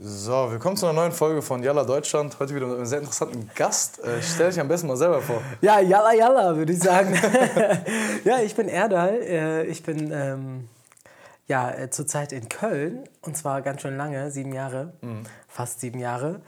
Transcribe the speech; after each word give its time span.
So, 0.00 0.52
willkommen 0.52 0.76
zu 0.76 0.86
einer 0.86 0.92
neuen 0.92 1.10
Folge 1.10 1.42
von 1.42 1.60
Yalla 1.60 1.82
Deutschland. 1.82 2.38
Heute 2.38 2.54
wieder 2.54 2.68
mit 2.68 2.76
einem 2.76 2.86
sehr 2.86 3.00
interessanten 3.00 3.50
Gast. 3.56 3.98
Äh, 3.98 4.22
stell 4.22 4.48
dich 4.48 4.60
am 4.60 4.68
besten 4.68 4.86
mal 4.86 4.96
selber 4.96 5.20
vor. 5.20 5.42
Ja, 5.60 5.80
Yalla 5.80 6.14
Yalla, 6.14 6.56
würde 6.56 6.72
ich 6.72 6.78
sagen. 6.78 7.18
ja, 8.24 8.38
ich 8.38 8.54
bin 8.54 8.68
Erdal. 8.68 9.14
Äh, 9.14 9.64
ich 9.64 9.82
bin 9.82 10.12
ähm, 10.12 10.68
ja, 11.48 11.72
äh, 11.72 11.90
zurzeit 11.90 12.30
in 12.30 12.48
Köln 12.48 13.08
und 13.22 13.36
zwar 13.36 13.60
ganz 13.60 13.82
schön 13.82 13.96
lange, 13.96 14.30
sieben 14.30 14.52
Jahre, 14.52 14.92
mhm. 15.00 15.24
fast 15.48 15.80
sieben 15.80 15.98
Jahre. 15.98 16.42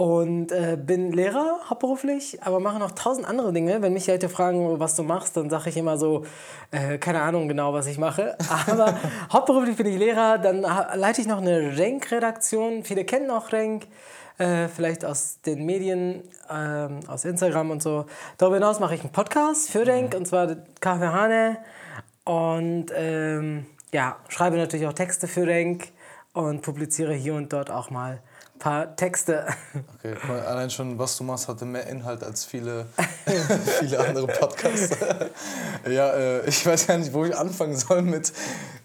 Und 0.00 0.50
äh, 0.50 0.78
bin 0.82 1.12
Lehrer 1.12 1.60
hauptberuflich, 1.68 2.42
aber 2.42 2.58
mache 2.58 2.78
noch 2.78 2.92
tausend 2.92 3.28
andere 3.28 3.52
Dinge. 3.52 3.82
Wenn 3.82 3.92
mich 3.92 4.06
Leute 4.06 4.30
fragen, 4.30 4.80
was 4.80 4.96
du 4.96 5.02
machst, 5.02 5.36
dann 5.36 5.50
sage 5.50 5.68
ich 5.68 5.76
immer 5.76 5.98
so, 5.98 6.24
äh, 6.70 6.96
keine 6.96 7.20
Ahnung 7.20 7.48
genau, 7.48 7.74
was 7.74 7.86
ich 7.86 7.98
mache. 7.98 8.34
Aber 8.66 8.94
hauptberuflich 9.30 9.76
bin 9.76 9.84
ich 9.84 9.98
Lehrer, 9.98 10.38
dann 10.38 10.62
leite 10.62 11.20
ich 11.20 11.26
noch 11.26 11.36
eine 11.36 11.76
Renk-Redaktion. 11.76 12.82
Viele 12.82 13.04
kennen 13.04 13.30
auch 13.30 13.52
Renk, 13.52 13.88
äh, 14.38 14.68
vielleicht 14.68 15.04
aus 15.04 15.42
den 15.42 15.66
Medien, 15.66 16.22
ähm, 16.50 17.00
aus 17.06 17.26
Instagram 17.26 17.70
und 17.70 17.82
so. 17.82 18.06
Darüber 18.38 18.56
hinaus 18.56 18.80
mache 18.80 18.94
ich 18.94 19.02
einen 19.02 19.12
Podcast 19.12 19.68
für 19.70 19.86
Renk, 19.86 20.14
mhm. 20.14 20.20
und 20.20 20.26
zwar 20.28 20.56
Kaffee 20.80 21.12
Hane. 21.12 21.58
Und 22.24 22.86
ähm, 22.94 23.66
ja, 23.92 24.16
schreibe 24.28 24.56
natürlich 24.56 24.86
auch 24.86 24.94
Texte 24.94 25.28
für 25.28 25.46
Renk 25.46 25.88
und 26.32 26.62
publiziere 26.62 27.12
hier 27.12 27.34
und 27.34 27.52
dort 27.52 27.70
auch 27.70 27.90
mal 27.90 28.22
paar 28.60 28.94
Texte. 28.94 29.46
Okay, 29.98 30.14
allein 30.46 30.70
schon, 30.70 30.98
was 30.98 31.16
du 31.16 31.24
machst, 31.24 31.48
hatte 31.48 31.64
mehr 31.64 31.86
Inhalt 31.88 32.22
als 32.22 32.44
viele, 32.44 32.86
viele 33.80 33.98
andere 33.98 34.28
Podcasts. 34.28 34.96
ja, 35.90 36.12
äh, 36.12 36.48
ich 36.48 36.64
weiß 36.64 36.86
gar 36.86 36.98
nicht, 36.98 37.12
wo 37.12 37.24
ich 37.24 37.36
anfangen 37.36 37.76
soll 37.76 38.02
mit. 38.02 38.32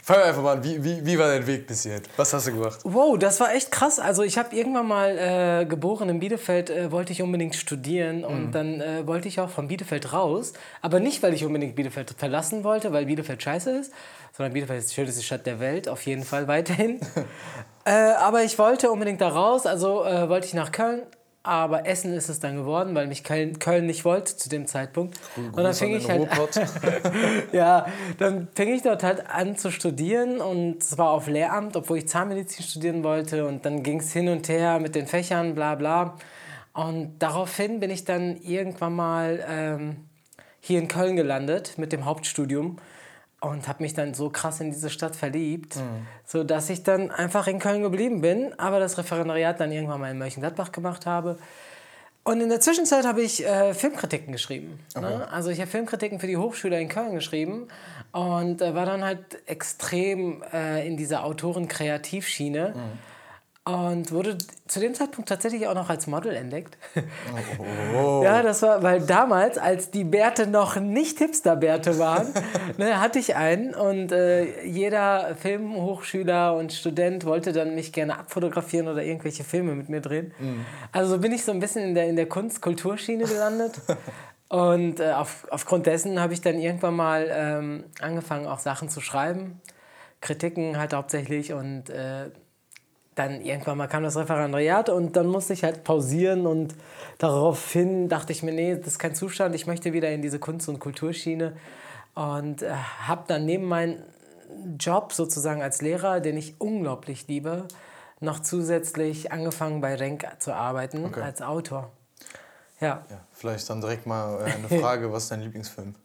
Fang 0.02 0.22
einfach 0.22 0.42
mal 0.42 0.58
an, 0.58 0.64
wie, 0.64 0.84
wie, 0.84 1.06
wie 1.06 1.20
war 1.20 1.28
dein 1.28 1.46
Weg 1.46 1.68
bis 1.68 1.84
hierhin? 1.84 2.02
Was 2.16 2.34
hast 2.34 2.48
du 2.48 2.54
gemacht? 2.54 2.80
Wow, 2.84 3.18
das 3.18 3.40
war 3.40 3.54
echt 3.54 3.72
krass. 3.72 4.00
Also 4.00 4.24
ich 4.24 4.38
habe 4.38 4.56
irgendwann 4.56 4.88
mal 4.88 5.18
äh, 5.18 5.66
geboren 5.66 6.10
in 6.10 6.20
Bielefeld, 6.20 6.70
äh, 6.70 6.92
wollte 6.92 7.12
ich 7.12 7.22
unbedingt 7.22 7.56
studieren 7.56 8.24
und 8.24 8.48
mhm. 8.48 8.52
dann 8.52 8.82
äh, 8.82 9.06
wollte 9.06 9.28
ich 9.28 9.40
auch 9.40 9.50
von 9.50 9.68
Bielefeld 9.68 10.14
raus. 10.14 10.54
Aber 10.82 11.00
nicht, 11.00 11.22
weil 11.22 11.34
ich 11.34 11.44
unbedingt 11.44 11.76
Bielefeld 11.76 12.16
verlassen 12.18 12.64
wollte, 12.64 12.94
weil 12.94 13.06
Bielefeld 13.06 13.44
scheiße 13.44 13.72
ist, 13.72 13.92
sondern 14.32 14.54
Bielefeld 14.54 14.80
ist 14.80 14.92
die 14.92 14.96
schönste 14.96 15.22
Stadt 15.22 15.46
der 15.46 15.60
Welt, 15.60 15.90
auf 15.90 16.06
jeden 16.06 16.24
Fall 16.24 16.48
weiterhin. 16.48 17.00
Äh, 17.86 17.92
aber 17.92 18.44
ich 18.44 18.58
wollte 18.58 18.92
unbedingt 18.92 19.22
da 19.22 19.30
raus, 19.30 19.66
also 19.66 20.04
äh, 20.04 20.28
wollte 20.28 20.48
ich 20.48 20.54
nach 20.54 20.72
Köln. 20.72 21.04
Aber 21.44 21.86
Essen 21.86 22.12
ist 22.14 22.28
es 22.28 22.40
dann 22.40 22.56
geworden, 22.56 22.96
weil 22.96 23.06
mich 23.06 23.24
Köln, 23.24 23.60
Köln 23.60 23.86
nicht 23.86 24.04
wollte 24.04 24.36
zu 24.36 24.50
dem 24.50 24.66
Zeitpunkt. 24.66 25.20
Gruß 25.36 25.46
und 25.54 25.64
dann 25.64 25.74
fing 25.76 25.96
ich 25.96 26.10
halt, 26.10 26.28
ja, 27.52 27.86
dann 28.18 28.48
fing 28.56 28.74
ich 28.74 28.82
dort 28.82 29.04
halt 29.04 29.30
an 29.30 29.56
zu 29.56 29.70
studieren 29.70 30.42
und 30.42 30.84
zwar 30.84 31.12
auf 31.12 31.28
Lehramt, 31.28 31.78
obwohl 31.78 32.00
ich 32.00 32.08
Zahnmedizin 32.08 32.66
studieren 32.66 33.04
wollte. 33.04 33.46
Und 33.46 33.64
dann 33.64 33.84
ging 33.84 34.00
es 34.00 34.12
hin 34.12 34.28
und 34.28 34.50
her 34.50 34.80
mit 34.80 34.96
den 34.96 35.06
Fächern, 35.06 35.54
bla 35.54 35.76
bla. 35.76 36.18
Und 36.74 37.20
daraufhin 37.20 37.80
bin 37.80 37.92
ich 37.92 38.06
dann 38.06 38.38
irgendwann 38.38 38.96
mal 38.96 39.46
ähm, 39.48 39.98
hier 40.60 40.80
in 40.80 40.88
Köln 40.88 41.16
gelandet 41.16 41.78
mit 41.78 41.94
dem 41.94 42.06
Hauptstudium 42.06 42.78
und 43.50 43.68
habe 43.68 43.84
mich 43.84 43.94
dann 43.94 44.14
so 44.14 44.30
krass 44.30 44.60
in 44.60 44.72
diese 44.72 44.90
Stadt 44.90 45.16
verliebt, 45.16 45.76
mhm. 45.78 46.08
so 46.26 46.44
dass 46.44 46.70
ich 46.70 46.84
dann 46.84 47.12
einfach 47.12 47.48
in 47.48 47.60
Köln 47.60 47.82
geblieben 47.82 48.22
bin, 48.22 48.58
aber 48.58 48.80
das 48.80 48.98
Referendariat 48.98 49.60
dann 49.60 49.72
irgendwann 49.72 50.02
mal 50.02 50.12
in 50.12 50.18
Mönchengladbach 50.18 50.72
gemacht 50.72 51.06
habe. 51.06 51.38
Und 52.24 52.42
in 52.42 52.50
der 52.50 52.60
Zwischenzeit 52.60 53.06
habe 53.06 53.22
ich 53.22 53.46
äh, 53.46 53.76
Filmkritiken 53.76 54.32
geschrieben. 54.32 54.80
Ne? 54.96 55.02
Okay. 55.02 55.18
Ne? 55.18 55.32
Also 55.32 55.52
ich 55.52 55.60
habe 55.60 55.70
Filmkritiken 55.70 56.20
für 56.20 56.26
die 56.26 56.38
Hochschule 56.38 56.82
in 56.82 56.90
Köln 56.90 57.14
geschrieben 57.14 57.68
und 58.12 58.62
äh, 58.62 58.74
war 58.74 58.88
dann 58.88 59.04
halt 59.04 59.48
extrem 59.48 60.44
äh, 60.52 60.88
in 60.88 60.98
dieser 60.98 61.24
Autoren-Kreativschiene. 61.24 62.74
Mhm 62.76 63.15
und 63.66 64.12
wurde 64.12 64.38
zu 64.68 64.80
dem 64.80 64.94
Zeitpunkt 64.94 65.28
tatsächlich 65.28 65.68
auch 65.68 65.74
noch 65.74 65.90
als 65.90 66.06
Model 66.06 66.36
entdeckt. 66.36 66.78
Oh. 67.98 68.22
ja, 68.24 68.44
das 68.44 68.62
war, 68.62 68.84
weil 68.84 69.02
damals, 69.02 69.58
als 69.58 69.90
die 69.90 70.04
Bärte 70.04 70.46
noch 70.46 70.76
nicht 70.76 71.18
Hipster-Bärte 71.18 71.98
waren, 71.98 72.28
ne, 72.78 73.02
hatte 73.02 73.18
ich 73.18 73.36
einen 73.36 73.74
und 73.74 74.12
äh, 74.12 74.64
jeder 74.66 75.36
Filmhochschüler 75.36 76.56
und 76.56 76.74
Student 76.74 77.26
wollte 77.26 77.54
dann 77.54 77.74
mich 77.74 77.92
gerne 77.92 78.20
abfotografieren 78.20 78.88
oder 78.88 79.04
irgendwelche 79.04 79.44
Filme 79.44 79.74
mit 79.74 79.90
mir 79.90 80.02
drehen. 80.02 80.32
Mhm. 80.38 80.64
Also 80.92 81.18
bin 81.18 81.32
ich 81.32 81.44
so 81.44 81.52
ein 81.52 81.60
bisschen 81.60 81.86
in 81.86 81.96
der, 81.96 82.08
in 82.08 82.16
der 82.16 82.30
Kunst-Kulturschiene 82.30 83.24
gelandet. 83.24 83.82
und 84.50 85.00
äh, 85.00 85.14
auf, 85.14 85.48
aufgrund 85.50 85.88
dessen 85.88 86.20
habe 86.20 86.34
ich 86.34 86.42
dann 86.42 86.60
irgendwann 86.60 86.96
mal 86.96 87.28
ähm, 87.32 87.84
angefangen, 88.00 88.46
auch 88.46 88.60
Sachen 88.60 88.90
zu 88.90 89.02
schreiben. 89.02 89.60
Kritiken 90.22 90.78
halt 90.78 90.94
hauptsächlich 90.94 91.54
und 91.54 91.90
äh, 91.90 92.30
dann 93.16 93.42
irgendwann 93.42 93.78
mal 93.78 93.88
kam 93.88 94.04
das 94.04 94.18
Referendariat 94.18 94.90
und 94.90 95.16
dann 95.16 95.28
musste 95.28 95.54
ich 95.54 95.64
halt 95.64 95.84
pausieren 95.84 96.46
und 96.46 96.76
daraufhin 97.18 98.10
dachte 98.10 98.34
ich 98.34 98.44
mir, 98.44 98.52
nee, 98.52 98.76
das 98.76 98.88
ist 98.88 99.00
kein 99.00 99.16
Zustand, 99.16 99.56
ich 99.56 99.68
möchte 99.68 99.94
wieder 99.94 100.12
in 100.12 100.22
diese 100.22 100.38
Kunst- 100.38 100.68
und 100.68 100.80
Kulturschiene 100.80 101.54
und 102.14 102.62
äh, 102.62 102.72
habe 102.72 103.24
dann 103.28 103.46
neben 103.46 103.66
meinem 103.66 103.98
Job 104.80 105.14
sozusagen 105.14 105.62
als 105.62 105.82
Lehrer, 105.82 106.20
den 106.20 106.38
ich 106.38 106.60
unglaublich 106.60 107.28
liebe, 107.28 107.68
noch 108.20 108.40
zusätzlich 108.40 109.32
angefangen 109.32 109.82
bei 109.82 109.96
Renk 109.96 110.26
zu 110.40 110.54
arbeiten 110.54 111.06
okay. 111.06 111.22
als 111.22 111.42
Autor. 111.42 111.92
Ja. 112.80 113.06
ja. 113.10 113.22
Vielleicht 113.32 113.70
dann 113.70 113.82
direkt 113.82 114.06
mal 114.06 114.42
äh, 114.42 114.52
eine 114.52 114.82
Frage, 114.82 115.12
was 115.12 115.24
ist 115.24 115.32
dein 115.32 115.42
Lieblingsfilm? 115.42 115.96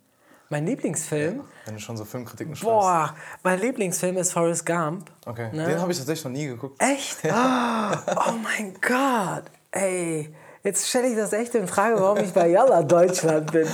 Mein 0.53 0.67
Lieblingsfilm? 0.67 1.37
Ja, 1.37 1.45
wenn 1.67 1.75
du 1.75 1.81
schon 1.81 1.97
so 1.97 2.05
Filmkritiken 2.05 2.57
schreibst. 2.57 2.65
Boah, 2.65 3.15
mein 3.45 3.61
Lieblingsfilm 3.61 4.17
ist 4.17 4.33
Forrest 4.33 4.67
Gump. 4.67 5.09
Okay, 5.25 5.49
ne? 5.53 5.65
den 5.65 5.81
habe 5.81 5.93
ich 5.93 5.99
tatsächlich 5.99 6.25
noch 6.25 6.33
nie 6.33 6.47
geguckt. 6.47 6.83
Echt? 6.83 7.23
Ja. 7.23 8.03
Oh 8.17 8.33
mein 8.43 8.75
Gott. 8.81 9.45
Ey, 9.71 10.35
jetzt 10.65 10.89
stelle 10.89 11.07
ich 11.07 11.17
das 11.17 11.33
echt 11.33 11.55
in 11.55 11.69
Frage, 11.69 12.01
warum 12.01 12.19
ich 12.19 12.33
bei 12.33 12.49
Yalla 12.49 12.83
Deutschland 12.83 13.53
bin. 13.53 13.69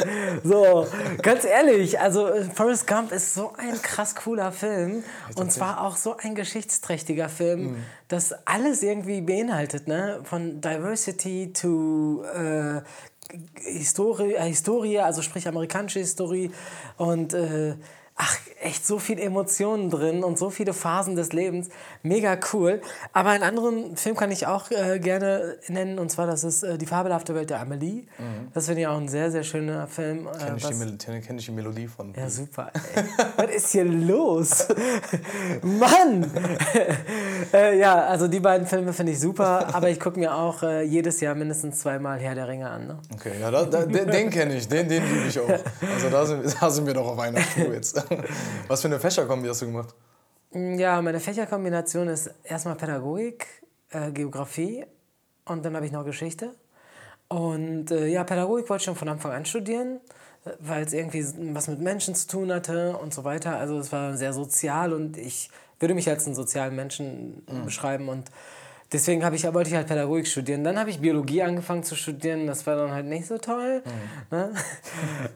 So, 0.45 0.87
ganz 1.23 1.47
ehrlich, 1.47 1.99
also 1.99 2.29
Forrest 2.55 2.87
Gump 2.87 3.11
ist 3.11 3.33
so 3.33 3.55
ein 3.57 3.81
krass 3.81 4.15
cooler 4.15 4.53
Film 4.53 5.03
und 5.37 5.51
zwar 5.51 5.81
auch 5.81 5.97
so 5.97 6.19
ein 6.19 6.35
geschichtsträchtiger 6.35 7.31
Film, 7.31 7.61
mhm. 7.63 7.77
das 8.09 8.35
alles 8.45 8.83
irgendwie 8.83 9.23
beinhaltet, 9.23 9.89
ne? 9.89 10.21
Von 10.25 10.61
Diversity 10.61 11.55
to 11.55 12.23
äh, 12.25 12.83
Historie, 13.55 14.35
äh, 14.35 14.49
Historie, 14.49 14.99
also 14.99 15.23
sprich 15.23 15.49
amerikanische 15.49 15.99
Historie. 15.99 16.51
Und 16.97 17.35
äh, 17.35 17.75
ach, 18.17 18.39
echt 18.63 18.87
so 18.87 18.99
viele 18.99 19.23
Emotionen 19.23 19.91
drin 19.91 20.25
und 20.25 20.39
so 20.39 20.51
viele 20.51 20.73
Phasen 20.73 21.15
des 21.15 21.33
Lebens. 21.33 21.69
Mega 22.03 22.37
cool. 22.53 22.81
Aber 23.13 23.31
einen 23.31 23.45
anderen 23.45 23.97
Film 23.97 24.17
kann 24.17 24.31
ich 24.31 24.47
auch 24.47 24.71
äh, 24.71 24.99
gerne 24.99 25.59
nennen, 25.69 25.99
und 25.99 26.11
zwar 26.11 26.27
das 26.27 26.43
ist 26.43 26.63
äh, 26.63 26.79
Die 26.79 26.87
fabelhafte 26.87 27.35
Welt 27.35 27.51
der 27.51 27.61
Amelie. 27.61 28.03
Mhm. 28.19 28.49
Das 28.55 28.67
finde 28.67 28.81
ich 28.81 28.87
auch 28.87 28.97
ein 28.97 29.09
sehr, 29.09 29.31
sehr 29.31 29.45
schöner 29.45 29.87
Film. 29.87 30.27
Äh, 30.27 30.39
Kenne 30.39 30.57
ich, 30.57 30.99
die 30.99 31.21
kenn 31.21 31.39
ich 31.39 31.45
die 31.45 31.53
Melodie 31.53 31.87
von. 31.87 32.15
Ja, 32.15 32.29
super. 32.29 32.73
was 33.37 33.51
ist 33.51 33.73
hier 33.73 33.85
los? 33.85 34.67
Mann! 35.63 36.31
äh, 37.53 37.79
ja, 37.79 38.07
also 38.07 38.27
die 38.27 38.41
beiden 38.41 38.67
Filme 38.67 38.93
finde 38.93 39.13
ich 39.13 39.21
super, 39.21 39.75
aber 39.75 39.91
ich 39.91 40.01
gucke 40.01 40.19
mir 40.19 40.35
auch 40.35 40.63
äh, 40.63 40.83
jedes 40.83 41.21
Jahr 41.21 41.35
mindestens 41.35 41.81
zweimal 41.81 42.19
Herr 42.19 42.35
der 42.35 42.49
Ringe 42.49 42.69
an. 42.71 42.87
Ne? 42.87 42.99
Okay, 43.15 43.33
ja, 43.41 43.51
da, 43.51 43.65
da, 43.65 43.85
den, 43.85 44.09
den 44.09 44.31
kenne 44.31 44.57
ich, 44.57 44.67
den, 44.67 44.89
den 44.89 45.05
liebe 45.05 45.29
ich 45.29 45.39
auch. 45.39 45.49
Also 45.49 46.11
da 46.11 46.27
sind, 46.27 46.57
da 46.61 46.71
sind 46.71 46.87
wir 46.87 46.95
doch 46.95 47.07
auf 47.07 47.19
einer 47.19 47.41
Spur 47.41 47.75
jetzt. 47.75 48.06
Was 48.69 48.83
für 48.83 48.89
eine 48.89 49.01
Fächerkombi 49.01 49.49
hast 49.49 49.63
du 49.63 49.67
gemacht? 49.67 49.95
Ja, 50.53 51.03
meine 51.03 51.21
Fächerkombination 51.21 52.09
ist 52.09 52.31
erstmal 52.45 52.77
Pädagogik, 52.77 53.47
äh, 53.91 54.11
Geografie 54.11 54.87
und 55.45 55.65
dann 55.65 55.75
habe 55.77 55.87
ich 55.87 55.93
noch 55.93 56.05
Geschichte. 56.05 56.55
Und 57.29 57.91
äh, 57.91 58.07
ja, 58.07 58.25
Pädagogik 58.25 58.69
wollte 58.69 58.83
ich 58.83 58.85
schon 58.85 58.97
von 58.97 59.09
Anfang 59.09 59.33
an 59.33 59.45
studieren, 59.45 60.01
weil 60.61 60.85
es 60.85 60.93
irgendwie 60.93 61.25
was 61.55 61.69
mit 61.69 61.81
Menschen 61.81 62.15
zu 62.15 62.29
tun 62.29 62.53
hatte 62.53 62.97
und 62.97 63.13
so 63.13 63.25
weiter. 63.25 63.57
Also 63.59 63.79
es 63.79 63.91
war 63.93 64.17
sehr 64.17 64.33
sozial 64.33 64.93
und 64.93 65.17
ich 65.17 65.51
würde 65.81 65.95
mich 65.95 66.09
als 66.09 66.27
einen 66.27 66.35
sozialen 66.35 66.75
Menschen 66.77 67.45
mhm. 67.51 67.65
beschreiben 67.65 68.09
und 68.09 68.31
deswegen 68.93 69.21
ich, 69.35 69.45
wollte 69.53 69.71
ich 69.71 69.77
halt 69.77 69.87
Pädagogik 69.87 70.27
studieren. 70.27 70.65
Dann 70.65 70.79
habe 70.79 70.91
ich 70.91 71.01
Biologie 71.01 71.43
angefangen 71.43 71.83
zu 71.83 71.97
studieren. 71.97 72.47
Das 72.47 72.67
war 72.67 72.77
dann 72.77 72.93
halt 72.93 73.07
nicht 73.07 73.27
so 73.27 73.39
toll. 73.39 73.83
Mhm. 73.85 74.37
Ne? 74.37 74.55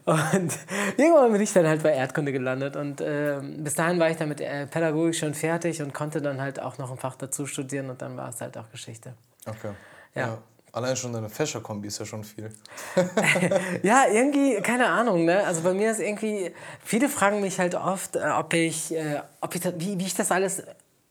Und 0.04 0.58
irgendwann 0.96 1.32
bin 1.32 1.40
ich 1.40 1.52
dann 1.52 1.66
halt 1.66 1.82
bei 1.82 1.92
Erdkunde 1.92 2.32
gelandet. 2.32 2.76
Und 2.76 3.00
äh, 3.00 3.40
bis 3.42 3.74
dahin 3.74 3.98
war 3.98 4.10
ich 4.10 4.16
dann 4.16 4.28
mit 4.28 4.40
äh, 4.40 4.66
Pädagogik 4.66 5.14
schon 5.14 5.34
fertig 5.34 5.82
und 5.82 5.92
konnte 5.92 6.22
dann 6.22 6.40
halt 6.40 6.60
auch 6.60 6.78
noch 6.78 6.90
ein 6.90 6.98
Fach 6.98 7.16
dazu 7.16 7.46
studieren. 7.46 7.90
Und 7.90 8.02
dann 8.02 8.16
war 8.16 8.28
es 8.30 8.40
halt 8.40 8.56
auch 8.56 8.70
Geschichte. 8.70 9.14
Okay. 9.46 9.72
ja. 10.14 10.20
ja. 10.26 10.38
Allein 10.72 10.94
schon 10.94 11.12
deine 11.12 11.28
Fächerkombi 11.28 11.88
ist 11.88 11.98
ja 11.98 12.06
schon 12.06 12.22
viel. 12.22 12.48
ja, 13.82 14.04
irgendwie, 14.08 14.60
keine 14.60 14.86
Ahnung, 14.86 15.24
ne? 15.24 15.44
Also 15.44 15.62
bei 15.62 15.74
mir 15.74 15.90
ist 15.90 15.98
irgendwie, 15.98 16.52
viele 16.84 17.08
fragen 17.08 17.40
mich 17.40 17.58
halt 17.58 17.74
oft, 17.74 18.14
äh, 18.14 18.20
ob 18.38 18.54
ich, 18.54 18.94
äh, 18.94 19.20
ob 19.40 19.52
ich 19.56 19.64
wie, 19.78 19.98
wie 19.98 20.06
ich 20.06 20.14
das 20.14 20.30
alles 20.30 20.62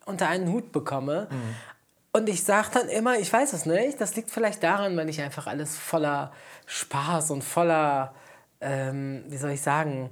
unter 0.06 0.27
einen 0.27 0.51
Hut 0.51 0.71
bekomme. 0.71 1.27
Mhm. 1.30 1.56
Und 2.11 2.27
ich 2.27 2.44
sage 2.44 2.69
dann 2.73 2.89
immer, 2.89 3.19
ich 3.19 3.31
weiß 3.31 3.53
es 3.53 3.65
nicht, 3.65 4.01
das 4.01 4.15
liegt 4.15 4.31
vielleicht 4.31 4.63
daran, 4.63 4.97
wenn 4.97 5.07
ich 5.07 5.21
einfach 5.21 5.45
alles 5.47 5.77
voller 5.77 6.31
Spaß 6.65 7.31
und 7.31 7.44
voller, 7.44 8.13
ähm, 8.61 9.23
wie 9.27 9.38
soll 9.38 9.51
ich 9.51 9.61
sagen, 9.61 10.09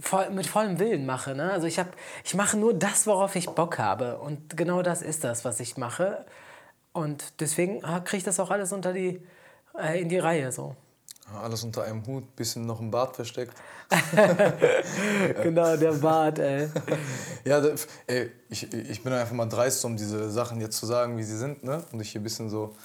voll, 0.00 0.30
mit 0.30 0.46
vollem 0.46 0.78
Willen 0.78 1.06
mache. 1.06 1.34
Ne? 1.34 1.50
Also 1.50 1.66
ich, 1.66 1.78
hab, 1.78 1.88
ich 2.24 2.34
mache 2.34 2.56
nur 2.56 2.74
das, 2.74 3.06
worauf 3.06 3.34
ich 3.34 3.48
Bock 3.48 3.78
habe. 3.78 4.18
Und 4.18 4.56
genau 4.56 4.82
das 4.82 5.02
ist 5.02 5.24
das, 5.24 5.44
was 5.44 5.58
ich 5.58 5.76
mache. 5.76 6.24
Und 6.92 7.40
deswegen 7.40 7.80
kriege 7.80 8.18
ich 8.18 8.24
das 8.24 8.40
auch 8.40 8.50
alles 8.50 8.72
unter 8.72 8.92
die, 8.92 9.20
äh, 9.78 10.00
in 10.00 10.08
die 10.08 10.18
Reihe 10.18 10.52
so. 10.52 10.76
Alles 11.42 11.62
unter 11.62 11.84
einem 11.84 12.04
Hut, 12.06 12.34
bisschen 12.34 12.66
noch 12.66 12.80
im 12.80 12.90
Bart 12.90 13.14
versteckt. 13.16 13.56
genau, 15.42 15.76
der 15.76 15.92
Bart, 15.92 16.38
ey. 16.38 16.68
ja, 17.44 17.60
ey, 18.06 18.30
ich, 18.48 18.72
ich 18.72 19.02
bin 19.02 19.12
einfach 19.12 19.34
mal 19.34 19.46
dreist, 19.46 19.84
um 19.84 19.96
diese 19.96 20.30
Sachen 20.30 20.60
jetzt 20.60 20.76
zu 20.76 20.86
sagen, 20.86 21.18
wie 21.18 21.24
sie 21.24 21.36
sind, 21.36 21.64
ne? 21.64 21.84
Und 21.90 21.98
dich 21.98 22.12
hier 22.12 22.20
ein 22.20 22.24
bisschen 22.24 22.48
so 22.48 22.76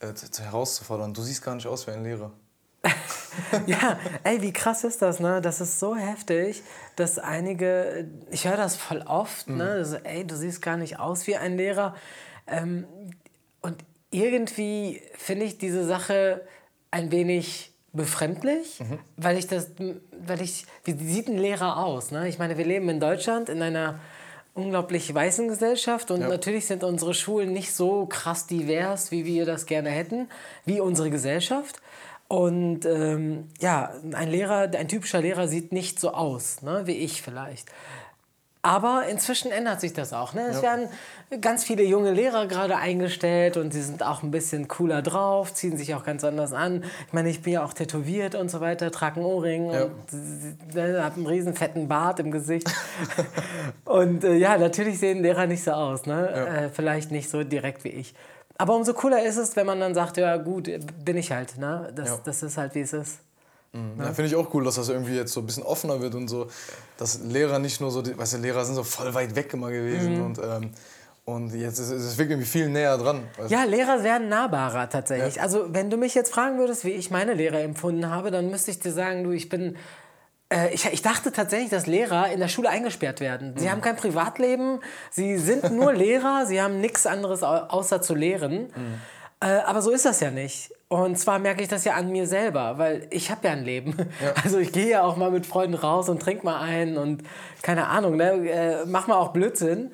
äh, 0.00 0.12
herauszufordern. 0.42 1.12
Du 1.12 1.22
siehst 1.22 1.42
gar 1.42 1.54
nicht 1.54 1.66
aus 1.66 1.86
wie 1.86 1.90
ein 1.90 2.02
Lehrer. 2.02 2.32
ja, 3.66 3.98
ey, 4.22 4.40
wie 4.40 4.52
krass 4.52 4.84
ist 4.84 5.02
das, 5.02 5.20
ne? 5.20 5.40
Das 5.40 5.60
ist 5.60 5.78
so 5.78 5.96
heftig, 5.96 6.62
dass 6.96 7.18
einige, 7.18 8.08
ich 8.30 8.46
höre 8.46 8.56
das 8.56 8.76
voll 8.76 9.02
oft, 9.06 9.48
ne? 9.48 9.52
mhm. 9.52 9.58
ne? 9.58 9.70
Also, 9.70 9.96
ey, 9.96 10.26
du 10.26 10.36
siehst 10.36 10.62
gar 10.62 10.76
nicht 10.76 10.98
aus 10.98 11.26
wie 11.26 11.36
ein 11.36 11.56
Lehrer. 11.56 11.94
Ähm, 12.46 12.86
und 13.60 13.84
irgendwie 14.10 15.02
finde 15.16 15.44
ich 15.44 15.58
diese 15.58 15.84
Sache 15.84 16.46
ein 16.90 17.10
wenig 17.10 17.73
befremdlich, 17.94 18.80
mhm. 18.80 18.98
weil 19.16 19.38
ich 19.38 19.46
das, 19.46 19.70
weil 20.26 20.42
ich, 20.42 20.66
wie 20.84 20.92
sieht 20.92 21.28
ein 21.28 21.38
Lehrer 21.38 21.78
aus? 21.78 22.10
Ne? 22.10 22.28
Ich 22.28 22.38
meine, 22.38 22.58
wir 22.58 22.66
leben 22.66 22.88
in 22.88 23.00
Deutschland 23.00 23.48
in 23.48 23.62
einer 23.62 24.00
unglaublich 24.52 25.12
weißen 25.12 25.48
Gesellschaft 25.48 26.10
und 26.10 26.20
ja. 26.20 26.28
natürlich 26.28 26.66
sind 26.66 26.84
unsere 26.84 27.14
Schulen 27.14 27.52
nicht 27.52 27.72
so 27.72 28.06
krass 28.06 28.46
divers, 28.46 29.10
wie 29.10 29.24
wir 29.24 29.46
das 29.46 29.66
gerne 29.66 29.90
hätten, 29.90 30.28
wie 30.64 30.80
unsere 30.80 31.10
Gesellschaft. 31.10 31.80
Und 32.28 32.84
ähm, 32.86 33.48
ja, 33.60 33.92
ein 34.12 34.30
Lehrer, 34.30 34.70
ein 34.76 34.88
typischer 34.88 35.20
Lehrer 35.20 35.46
sieht 35.46 35.72
nicht 35.72 36.00
so 36.00 36.12
aus, 36.12 36.62
ne, 36.62 36.82
wie 36.86 36.96
ich 36.96 37.22
vielleicht. 37.22 37.68
Aber 38.64 39.04
inzwischen 39.10 39.52
ändert 39.52 39.82
sich 39.82 39.92
das 39.92 40.14
auch. 40.14 40.32
Ne? 40.32 40.46
Es 40.48 40.56
ja. 40.56 40.62
werden 40.62 40.88
ganz 41.42 41.64
viele 41.64 41.82
junge 41.82 42.12
Lehrer 42.12 42.46
gerade 42.46 42.76
eingestellt 42.76 43.58
und 43.58 43.74
sie 43.74 43.82
sind 43.82 44.02
auch 44.02 44.22
ein 44.22 44.30
bisschen 44.30 44.68
cooler 44.68 45.02
drauf, 45.02 45.52
ziehen 45.52 45.76
sich 45.76 45.94
auch 45.94 46.02
ganz 46.02 46.24
anders 46.24 46.54
an. 46.54 46.82
Ich 47.06 47.12
meine, 47.12 47.28
ich 47.28 47.42
bin 47.42 47.52
ja 47.52 47.62
auch 47.62 47.74
tätowiert 47.74 48.34
und 48.34 48.50
so 48.50 48.62
weiter, 48.62 48.90
trage 48.90 49.16
einen 49.16 49.26
Ohrring 49.26 49.70
ja. 49.70 49.84
und 49.84 50.74
ne, 50.74 51.04
habe 51.04 51.16
einen 51.16 51.26
riesen 51.26 51.54
fetten 51.54 51.88
Bart 51.88 52.20
im 52.20 52.30
Gesicht. 52.30 52.72
und 53.84 54.24
äh, 54.24 54.36
ja, 54.36 54.56
natürlich 54.56 54.98
sehen 54.98 55.20
Lehrer 55.20 55.46
nicht 55.46 55.62
so 55.62 55.72
aus. 55.72 56.06
Ne? 56.06 56.32
Ja. 56.34 56.44
Äh, 56.46 56.70
vielleicht 56.70 57.10
nicht 57.10 57.28
so 57.28 57.44
direkt 57.44 57.84
wie 57.84 57.90
ich. 57.90 58.14
Aber 58.56 58.76
umso 58.76 58.94
cooler 58.94 59.22
ist 59.26 59.36
es, 59.36 59.56
wenn 59.56 59.66
man 59.66 59.78
dann 59.78 59.92
sagt, 59.92 60.16
ja 60.16 60.38
gut, 60.38 60.70
bin 61.04 61.18
ich 61.18 61.32
halt. 61.32 61.58
Ne? 61.58 61.92
Das, 61.94 62.22
das 62.22 62.42
ist 62.42 62.56
halt, 62.56 62.74
wie 62.74 62.80
es 62.80 62.94
ist. 62.94 63.18
Mhm. 63.74 64.00
Ja, 64.00 64.12
finde 64.14 64.26
ich 64.26 64.36
auch 64.36 64.54
cool, 64.54 64.64
dass 64.64 64.76
das 64.76 64.88
irgendwie 64.88 65.16
jetzt 65.16 65.32
so 65.32 65.40
ein 65.40 65.46
bisschen 65.46 65.64
offener 65.64 66.00
wird 66.00 66.14
und 66.14 66.28
so, 66.28 66.46
dass 66.96 67.20
Lehrer 67.20 67.58
nicht 67.58 67.80
nur 67.80 67.90
so, 67.90 68.02
die, 68.02 68.16
weißt 68.16 68.34
du, 68.34 68.38
Lehrer 68.38 68.64
sind 68.64 68.76
so 68.76 68.84
voll 68.84 69.12
weit 69.14 69.34
weg 69.34 69.52
immer 69.52 69.70
gewesen 69.70 70.18
mhm. 70.18 70.24
und, 70.24 70.38
ähm, 70.38 70.70
und 71.24 71.54
jetzt 71.54 71.78
ist 71.78 71.90
es 71.90 72.18
wirklich 72.18 72.32
irgendwie 72.32 72.48
viel 72.48 72.68
näher 72.68 72.96
dran. 72.98 73.24
Ja, 73.48 73.64
Lehrer 73.64 74.04
werden 74.04 74.28
nahbarer 74.28 74.88
tatsächlich. 74.90 75.36
Ja. 75.36 75.42
Also 75.42 75.66
wenn 75.72 75.90
du 75.90 75.96
mich 75.96 76.14
jetzt 76.14 76.32
fragen 76.32 76.58
würdest, 76.58 76.84
wie 76.84 76.90
ich 76.90 77.10
meine 77.10 77.34
Lehrer 77.34 77.60
empfunden 77.60 78.10
habe, 78.10 78.30
dann 78.30 78.50
müsste 78.50 78.70
ich 78.70 78.78
dir 78.78 78.92
sagen, 78.92 79.24
du, 79.24 79.30
ich 79.30 79.48
bin 79.48 79.76
äh, 80.50 80.72
ich, 80.72 80.84
ich, 80.84 81.02
dachte 81.02 81.32
tatsächlich, 81.32 81.70
dass 81.70 81.86
Lehrer 81.86 82.30
in 82.30 82.38
der 82.38 82.48
Schule 82.48 82.68
eingesperrt 82.68 83.20
werden. 83.20 83.54
Sie 83.56 83.64
mhm. 83.64 83.70
haben 83.70 83.80
kein 83.80 83.96
Privatleben, 83.96 84.80
sie 85.10 85.38
sind 85.38 85.72
nur 85.72 85.92
Lehrer, 85.94 86.44
sie 86.46 86.60
haben 86.60 86.80
nichts 86.80 87.06
anderes 87.06 87.42
außer 87.42 88.02
zu 88.02 88.14
lehren. 88.14 88.68
Mhm. 88.76 89.00
Äh, 89.44 89.60
aber 89.66 89.82
so 89.82 89.90
ist 89.90 90.06
das 90.06 90.20
ja 90.20 90.30
nicht. 90.30 90.72
Und 90.88 91.18
zwar 91.18 91.38
merke 91.38 91.62
ich 91.62 91.68
das 91.68 91.84
ja 91.84 91.94
an 91.94 92.10
mir 92.10 92.26
selber, 92.26 92.78
weil 92.78 93.06
ich 93.10 93.30
habe 93.30 93.46
ja 93.46 93.52
ein 93.52 93.64
Leben. 93.64 93.94
Ja. 94.22 94.32
Also 94.44 94.58
ich 94.58 94.72
gehe 94.72 94.88
ja 94.88 95.02
auch 95.02 95.16
mal 95.16 95.30
mit 95.30 95.44
Freunden 95.44 95.74
raus 95.74 96.08
und 96.08 96.20
trinke 96.20 96.44
mal 96.44 96.60
ein 96.60 96.96
und 96.96 97.22
keine 97.62 97.88
Ahnung, 97.88 98.16
ne, 98.16 98.48
äh, 98.48 98.86
mach 98.86 99.06
mal 99.06 99.16
auch 99.16 99.28
Blödsinn. 99.28 99.90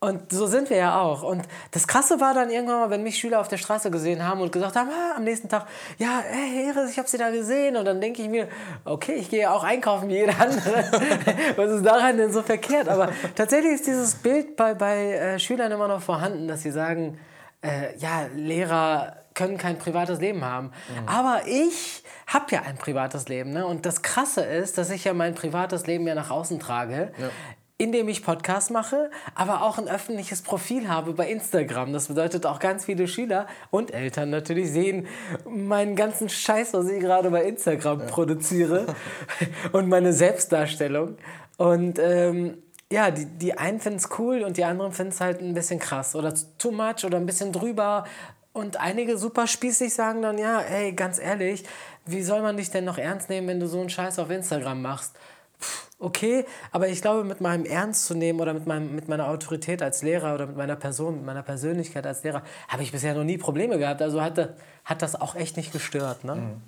Und 0.00 0.32
so 0.32 0.46
sind 0.48 0.68
wir 0.68 0.78
ja 0.78 1.00
auch. 1.00 1.22
Und 1.22 1.42
das 1.70 1.86
Krasse 1.86 2.20
war 2.20 2.34
dann 2.34 2.50
irgendwann 2.50 2.80
mal, 2.80 2.90
wenn 2.90 3.04
mich 3.04 3.18
Schüler 3.18 3.40
auf 3.40 3.46
der 3.46 3.56
Straße 3.56 3.88
gesehen 3.90 4.26
haben 4.26 4.40
und 4.40 4.50
gesagt 4.50 4.74
haben, 4.74 4.90
ah, 4.90 5.16
am 5.16 5.22
nächsten 5.22 5.48
Tag, 5.48 5.66
ja, 5.98 6.20
hey, 6.28 6.64
Heres, 6.64 6.90
ich 6.90 6.98
habe 6.98 7.08
sie 7.08 7.18
da 7.18 7.30
gesehen. 7.30 7.76
Und 7.76 7.84
dann 7.84 8.00
denke 8.00 8.20
ich 8.20 8.28
mir, 8.28 8.48
okay, 8.84 9.14
ich 9.14 9.30
gehe 9.30 9.42
ja 9.42 9.54
auch 9.54 9.62
einkaufen 9.62 10.08
wie 10.08 10.14
jeder 10.14 10.40
andere. 10.40 10.84
Was 11.56 11.70
ist 11.70 11.86
daran 11.86 12.16
denn 12.16 12.32
so 12.32 12.42
verkehrt? 12.42 12.88
Aber 12.88 13.10
tatsächlich 13.36 13.74
ist 13.74 13.86
dieses 13.86 14.16
Bild 14.16 14.56
bei, 14.56 14.74
bei 14.74 15.12
äh, 15.12 15.38
Schülern 15.38 15.70
immer 15.70 15.86
noch 15.86 16.02
vorhanden, 16.02 16.48
dass 16.48 16.62
sie 16.62 16.72
sagen, 16.72 17.16
äh, 17.62 17.96
ja, 17.98 18.26
Lehrer 18.34 19.16
können 19.34 19.56
kein 19.56 19.78
privates 19.78 20.20
Leben 20.20 20.44
haben. 20.44 20.66
Mhm. 20.66 21.08
Aber 21.08 21.42
ich 21.46 22.02
habe 22.26 22.46
ja 22.50 22.62
ein 22.62 22.76
privates 22.76 23.28
Leben. 23.28 23.50
Ne? 23.50 23.66
Und 23.66 23.86
das 23.86 24.02
Krasse 24.02 24.42
ist, 24.42 24.78
dass 24.78 24.90
ich 24.90 25.04
ja 25.04 25.14
mein 25.14 25.34
privates 25.34 25.86
Leben 25.86 26.06
ja 26.06 26.14
nach 26.14 26.30
außen 26.30 26.58
trage. 26.60 27.12
Ja. 27.18 27.30
Indem 27.78 28.06
ich 28.08 28.22
Podcast 28.22 28.70
mache, 28.70 29.10
aber 29.34 29.62
auch 29.62 29.76
ein 29.76 29.88
öffentliches 29.88 30.42
Profil 30.42 30.88
habe 30.88 31.14
bei 31.14 31.28
Instagram. 31.28 31.92
Das 31.92 32.06
bedeutet 32.06 32.46
auch 32.46 32.60
ganz 32.60 32.84
viele 32.84 33.08
Schüler 33.08 33.48
und 33.70 33.92
Eltern 33.92 34.30
natürlich 34.30 34.70
sehen 34.70 35.08
meinen 35.48 35.96
ganzen 35.96 36.28
Scheiß, 36.28 36.74
was 36.74 36.88
ich 36.88 37.00
gerade 37.00 37.30
bei 37.30 37.42
Instagram 37.42 38.00
ja. 38.00 38.06
produziere 38.06 38.86
und 39.72 39.88
meine 39.88 40.12
Selbstdarstellung. 40.12 41.16
Und 41.56 41.98
ähm, 41.98 42.62
ja, 42.92 43.10
die, 43.10 43.24
die 43.24 43.56
einen 43.56 43.80
finden 43.80 43.98
es 43.98 44.10
cool 44.18 44.42
und 44.42 44.58
die 44.58 44.64
anderen 44.64 44.92
finden 44.92 45.12
es 45.12 45.20
halt 45.20 45.40
ein 45.40 45.54
bisschen 45.54 45.78
krass 45.78 46.14
oder 46.14 46.34
too 46.58 46.70
much 46.70 47.04
oder 47.04 47.16
ein 47.16 47.24
bisschen 47.24 47.50
drüber. 47.50 48.04
Und 48.52 48.76
einige 48.76 49.16
super 49.16 49.46
spießig 49.46 49.94
sagen 49.94 50.20
dann, 50.20 50.36
ja, 50.36 50.60
ey, 50.60 50.92
ganz 50.92 51.18
ehrlich, 51.18 51.64
wie 52.04 52.22
soll 52.22 52.42
man 52.42 52.58
dich 52.58 52.70
denn 52.70 52.84
noch 52.84 52.98
ernst 52.98 53.30
nehmen, 53.30 53.48
wenn 53.48 53.60
du 53.60 53.66
so 53.66 53.80
einen 53.80 53.88
Scheiß 53.88 54.18
auf 54.18 54.28
Instagram 54.28 54.82
machst? 54.82 55.14
Okay, 55.98 56.44
aber 56.70 56.88
ich 56.88 57.00
glaube, 57.00 57.24
mit 57.24 57.40
meinem 57.40 57.64
Ernst 57.64 58.04
zu 58.04 58.14
nehmen 58.14 58.40
oder 58.40 58.52
mit, 58.52 58.66
meinem, 58.66 58.94
mit 58.94 59.08
meiner 59.08 59.28
Autorität 59.28 59.80
als 59.80 60.02
Lehrer 60.02 60.34
oder 60.34 60.46
mit 60.46 60.56
meiner 60.56 60.76
Person, 60.76 61.16
mit 61.16 61.24
meiner 61.24 61.42
Persönlichkeit 61.42 62.06
als 62.06 62.24
Lehrer, 62.24 62.42
habe 62.68 62.82
ich 62.82 62.92
bisher 62.92 63.14
noch 63.14 63.24
nie 63.24 63.38
Probleme 63.38 63.78
gehabt. 63.78 64.02
Also 64.02 64.20
hat, 64.20 64.54
hat 64.84 65.00
das 65.00 65.18
auch 65.18 65.34
echt 65.34 65.56
nicht 65.56 65.72
gestört. 65.72 66.24
Ne? 66.24 66.34
Mhm. 66.34 66.62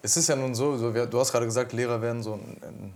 Es 0.00 0.16
ist 0.16 0.28
ja 0.28 0.36
nun 0.36 0.54
so, 0.54 0.78
so 0.78 0.92
du 0.92 1.20
hast 1.20 1.32
gerade 1.32 1.44
gesagt, 1.44 1.74
Lehrer 1.74 2.00
werden 2.00 2.22
so 2.22 2.34
ein 2.34 2.94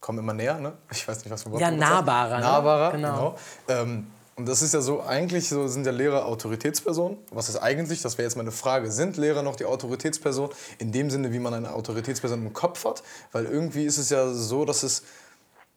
kommen 0.00 0.18
immer 0.18 0.34
näher, 0.34 0.58
ne? 0.58 0.72
Ich 0.90 1.06
weiß 1.06 1.24
nicht, 1.24 1.30
was 1.30 1.50
wir 1.50 1.58
Ja, 1.58 1.70
nahbarer. 1.70 2.36
Ne? 2.36 2.42
Nahbarer, 2.42 2.92
genau. 2.92 3.36
genau. 3.66 3.82
Ähm, 3.82 4.06
und 4.36 4.48
das 4.48 4.62
ist 4.62 4.72
ja 4.72 4.80
so, 4.80 5.02
eigentlich 5.02 5.48
so 5.48 5.66
sind 5.66 5.84
ja 5.84 5.90
Lehrer 5.90 6.26
Autoritätspersonen. 6.26 7.18
Was 7.32 7.48
ist 7.48 7.56
eigentlich, 7.56 8.02
das 8.02 8.18
wäre 8.18 8.26
jetzt 8.26 8.36
meine 8.36 8.52
Frage, 8.52 8.90
sind 8.92 9.16
Lehrer 9.16 9.42
noch 9.42 9.56
die 9.56 9.64
Autoritätsperson 9.64 10.50
in 10.78 10.92
dem 10.92 11.10
Sinne, 11.10 11.32
wie 11.32 11.40
man 11.40 11.54
eine 11.54 11.72
Autoritätsperson 11.72 12.46
im 12.46 12.52
Kopf 12.52 12.84
hat? 12.84 13.02
Weil 13.32 13.46
irgendwie 13.46 13.84
ist 13.84 13.98
es 13.98 14.10
ja 14.10 14.28
so, 14.28 14.64
dass 14.64 14.84
es 14.84 15.02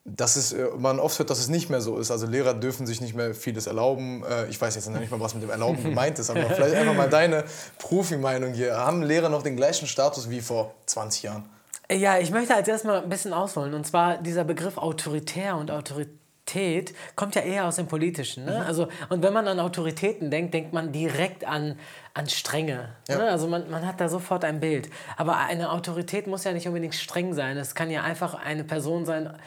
dass 0.04 0.36
es, 0.36 0.52
äh, 0.52 0.66
man 0.78 1.00
oft 1.00 1.20
hört, 1.20 1.30
dass 1.30 1.40
es 1.40 1.48
nicht 1.48 1.70
mehr 1.70 1.82
so 1.82 1.98
ist. 1.98 2.10
Also 2.10 2.26
Lehrer 2.26 2.54
dürfen 2.54 2.88
sich 2.88 3.02
nicht 3.02 3.16
mehr 3.16 3.36
vieles 3.36 3.68
erlauben. 3.68 4.24
Äh, 4.24 4.48
ich 4.48 4.60
weiß 4.60 4.74
jetzt 4.76 4.90
nicht 4.90 5.12
mal, 5.12 5.20
was 5.20 5.34
mit 5.36 5.44
dem 5.44 5.52
Erlauben 5.52 5.84
gemeint 5.84 6.18
ist, 6.18 6.30
aber 6.30 6.42
vielleicht 6.50 6.76
einfach 6.76 6.96
mal 6.96 7.10
deine 7.10 7.44
Profi-Meinung 7.78 8.54
hier. 8.54 8.78
Haben 8.78 9.04
Lehrer 9.04 9.30
noch 9.30 9.44
den 9.44 9.56
gleichen 9.56 9.88
Status 9.88 10.30
wie 10.30 10.42
vor 10.42 10.74
20 10.88 11.24
Jahren? 11.24 11.46
Ja, 11.92 12.18
ich 12.18 12.32
möchte 12.32 12.56
als 12.56 12.68
erstmal 12.68 13.04
ein 13.04 13.10
bisschen 13.10 13.34
ausholen. 13.34 13.74
Und 13.74 13.86
zwar 13.86 14.18
dieser 14.18 14.44
Begriff 14.44 14.78
autoritär 14.78 15.58
und 15.58 15.72
Autorität 15.72 16.94
kommt 17.16 17.36
ja 17.36 17.42
eher 17.42 17.66
aus 17.66 17.76
dem 17.76 17.88
Politischen. 17.88 18.46
Ne? 18.46 18.52
Mhm. 18.52 18.68
Also, 18.68 18.88
und 19.10 19.24
wenn 19.24 19.34
man 19.34 19.48
an 19.48 19.60
Autoritäten 19.60 20.32
denkt, 20.32 20.54
denkt 20.54 20.74
man 20.74 20.92
direkt 20.92 21.46
an, 21.46 21.78
an 22.14 22.30
Strenge. 22.30 22.90
Ja. 23.10 23.18
Ne? 23.18 23.30
Also 23.30 23.48
man, 23.48 23.70
man 23.70 23.86
hat 23.86 24.00
da 24.00 24.10
sofort 24.10 24.46
ein 24.46 24.60
Bild. 24.60 24.90
Aber 25.18 25.38
eine 25.38 25.72
Autorität 25.72 26.28
muss 26.28 26.44
ja 26.44 26.54
nicht 26.54 26.68
unbedingt 26.68 26.96
streng 26.96 27.34
sein. 27.34 27.58
Es 27.58 27.76
kann 27.76 27.92
ja 27.92 28.04
einfach 28.04 28.34
eine 28.34 28.64
Person 28.64 29.06
sein, 29.06 29.38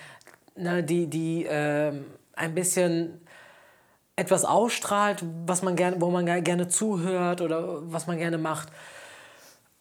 ne, 0.57 0.83
die, 0.83 1.09
die 1.09 1.47
äh, 1.47 1.93
ein 2.35 2.55
bisschen 2.55 3.21
etwas 4.17 4.45
ausstrahlt, 4.45 5.25
was 5.47 5.63
man 5.63 5.77
gerne, 5.77 6.01
wo 6.01 6.11
man 6.11 6.27
gerne 6.45 6.69
zuhört 6.69 7.41
oder 7.41 7.91
was 7.91 8.07
man 8.07 8.19
gerne 8.19 8.39
macht. 8.39 8.69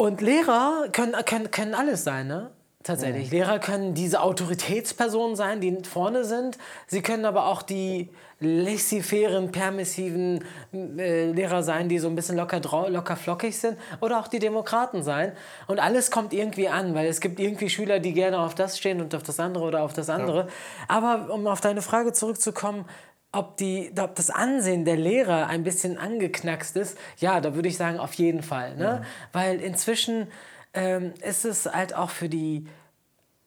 Und 0.03 0.19
Lehrer 0.19 0.89
können, 0.91 1.13
können, 1.23 1.49
können 1.49 1.73
alles 1.73 2.03
sein, 2.03 2.27
ne? 2.27 2.51
Tatsächlich. 2.83 3.31
Mhm. 3.31 3.37
Lehrer 3.37 3.59
können 3.59 3.93
diese 3.93 4.21
Autoritätspersonen 4.21 5.37
sein, 5.37 5.61
die 5.61 5.77
vorne 5.89 6.25
sind. 6.25 6.57
Sie 6.87 7.01
können 7.01 7.23
aber 7.23 7.45
auch 7.45 7.61
die 7.61 8.09
laissez-fairen, 8.41 9.53
permissiven 9.53 10.43
äh, 10.73 11.31
Lehrer 11.31 11.63
sein, 11.63 11.87
die 11.87 11.99
so 11.99 12.09
ein 12.09 12.15
bisschen 12.15 12.35
locker, 12.35 12.59
locker 12.89 13.15
flockig 13.15 13.57
sind. 13.57 13.77
Oder 14.01 14.19
auch 14.19 14.27
die 14.27 14.39
Demokraten 14.39 15.03
sein. 15.03 15.31
Und 15.67 15.79
alles 15.79 16.11
kommt 16.11 16.33
irgendwie 16.33 16.67
an, 16.67 16.93
weil 16.95 17.07
es 17.07 17.21
gibt 17.21 17.39
irgendwie 17.39 17.69
Schüler, 17.69 17.99
die 17.99 18.11
gerne 18.11 18.39
auf 18.39 18.55
das 18.55 18.77
stehen 18.77 18.99
und 18.99 19.15
auf 19.15 19.23
das 19.23 19.39
andere 19.39 19.63
oder 19.63 19.83
auf 19.83 19.93
das 19.93 20.09
andere. 20.09 20.39
Ja. 20.39 20.47
Aber 20.89 21.33
um 21.33 21.47
auf 21.47 21.61
deine 21.61 21.81
Frage 21.81 22.11
zurückzukommen, 22.11 22.83
ob, 23.33 23.57
die, 23.57 23.91
ob 23.99 24.15
das 24.15 24.29
Ansehen 24.29 24.85
der 24.85 24.95
Lehrer 24.95 25.47
ein 25.47 25.63
bisschen 25.63 25.97
angeknackst 25.97 26.77
ist, 26.77 26.97
ja, 27.17 27.41
da 27.41 27.55
würde 27.55 27.67
ich 27.67 27.77
sagen, 27.77 27.99
auf 27.99 28.13
jeden 28.13 28.43
Fall. 28.43 28.75
Ne? 28.77 29.01
Mhm. 29.01 29.05
Weil 29.33 29.59
inzwischen 29.59 30.27
ähm, 30.73 31.13
ist 31.21 31.43
es 31.43 31.65
halt 31.65 31.95
auch 31.95 32.11
für 32.11 32.29
die 32.29 32.65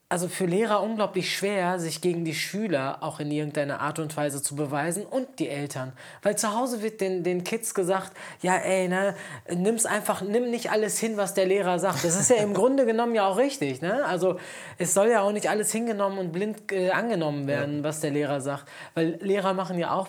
also 0.09 0.29
für 0.29 0.47
Lehrer 0.47 0.83
unglaublich 0.83 1.37
schwer, 1.37 1.81
sich 1.81 2.01
gegen 2.01 2.25
die 2.25 2.35
Schüler 2.35 2.99
auch 3.01 3.19
in 3.19 3.31
irgendeiner 3.31 3.81
Art 3.81 3.99
und 3.99 4.17
Weise 4.17 4.41
zu 4.41 4.55
beweisen 4.55 5.05
und 5.05 5.41
die 5.41 5.49
Eltern. 5.49 5.93
Weil 6.23 6.39
zu 6.39 6.55
Hause 6.55 6.81
wird 6.81 7.01
den, 7.01 7.25
den 7.25 7.43
Kids 7.43 7.75
gesagt, 7.75 8.13
ja 8.41 8.55
ey, 8.57 8.87
ne, 8.87 9.17
nimm's 9.53 9.85
einfach, 9.85 10.23
nimm 10.23 10.51
nicht 10.51 10.71
alles 10.71 11.01
hin, 11.01 11.17
was 11.17 11.35
der 11.35 11.47
Lehrer 11.47 11.81
sagt. 11.81 12.05
Das 12.05 12.15
ist 12.15 12.31
ja 12.31 12.37
im 12.37 12.55
Grunde 12.55 12.87
genommen 12.87 13.17
ja 13.17 13.27
auch 13.27 13.37
richtig. 13.37 13.83
Ne? 13.83 14.05
Also 14.05 14.39
es 14.79 14.95
soll 14.95 15.09
ja 15.09 15.23
auch 15.23 15.33
nicht 15.33 15.51
alles 15.51 15.73
hingenommen 15.73 16.19
und 16.19 16.31
blind 16.31 16.71
äh, 16.71 16.91
angenommen 16.91 17.49
werden, 17.49 17.79
ja. 17.79 17.85
was 17.85 17.99
der 17.99 18.13
Lehrer 18.13 18.41
sagt. 18.41 18.69
Weil 18.95 19.19
Lehrer 19.21 19.55
machen 19.55 19.77
ja 19.77 19.91
auch 19.93 20.07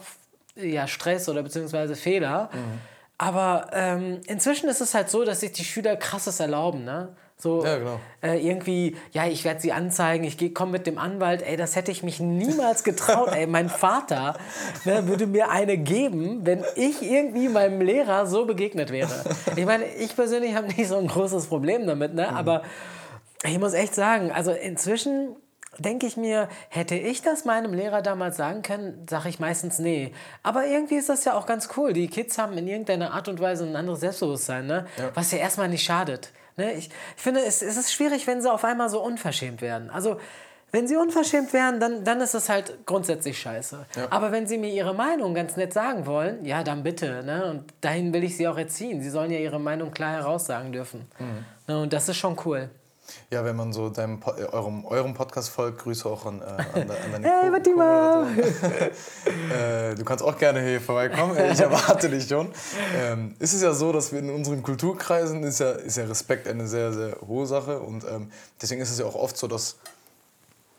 ja, 0.56 0.88
Stress 0.88 1.28
oder 1.28 1.42
beziehungsweise 1.42 1.96
Fehler. 1.96 2.50
Mhm. 2.54 2.82
Aber 3.18 3.72
ähm, 3.74 4.22
inzwischen 4.28 4.70
ist 4.70 4.82
es 4.82 4.94
halt 4.94 5.10
so, 5.10 5.26
dass 5.26 5.40
sich 5.40 5.54
die 5.54 5.66
Schüler 5.66 5.96
krasses 5.96 6.40
erlauben, 6.40 6.84
ne? 6.84 7.16
So 7.40 7.64
Ja, 7.64 7.78
genau. 7.78 8.00
äh, 8.24 8.40
irgendwie, 8.40 8.98
ja, 9.12 9.28
ich 9.28 9.44
werde 9.44 9.62
sie 9.62 9.72
anzeigen, 9.72 10.24
ich 10.24 10.56
komme 10.56 10.72
mit 10.72 10.88
dem 10.88 10.98
Anwalt, 10.98 11.44
ey, 11.44 11.56
das 11.56 11.76
hätte 11.76 11.92
ich 11.92 12.02
mich 12.02 12.20
niemals 12.20 12.84
getraut, 12.84 13.30
ey, 13.32 13.46
mein 13.46 13.70
Vater 13.70 14.36
ne, 14.86 15.08
würde 15.08 15.28
mir 15.28 15.52
eine 15.52 15.78
geben, 15.78 16.48
wenn 16.48 16.66
ich 16.76 17.04
irgendwie 17.04 17.48
meinem 17.48 17.80
Lehrer 17.82 18.26
so 18.26 18.46
begegnet 18.46 18.92
wäre. 18.92 19.24
Ich 19.56 19.66
meine, 19.66 19.86
ich 19.86 20.16
persönlich 20.16 20.56
habe 20.56 20.68
nicht 20.68 20.88
so 20.88 20.98
ein 20.98 21.08
großes 21.08 21.46
Problem 21.46 21.86
damit, 21.86 22.16
ne, 22.16 22.30
aber 22.36 22.64
ich 23.44 23.60
muss 23.60 23.74
echt 23.74 23.94
sagen, 23.94 24.32
also 24.32 24.52
inzwischen 24.52 25.36
denke 25.78 26.08
ich 26.08 26.18
mir, 26.18 26.50
hätte 26.70 26.96
ich 26.96 27.22
das 27.22 27.46
meinem 27.46 27.72
Lehrer 27.72 28.02
damals 28.02 28.38
sagen 28.38 28.64
können, 28.64 29.06
sage 29.08 29.30
ich 29.30 29.40
meistens 29.40 29.78
nee. 29.78 30.12
Aber 30.42 30.66
irgendwie 30.66 30.96
ist 30.96 31.10
das 31.10 31.24
ja 31.24 31.36
auch 31.36 31.46
ganz 31.46 31.70
cool. 31.78 31.94
Die 31.94 32.08
Kids 32.08 32.40
haben 32.40 32.58
in 32.58 32.68
irgendeiner 32.68 33.14
Art 33.14 33.28
und 33.28 33.40
Weise 33.40 33.64
ein 33.64 33.76
anderes 33.76 34.00
Selbstbewusstsein, 34.00 34.66
ne? 34.66 34.88
was 35.14 35.32
ja 35.32 35.38
erstmal 35.38 35.70
nicht 35.70 35.84
schadet. 35.84 36.32
Ne? 36.58 36.74
Ich, 36.74 36.90
ich 37.16 37.22
finde, 37.22 37.42
es, 37.46 37.62
es 37.62 37.78
ist 37.78 37.94
schwierig, 37.94 38.28
wenn 38.28 38.42
sie 38.42 38.52
auf 38.52 38.64
einmal 38.64 38.90
so 38.90 39.02
unverschämt 39.02 39.62
werden. 39.62 39.90
Also, 39.90 40.18
wenn 40.72 40.86
sie 40.86 40.98
unverschämt 40.98 41.54
wären, 41.54 41.80
dann, 41.80 42.04
dann 42.04 42.20
ist 42.20 42.34
es 42.34 42.50
halt 42.50 42.86
grundsätzlich 42.86 43.40
scheiße. 43.40 43.86
Aber 44.10 44.34
wenn 44.34 44.48
sie 44.48 44.58
mir 44.58 44.70
ihre 44.70 44.94
Meinung 44.94 45.34
ganz 45.34 45.56
nett 45.56 45.72
sagen 45.72 46.06
wollen, 46.06 46.44
ja, 46.44 46.62
dann 46.62 46.84
bitte. 46.84 47.24
Ne? 47.24 47.46
Und 47.50 47.74
dahin 47.80 48.12
will 48.12 48.24
ich 48.26 48.36
sie 48.36 48.50
auch 48.50 48.58
erziehen. 48.58 49.02
Sie 49.02 49.10
sollen 49.10 49.32
ja 49.32 49.40
ihre 49.40 49.62
Meinung 49.62 49.92
klar 49.92 50.12
heraussagen 50.12 50.74
dürfen. 50.74 51.08
Ne? 51.68 51.82
Und 51.82 51.94
das 51.94 52.10
ist 52.10 52.18
schon 52.18 52.38
cool. 52.46 52.70
Ja, 53.30 53.44
wenn 53.44 53.56
man 53.56 53.74
so 53.74 53.90
deinem, 53.90 54.20
äh, 54.38 54.44
eurem, 54.44 54.86
eurem 54.86 55.14
Podcast 55.14 55.50
folgt, 55.50 55.80
Grüße 55.80 56.08
auch 56.08 56.26
an, 56.26 56.42
äh, 56.42 56.46
an, 56.46 56.90
an 56.92 57.22
deine 57.22 57.28
Hey, 57.42 57.52
Fatima! 57.52 58.28
äh, 59.92 59.96
Du 59.96 60.04
kannst 60.04 60.24
auch 60.24 60.38
gerne 60.38 60.62
hier 60.62 60.82
vorbeikommen, 60.82 61.38
ich 61.52 61.60
erwarte 61.60 62.10
dich 62.10 62.28
schon. 62.28 62.50
Ähm, 62.96 63.36
ist 63.40 63.54
es 63.54 63.62
ja 63.62 63.74
so, 63.74 63.92
dass 63.92 64.12
wir 64.12 64.20
in 64.20 64.30
unseren 64.30 64.64
Kulturkreisen 64.64 65.44
ist 65.44 65.60
ja, 65.60 65.72
ist 65.72 65.98
ja 65.98 66.06
Respekt 66.06 66.48
eine 66.48 66.68
sehr, 66.68 66.94
sehr 66.94 67.18
hohe 67.28 67.46
Sache 67.46 67.80
und 67.80 68.04
ähm, 68.04 68.32
deswegen 68.62 68.82
ist 68.82 68.92
es 68.92 69.00
ja 69.00 69.06
auch 69.06 69.16
oft 69.16 69.38
so, 69.38 69.48
dass 69.48 69.78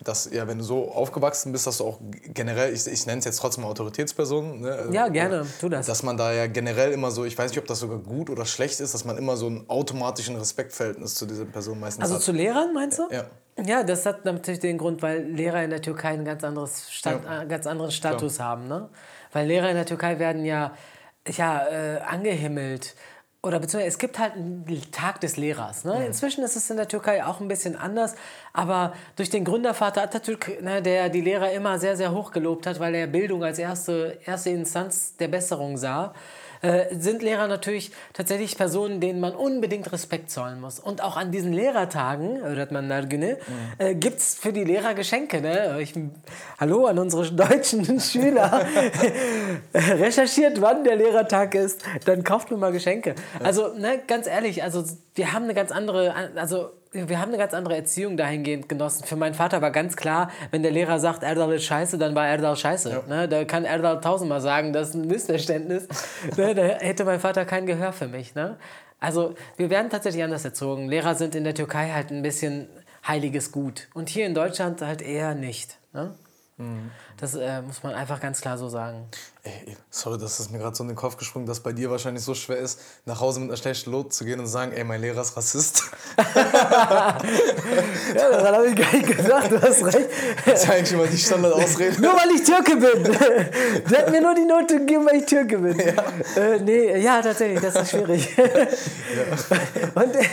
dass 0.03 0.29
ja, 0.31 0.47
wenn 0.47 0.57
du 0.59 0.63
so 0.63 0.91
aufgewachsen 0.91 1.51
bist, 1.51 1.67
dass 1.67 1.77
du 1.79 1.85
auch 1.85 1.99
generell, 2.33 2.73
ich, 2.73 2.87
ich 2.87 3.05
nenne 3.05 3.19
es 3.19 3.25
jetzt 3.25 3.39
trotzdem 3.39 3.65
Autoritätspersonen, 3.65 4.61
ne? 4.61 4.89
Ja, 4.91 5.07
gerne, 5.09 5.45
tu 5.59 5.67
das. 5.67 5.85
Dass 5.85 6.03
man 6.03 6.15
da 6.15 6.31
ja 6.31 6.47
generell 6.47 6.91
immer 6.91 7.11
so, 7.11 7.25
ich 7.25 7.37
weiß 7.37 7.51
nicht, 7.51 7.59
ob 7.59 7.67
das 7.67 7.79
sogar 7.79 7.97
gut 7.99 8.29
oder 8.29 8.45
schlecht 8.45 8.79
ist, 8.79 8.93
dass 8.93 9.03
man 9.03 9.17
immer 9.17 9.35
so 9.35 9.47
ein 9.49 9.65
automatischen 9.69 10.37
Respektverhältnis 10.37 11.15
zu 11.15 11.25
dieser 11.25 11.45
Person 11.45 11.79
meistens 11.79 12.03
Also 12.03 12.15
hat. 12.15 12.21
zu 12.21 12.31
Lehrern, 12.31 12.73
meinst 12.73 12.99
du? 12.99 13.03
Ja. 13.11 13.25
Ja, 13.65 13.83
das 13.83 14.05
hat 14.05 14.23
natürlich 14.23 14.61
den 14.61 14.77
Grund, 14.77 15.01
weil 15.01 15.23
Lehrer 15.23 15.63
in 15.63 15.69
der 15.69 15.81
Türkei 15.81 16.09
einen 16.09 16.23
ganz, 16.23 16.45
anderes 16.45 16.89
Stat 16.91 17.21
Ja. 17.25 17.41
äh, 17.41 17.45
ganz 17.45 17.67
anderen 17.67 17.91
Status 17.91 18.39
haben. 18.39 18.69
Ne? 18.69 18.87
Weil 19.33 19.47
Lehrer 19.47 19.69
in 19.69 19.75
der 19.75 19.85
Türkei 19.85 20.17
werden 20.17 20.45
ja, 20.45 20.71
ja 21.27 21.67
äh, 21.67 21.99
angehimmelt. 21.99 22.95
Oder 23.41 23.59
beziehungsweise 23.59 23.87
es 23.87 23.97
gibt 23.99 24.19
halt 24.19 24.33
einen 24.33 24.65
Tag 24.91 25.21
des 25.21 25.37
Lehrers. 25.37 25.85
Ne? 25.85 26.05
Inzwischen 26.05 26.43
ist 26.43 26.57
es 26.57 26.69
in 26.69 26.75
der 26.75 26.89
Türkei 26.89 27.23
auch 27.23 27.39
ein 27.39 27.47
bisschen 27.47 27.77
anders. 27.77 28.15
Aber 28.51 28.93
durch 29.15 29.29
den 29.29 29.45
Gründervater 29.45 30.03
Atatürk, 30.03 30.61
ne, 30.61 30.81
der 30.81 31.07
die 31.07 31.21
Lehrer 31.21 31.51
immer 31.53 31.79
sehr, 31.79 31.95
sehr 31.95 32.11
hoch 32.11 32.31
gelobt 32.31 32.67
hat, 32.67 32.81
weil 32.81 32.93
er 32.95 33.07
Bildung 33.07 33.45
als 33.45 33.57
erste, 33.57 34.19
erste 34.25 34.49
Instanz 34.49 35.15
der 35.15 35.29
Besserung 35.29 35.77
sah, 35.77 36.13
äh, 36.61 36.95
sind 36.95 37.21
Lehrer 37.21 37.47
natürlich 37.47 37.91
tatsächlich 38.13 38.57
Personen, 38.57 38.99
denen 38.99 39.19
man 39.19 39.33
unbedingt 39.33 39.91
Respekt 39.91 40.29
zollen 40.31 40.59
muss. 40.59 40.79
Und 40.79 41.01
auch 41.03 41.17
an 41.17 41.31
diesen 41.31 41.53
Lehrertagen, 41.53 42.37
Öğretmen 42.37 42.87
Nargüne, 42.87 43.37
äh, 43.77 43.95
gibt 43.95 44.19
es 44.19 44.35
für 44.35 44.51
die 44.51 44.63
Lehrer 44.63 44.93
Geschenke. 44.93 45.41
Ne? 45.41 45.81
Ich, 45.81 45.93
hallo 46.59 46.85
an 46.85 46.99
unsere 46.99 47.31
deutschen 47.31 47.99
Schüler. 47.99 48.65
Recherchiert, 49.73 50.61
wann 50.61 50.83
der 50.83 50.95
Lehrertag 50.95 51.55
ist, 51.55 51.83
dann 52.05 52.23
kauft 52.23 52.51
mir 52.51 52.57
mal 52.57 52.71
Geschenke. 52.71 53.15
Also, 53.43 53.73
ne, 53.73 53.99
ganz 54.07 54.27
ehrlich, 54.27 54.63
also 54.63 54.83
wir 55.15 55.33
haben 55.33 55.45
eine 55.45 55.53
ganz 55.53 55.71
andere, 55.71 56.13
also 56.35 56.71
wir 56.91 57.19
haben 57.19 57.29
eine 57.29 57.37
ganz 57.37 57.53
andere 57.53 57.75
Erziehung 57.75 58.17
dahingehend 58.17 58.67
genossen. 58.67 59.03
Für 59.05 59.15
meinen 59.15 59.35
Vater 59.35 59.61
war 59.61 59.71
ganz 59.71 59.95
klar, 59.95 60.31
wenn 60.51 60.63
der 60.63 60.71
Lehrer 60.71 60.99
sagt, 60.99 61.21
Erdal 61.23 61.53
ist 61.53 61.65
scheiße, 61.65 61.97
dann 61.97 62.15
war 62.15 62.27
Erdal 62.27 62.55
scheiße. 62.55 63.03
Ne? 63.07 63.27
Da 63.27 63.45
kann 63.45 63.63
Erdal 63.63 64.01
tausendmal 64.01 64.41
sagen, 64.41 64.73
das 64.73 64.89
ist 64.89 64.95
ein 64.95 65.07
Missverständnis. 65.07 65.87
ne? 66.37 66.55
Da 66.55 66.63
hätte 66.63 67.05
mein 67.05 67.19
Vater 67.19 67.45
kein 67.45 67.65
Gehör 67.67 67.93
für 67.93 68.07
mich. 68.07 68.33
Ne? 68.33 68.57
Also 68.99 69.35
wir 69.57 69.69
werden 69.69 69.89
tatsächlich 69.89 70.23
anders 70.23 70.43
erzogen. 70.45 70.89
Lehrer 70.89 71.15
sind 71.15 71.35
in 71.35 71.43
der 71.43 71.53
Türkei 71.53 71.91
halt 71.91 72.11
ein 72.11 72.23
bisschen 72.23 72.67
heiliges 73.07 73.51
Gut. 73.51 73.87
Und 73.93 74.09
hier 74.09 74.25
in 74.25 74.33
Deutschland 74.33 74.81
halt 74.81 75.01
eher 75.01 75.35
nicht. 75.35 75.77
Ne? 75.93 76.15
Das 77.19 77.35
äh, 77.35 77.61
muss 77.61 77.83
man 77.83 77.93
einfach 77.93 78.19
ganz 78.19 78.41
klar 78.41 78.57
so 78.57 78.69
sagen. 78.69 79.07
Ey, 79.43 79.77
sorry, 79.89 80.17
dass 80.17 80.39
es 80.39 80.49
mir 80.49 80.57
gerade 80.59 80.75
so 80.75 80.83
in 80.83 80.89
den 80.89 80.97
Kopf 80.97 81.17
gesprungen, 81.17 81.45
dass 81.45 81.61
bei 81.61 81.71
dir 81.71 81.89
wahrscheinlich 81.89 82.23
so 82.23 82.33
schwer 82.33 82.57
ist, 82.57 82.79
nach 83.05 83.19
Hause 83.19 83.39
mit 83.39 83.49
einer 83.49 83.57
schlechten 83.57 83.91
Not 83.91 84.13
zu 84.13 84.25
gehen 84.25 84.39
und 84.39 84.45
zu 84.45 84.51
sagen, 84.51 84.71
ey, 84.73 84.83
mein 84.83 85.01
Lehrer 85.01 85.21
ist 85.21 85.35
Rassist. 85.37 85.83
Ja, 88.15 88.29
daran 88.31 88.55
habe 88.55 88.67
ich 88.67 88.75
gar 88.75 88.93
nicht 88.93 89.17
gedacht, 89.17 89.51
du 89.51 89.61
hast 89.61 89.85
recht. 89.85 90.09
Das 90.45 90.63
ist 90.63 90.69
eigentlich 90.69 90.93
immer 90.93 91.07
die 91.07 91.17
Standardausrede. 91.17 92.01
Nur 92.01 92.13
weil 92.13 92.31
ich 92.31 92.43
Türke 92.43 92.75
bin. 92.75 93.03
Der 93.89 93.99
hat 93.99 94.11
mir 94.11 94.21
nur 94.21 94.35
die 94.35 94.45
Note 94.45 94.79
gegeben, 94.79 95.05
weil 95.05 95.17
ich 95.17 95.25
Türke 95.25 95.57
bin. 95.57 95.77
Ja, 95.79 96.41
äh, 96.41 96.59
nee, 96.59 96.97
ja 96.99 97.21
tatsächlich, 97.21 97.61
das 97.61 97.75
ist 97.75 97.91
schwierig. 97.91 98.35
Und 99.95 100.15
äh, 100.15 100.25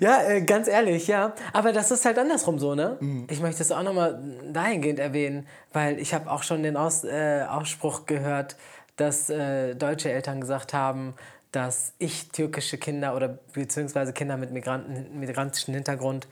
ja, 0.00 0.22
äh, 0.22 0.42
ganz 0.42 0.68
ehrlich, 0.68 1.06
ja. 1.06 1.34
Aber 1.52 1.72
das 1.72 1.90
ist 1.90 2.04
halt 2.04 2.18
andersrum 2.18 2.58
so, 2.58 2.74
ne? 2.74 2.98
Ich 3.28 3.40
möchte 3.40 3.62
es 3.62 3.70
auch 3.72 3.82
nochmal 3.82 4.20
dahingehend 4.52 4.98
erwähnen, 4.98 5.46
weil 5.72 5.98
ich 5.98 6.12
habe 6.14 6.29
auch 6.30 6.42
schon 6.42 6.62
den 6.62 6.76
Aus, 6.76 7.04
äh, 7.04 7.44
Ausspruch 7.48 8.06
gehört, 8.06 8.56
dass 8.96 9.30
äh, 9.30 9.74
deutsche 9.74 10.10
Eltern 10.10 10.40
gesagt 10.40 10.72
haben, 10.72 11.14
dass 11.52 11.94
ich 11.98 12.28
türkische 12.28 12.78
Kinder 12.78 13.16
oder 13.16 13.38
beziehungsweise 13.52 14.12
Kinder 14.12 14.36
mit 14.36 14.52
Migranten, 14.52 15.18
migrantischen 15.18 15.74
Hintergrund 15.74 16.28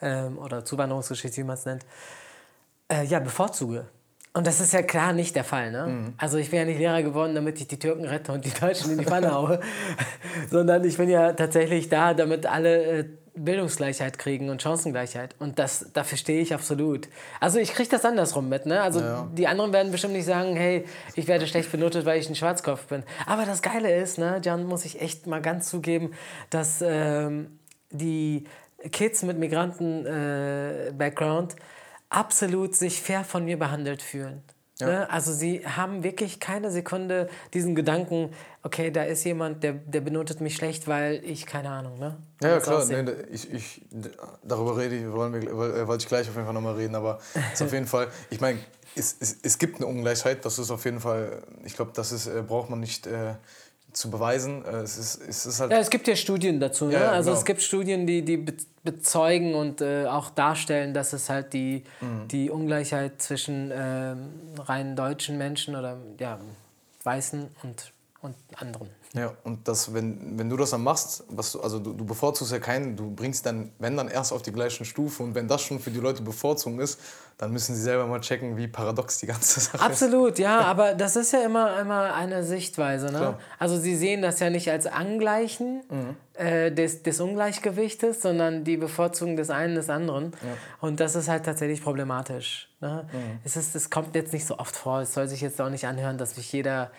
ähm, 0.00 0.38
oder 0.38 0.64
Zuwanderungsgeschichte, 0.64 1.38
wie 1.38 1.44
man 1.44 1.54
es 1.54 1.66
nennt, 1.66 1.84
äh, 2.90 3.04
ja, 3.04 3.18
bevorzuge. 3.18 3.86
Und 4.34 4.46
das 4.46 4.60
ist 4.60 4.72
ja 4.72 4.80
klar 4.80 5.12
nicht 5.12 5.36
der 5.36 5.44
Fall. 5.44 5.70
Ne? 5.70 6.14
Also 6.16 6.38
ich 6.38 6.48
bin 6.48 6.60
ja 6.60 6.64
nicht 6.64 6.78
Lehrer 6.78 7.02
geworden, 7.02 7.34
damit 7.34 7.60
ich 7.60 7.68
die 7.68 7.78
Türken 7.78 8.06
rette 8.06 8.32
und 8.32 8.46
die 8.46 8.50
Deutschen 8.50 8.90
in 8.92 8.98
die 8.98 9.04
Pfanne 9.04 9.30
haue, 9.30 9.60
sondern 10.50 10.82
ich 10.84 10.96
bin 10.96 11.10
ja 11.10 11.34
tatsächlich 11.34 11.90
da, 11.90 12.14
damit 12.14 12.46
alle 12.46 12.82
äh, 12.82 13.04
Bildungsgleichheit 13.34 14.18
kriegen 14.18 14.50
und 14.50 14.60
Chancengleichheit. 14.62 15.34
Und 15.38 15.58
das, 15.58 15.86
dafür 15.92 16.18
stehe 16.18 16.42
ich 16.42 16.52
absolut. 16.52 17.08
Also 17.40 17.58
ich 17.58 17.72
kriege 17.72 17.88
das 17.88 18.04
andersrum 18.04 18.48
mit. 18.48 18.66
Ne? 18.66 18.82
Also 18.82 19.00
Ja. 19.00 19.28
die 19.32 19.46
anderen 19.46 19.72
werden 19.72 19.90
bestimmt 19.90 20.12
nicht 20.12 20.26
sagen, 20.26 20.54
hey, 20.54 20.84
ich 21.14 21.26
werde 21.28 21.46
schlecht 21.46 21.72
benotet, 21.72 22.04
weil 22.04 22.20
ich 22.20 22.28
ein 22.28 22.34
Schwarzkopf 22.34 22.84
bin. 22.86 23.04
Aber 23.26 23.46
das 23.46 23.62
Geile 23.62 23.94
ist, 23.96 24.18
ne, 24.18 24.40
Jan, 24.44 24.64
muss 24.64 24.84
ich 24.84 25.00
echt 25.00 25.26
mal 25.26 25.40
ganz 25.40 25.70
zugeben, 25.70 26.12
dass 26.50 26.84
ähm, 26.86 27.58
die 27.90 28.44
Kids 28.90 29.22
mit 29.22 29.38
Migranten-Background 29.38 31.56
absolut 32.08 32.74
sich 32.76 33.00
fair 33.00 33.24
von 33.24 33.44
mir 33.44 33.58
behandelt 33.58 34.02
fühlen. 34.02 34.42
Ne? 34.86 35.10
Also 35.10 35.32
sie 35.32 35.66
haben 35.66 36.02
wirklich 36.02 36.40
keine 36.40 36.70
Sekunde 36.70 37.28
diesen 37.54 37.74
Gedanken, 37.74 38.30
okay, 38.62 38.90
da 38.90 39.02
ist 39.02 39.24
jemand, 39.24 39.62
der, 39.62 39.72
der 39.72 40.00
benotet 40.00 40.40
mich 40.40 40.56
schlecht, 40.56 40.86
weil 40.86 41.22
ich, 41.24 41.46
keine 41.46 41.70
Ahnung, 41.70 41.98
ne? 41.98 42.16
Ja, 42.40 42.50
ja 42.50 42.60
klar, 42.60 42.84
nee, 42.84 43.04
ich, 43.30 43.52
ich, 43.52 43.82
darüber 44.42 44.76
rede 44.76 44.96
ich, 44.96 45.10
wollen 45.10 45.32
wir, 45.32 45.42
äh, 45.42 45.86
wollte 45.86 46.02
ich 46.02 46.08
gleich 46.08 46.28
auf 46.28 46.34
jeden 46.34 46.46
Fall 46.46 46.54
nochmal 46.54 46.74
reden, 46.74 46.94
aber 46.94 47.18
es 47.34 47.54
ist 47.54 47.62
auf 47.62 47.72
jeden 47.72 47.86
Fall, 47.86 48.08
ich 48.30 48.40
meine, 48.40 48.58
es, 48.94 49.16
es, 49.20 49.38
es 49.42 49.58
gibt 49.58 49.76
eine 49.76 49.86
Ungleichheit, 49.86 50.44
das 50.44 50.58
ist 50.58 50.70
auf 50.70 50.84
jeden 50.84 51.00
Fall, 51.00 51.42
ich 51.64 51.74
glaube, 51.74 51.92
das 51.94 52.12
ist, 52.12 52.26
äh, 52.26 52.42
braucht 52.42 52.70
man 52.70 52.80
nicht 52.80 53.06
äh, 53.06 53.34
zu 53.92 54.10
beweisen. 54.10 54.64
Äh, 54.64 54.76
es, 54.78 54.96
ist, 54.98 55.20
es 55.28 55.46
ist 55.46 55.60
halt, 55.60 55.70
Ja, 55.72 55.78
es 55.78 55.90
gibt 55.90 56.08
ja 56.08 56.16
Studien 56.16 56.58
dazu. 56.60 56.86
Ne? 56.86 56.94
Ja, 56.94 57.10
also 57.10 57.30
genau. 57.30 57.38
es 57.38 57.44
gibt 57.44 57.62
Studien, 57.62 58.06
die, 58.06 58.22
die 58.22 58.36
be- 58.38 58.54
bezeugen 58.84 59.54
und 59.54 59.80
äh, 59.80 60.06
auch 60.06 60.30
darstellen, 60.30 60.92
dass 60.94 61.12
es 61.12 61.28
halt 61.28 61.52
die, 61.52 61.84
Mhm. 62.00 62.28
die 62.28 62.50
Ungleichheit 62.50 63.20
zwischen 63.22 63.70
ähm, 63.74 64.28
rein 64.58 64.96
deutschen 64.96 65.38
Menschen 65.38 65.76
oder 65.76 65.98
ja, 66.18 66.38
Weißen 67.04 67.48
und, 67.62 67.92
und 68.20 68.34
anderen. 68.56 68.88
Ja, 69.14 69.34
und 69.44 69.68
das, 69.68 69.92
wenn, 69.92 70.38
wenn 70.38 70.48
du 70.48 70.56
das 70.56 70.70
dann 70.70 70.82
machst, 70.82 71.24
was 71.28 71.52
du, 71.52 71.60
also 71.60 71.78
du, 71.78 71.92
du 71.92 72.04
bevorzugst 72.04 72.50
ja 72.50 72.58
keinen, 72.58 72.96
du 72.96 73.10
bringst 73.10 73.44
dann, 73.44 73.70
wenn 73.78 73.94
dann 73.94 74.08
erst 74.08 74.32
auf 74.32 74.40
die 74.40 74.52
gleichen 74.52 74.86
Stufe 74.86 75.22
und 75.22 75.34
wenn 75.34 75.46
das 75.48 75.60
schon 75.60 75.80
für 75.80 75.90
die 75.90 76.00
Leute 76.00 76.22
Bevorzugung 76.22 76.80
ist, 76.80 76.98
dann 77.36 77.52
müssen 77.52 77.74
sie 77.74 77.82
selber 77.82 78.06
mal 78.06 78.20
checken, 78.20 78.56
wie 78.56 78.68
paradox 78.68 79.18
die 79.18 79.26
ganze 79.26 79.60
Sache 79.60 79.76
ist. 79.76 79.82
Absolut, 79.82 80.38
ja, 80.38 80.60
aber 80.60 80.94
das 80.94 81.16
ist 81.16 81.32
ja 81.32 81.42
immer, 81.42 81.78
immer 81.78 82.14
eine 82.14 82.42
Sichtweise. 82.42 83.06
Ne? 83.06 83.18
Klar. 83.18 83.38
Also 83.58 83.78
sie 83.78 83.96
sehen 83.96 84.22
das 84.22 84.40
ja 84.40 84.48
nicht 84.48 84.70
als 84.70 84.86
Angleichen 84.86 85.82
äh, 86.34 86.72
des, 86.72 87.02
des 87.02 87.20
Ungleichgewichtes, 87.20 88.22
sondern 88.22 88.64
die 88.64 88.78
Bevorzugung 88.78 89.36
des 89.36 89.50
einen 89.50 89.74
des 89.74 89.90
anderen. 89.90 90.32
Und 90.80 91.00
das 91.00 91.16
ist 91.16 91.28
halt 91.28 91.44
tatsächlich 91.44 91.82
problematisch. 91.82 92.70
Ne? 92.80 93.06
Es, 93.44 93.56
ist, 93.56 93.76
es 93.76 93.90
kommt 93.90 94.14
jetzt 94.14 94.32
nicht 94.32 94.46
so 94.46 94.58
oft 94.58 94.74
vor. 94.74 95.00
Es 95.00 95.12
soll 95.12 95.28
sich 95.28 95.42
jetzt 95.42 95.60
auch 95.60 95.68
nicht 95.68 95.86
anhören, 95.86 96.16
dass 96.16 96.36
sich 96.36 96.50
jeder 96.50 96.90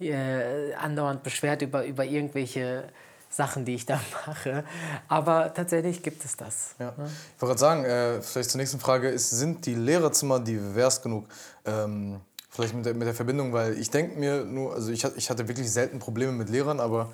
äh, 0.00 0.74
andauernd 0.74 1.22
beschwert 1.22 1.62
über, 1.62 1.84
über 1.84 2.04
irgendwelche 2.04 2.84
Sachen, 3.30 3.64
die 3.64 3.74
ich 3.74 3.86
da 3.86 4.00
mache. 4.26 4.64
Aber 5.08 5.52
tatsächlich 5.52 6.02
gibt 6.02 6.24
es 6.24 6.36
das. 6.36 6.74
Ja. 6.78 6.90
Ich 6.90 7.42
wollte 7.42 7.58
gerade 7.58 7.58
sagen, 7.58 7.84
äh, 7.84 8.22
vielleicht 8.22 8.50
zur 8.50 8.58
nächsten 8.58 8.80
Frage, 8.80 9.08
ist, 9.08 9.30
sind 9.30 9.66
die 9.66 9.74
Lehrerzimmer 9.74 10.40
divers 10.40 11.02
genug? 11.02 11.26
Ähm, 11.64 12.20
vielleicht 12.50 12.74
mit 12.74 12.86
der, 12.86 12.94
mit 12.94 13.06
der 13.06 13.14
Verbindung, 13.14 13.52
weil 13.52 13.78
ich 13.78 13.90
denke 13.90 14.18
mir 14.18 14.44
nur, 14.44 14.74
also 14.74 14.90
ich, 14.90 15.04
ich 15.16 15.30
hatte 15.30 15.46
wirklich 15.48 15.70
selten 15.70 15.98
Probleme 15.98 16.32
mit 16.32 16.48
Lehrern, 16.48 16.80
aber 16.80 17.12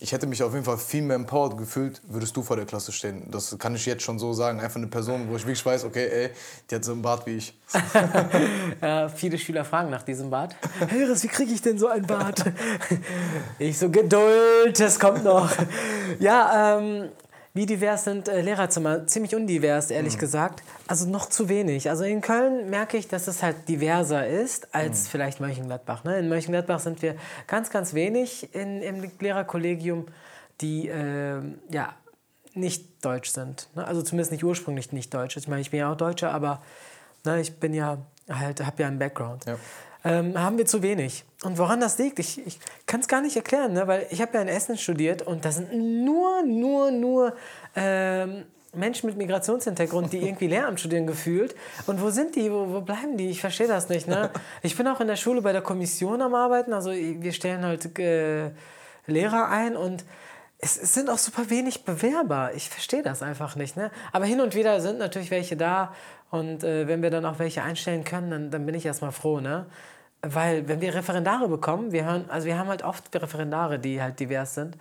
ich 0.00 0.12
hätte 0.12 0.26
mich 0.26 0.42
auf 0.42 0.52
jeden 0.52 0.64
Fall 0.64 0.78
viel 0.78 1.02
mehr 1.02 1.16
empowered 1.16 1.56
gefühlt, 1.56 2.00
würdest 2.08 2.36
du 2.36 2.42
vor 2.42 2.56
der 2.56 2.64
Klasse 2.64 2.92
stehen. 2.92 3.30
Das 3.30 3.56
kann 3.58 3.74
ich 3.74 3.86
jetzt 3.86 4.02
schon 4.02 4.18
so 4.18 4.32
sagen. 4.32 4.58
Einfach 4.58 4.76
eine 4.76 4.86
Person, 4.86 5.28
wo 5.28 5.36
ich 5.36 5.42
wirklich 5.42 5.64
weiß, 5.64 5.84
okay, 5.84 6.08
ey, 6.08 6.30
die 6.68 6.74
hat 6.74 6.84
so 6.84 6.92
einen 6.92 7.02
Bart 7.02 7.26
wie 7.26 7.36
ich. 7.36 7.54
ja, 8.82 9.08
viele 9.08 9.38
Schüler 9.38 9.64
fragen 9.64 9.90
nach 9.90 10.02
diesem 10.02 10.30
Bart. 10.30 10.56
Heres, 10.88 11.22
wie 11.22 11.28
kriege 11.28 11.52
ich 11.52 11.62
denn 11.62 11.78
so 11.78 11.88
einen 11.88 12.06
Bart? 12.06 12.44
ich 13.58 13.78
so, 13.78 13.90
Geduld, 13.90 14.80
das 14.80 14.98
kommt 14.98 15.24
noch. 15.24 15.50
Ja, 16.18 16.78
ähm, 16.78 17.10
wie 17.54 17.66
divers 17.66 18.02
sind 18.02 18.28
äh, 18.28 18.40
Lehrerzimmer? 18.40 19.06
Ziemlich 19.06 19.34
undivers, 19.34 19.90
ehrlich 19.90 20.16
mhm. 20.16 20.18
gesagt. 20.18 20.64
Also 20.88 21.08
noch 21.08 21.28
zu 21.28 21.48
wenig. 21.48 21.88
Also 21.88 22.02
in 22.02 22.20
Köln 22.20 22.68
merke 22.68 22.96
ich, 22.96 23.06
dass 23.06 23.28
es 23.28 23.44
halt 23.44 23.68
diverser 23.68 24.26
ist 24.26 24.74
als 24.74 25.04
mhm. 25.04 25.08
vielleicht 25.08 25.40
Mönchengladbach. 25.40 26.02
Ne? 26.02 26.18
In 26.18 26.28
Mönchengladbach 26.28 26.80
sind 26.80 27.00
wir 27.00 27.14
ganz, 27.46 27.70
ganz 27.70 27.94
wenig 27.94 28.52
in, 28.54 28.82
im 28.82 29.08
Lehrerkollegium, 29.20 30.06
die 30.60 30.88
äh, 30.88 31.40
ja, 31.70 31.94
nicht 32.54 33.04
deutsch 33.04 33.30
sind. 33.30 33.68
Ne? 33.76 33.86
Also 33.86 34.02
zumindest 34.02 34.32
nicht 34.32 34.42
ursprünglich 34.42 34.90
nicht 34.90 35.14
deutsch. 35.14 35.36
Ich 35.36 35.46
meine, 35.46 35.60
ich 35.60 35.70
bin 35.70 35.78
ja 35.78 35.92
auch 35.92 35.96
Deutscher, 35.96 36.32
aber 36.32 36.60
ne, 37.24 37.40
ich 37.40 37.60
bin 37.60 37.72
ja 37.72 37.98
halt, 38.28 38.66
habe 38.66 38.82
ja 38.82 38.88
einen 38.88 38.98
Background. 38.98 39.44
Ja 39.44 39.58
ähm, 40.04 40.38
haben 40.38 40.58
wir 40.58 40.66
zu 40.66 40.82
wenig. 40.82 41.24
Und 41.42 41.58
woran 41.58 41.80
das 41.80 41.98
liegt, 41.98 42.18
ich, 42.18 42.46
ich 42.46 42.58
kann 42.86 43.00
es 43.00 43.08
gar 43.08 43.22
nicht 43.22 43.36
erklären, 43.36 43.72
ne? 43.72 43.86
weil 43.86 44.06
ich 44.10 44.20
habe 44.20 44.34
ja 44.34 44.42
in 44.42 44.48
Essen 44.48 44.76
studiert 44.76 45.22
und 45.22 45.44
da 45.44 45.52
sind 45.52 45.72
nur, 46.04 46.42
nur, 46.42 46.90
nur 46.90 47.34
ähm, 47.74 48.44
Menschen 48.74 49.08
mit 49.08 49.16
Migrationshintergrund, 49.16 50.12
die 50.12 50.18
irgendwie 50.18 50.46
Lehramt 50.46 50.80
studieren 50.80 51.06
gefühlt. 51.06 51.54
Und 51.86 52.02
wo 52.02 52.10
sind 52.10 52.36
die? 52.36 52.50
Wo, 52.50 52.72
wo 52.72 52.80
bleiben 52.80 53.16
die? 53.16 53.30
Ich 53.30 53.40
verstehe 53.40 53.68
das 53.68 53.88
nicht. 53.88 54.08
Ne? 54.08 54.30
Ich 54.62 54.76
bin 54.76 54.86
auch 54.88 55.00
in 55.00 55.06
der 55.06 55.16
Schule 55.16 55.42
bei 55.42 55.52
der 55.52 55.62
Kommission 55.62 56.20
am 56.22 56.34
Arbeiten. 56.34 56.72
Also 56.72 56.90
wir 56.90 57.32
stellen 57.32 57.64
halt 57.64 57.98
äh, 57.98 58.50
Lehrer 59.06 59.48
ein 59.48 59.76
und 59.76 60.04
es, 60.58 60.76
es, 60.76 60.94
sind 60.94 61.10
auch 61.10 61.18
super 61.18 61.50
wenig 61.50 61.84
Bewerber. 61.84 62.52
Ich 62.54 62.68
verstehe 62.68 63.02
das 63.02 63.22
einfach 63.22 63.56
nicht. 63.56 63.76
Ne? 63.76 63.90
Aber 64.12 64.24
hin 64.24 64.40
und 64.40 64.54
wieder 64.54 64.80
sind 64.80 64.98
natürlich 64.98 65.30
welche 65.30 65.56
da. 65.56 65.94
Und 66.30 66.64
äh, 66.64 66.88
wenn 66.88 67.02
wir 67.02 67.10
dann 67.10 67.24
auch 67.26 67.38
welche 67.38 67.62
einstellen 67.62 68.04
können, 68.04 68.30
dann, 68.30 68.50
dann 68.50 68.66
bin 68.66 68.74
ich 68.74 68.86
erstmal 68.86 69.12
froh. 69.12 69.40
Ne? 69.40 69.66
Weil 70.26 70.68
wenn 70.68 70.80
wir 70.80 70.94
Referendare 70.94 71.48
bekommen, 71.48 71.92
wir 71.92 72.04
hören, 72.04 72.24
also 72.28 72.46
wir 72.46 72.58
haben 72.58 72.68
halt 72.68 72.82
oft 72.82 73.14
Referendare, 73.14 73.78
die 73.78 74.00
halt 74.00 74.20
divers 74.20 74.54
sind. 74.54 74.76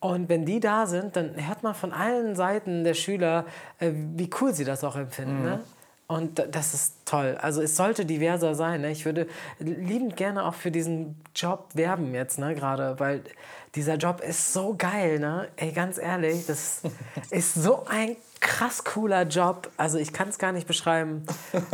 Und 0.00 0.28
wenn 0.28 0.44
die 0.44 0.58
da 0.58 0.86
sind, 0.86 1.14
dann 1.14 1.34
hört 1.46 1.62
man 1.62 1.74
von 1.74 1.92
allen 1.92 2.34
Seiten 2.34 2.82
der 2.82 2.94
Schüler, 2.94 3.44
äh, 3.78 3.92
wie 3.92 4.28
cool 4.40 4.52
sie 4.52 4.64
das 4.64 4.82
auch 4.82 4.96
empfinden. 4.96 5.38
Mhm. 5.38 5.44
Ne? 5.44 5.60
Und 6.08 6.44
das 6.50 6.74
ist 6.74 6.96
toll. 7.06 7.38
Also 7.40 7.62
es 7.62 7.76
sollte 7.76 8.04
diverser 8.04 8.54
sein. 8.54 8.82
Ne? 8.82 8.90
Ich 8.90 9.04
würde 9.04 9.28
liebend 9.58 10.16
gerne 10.16 10.44
auch 10.44 10.54
für 10.54 10.70
diesen 10.70 11.16
Job 11.34 11.68
werben 11.74 12.12
jetzt, 12.14 12.38
ne, 12.38 12.54
gerade, 12.54 13.00
weil 13.00 13.22
dieser 13.74 13.94
Job 13.94 14.20
ist 14.20 14.52
so 14.52 14.74
geil, 14.76 15.18
ne? 15.18 15.48
Ey, 15.56 15.72
ganz 15.72 15.96
ehrlich, 15.96 16.44
das 16.46 16.82
ist 17.30 17.54
so 17.54 17.86
ein 17.86 18.16
krass 18.42 18.84
cooler 18.84 19.22
Job. 19.22 19.70
Also 19.78 19.96
ich 19.96 20.12
kann 20.12 20.28
es 20.28 20.38
gar 20.38 20.52
nicht 20.52 20.66
beschreiben, 20.66 21.24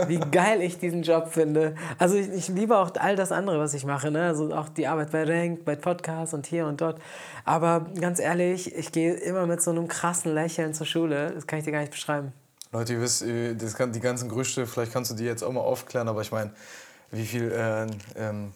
wie 0.06 0.18
geil 0.30 0.60
ich 0.60 0.78
diesen 0.78 1.02
Job 1.02 1.32
finde. 1.32 1.74
Also 1.98 2.14
ich, 2.14 2.28
ich, 2.28 2.48
liebe 2.48 2.78
auch 2.78 2.92
all 2.98 3.16
das 3.16 3.32
andere, 3.32 3.58
was 3.58 3.74
ich 3.74 3.84
mache. 3.84 4.10
Ne? 4.10 4.22
Also 4.22 4.54
auch 4.54 4.68
die 4.68 4.86
Arbeit 4.86 5.10
bei 5.10 5.24
Rank, 5.24 5.64
bei 5.64 5.74
Podcasts 5.74 6.34
und 6.34 6.46
hier 6.46 6.66
und 6.66 6.80
dort. 6.80 7.00
Aber 7.44 7.86
ganz 8.00 8.20
ehrlich, 8.20 8.76
ich 8.76 8.92
gehe 8.92 9.14
immer 9.14 9.46
mit 9.46 9.62
so 9.62 9.70
einem 9.70 9.88
krassen 9.88 10.32
Lächeln 10.32 10.74
zur 10.74 10.86
Schule. 10.86 11.32
Das 11.32 11.46
kann 11.46 11.58
ich 11.58 11.64
dir 11.64 11.72
gar 11.72 11.80
nicht 11.80 11.92
beschreiben. 11.92 12.32
Leute, 12.70 12.92
ihr 12.92 13.00
wisst, 13.00 13.24
die 13.24 14.00
ganzen 14.00 14.28
Gerüchte, 14.28 14.66
vielleicht 14.66 14.92
kannst 14.92 15.10
du 15.10 15.14
die 15.14 15.24
jetzt 15.24 15.42
auch 15.42 15.52
mal 15.52 15.60
aufklären, 15.60 16.06
aber 16.06 16.20
ich 16.20 16.30
meine, 16.30 16.50
wie 17.10 17.24
viel 17.24 17.50
äh, 17.50 17.86
ähm, 18.14 18.52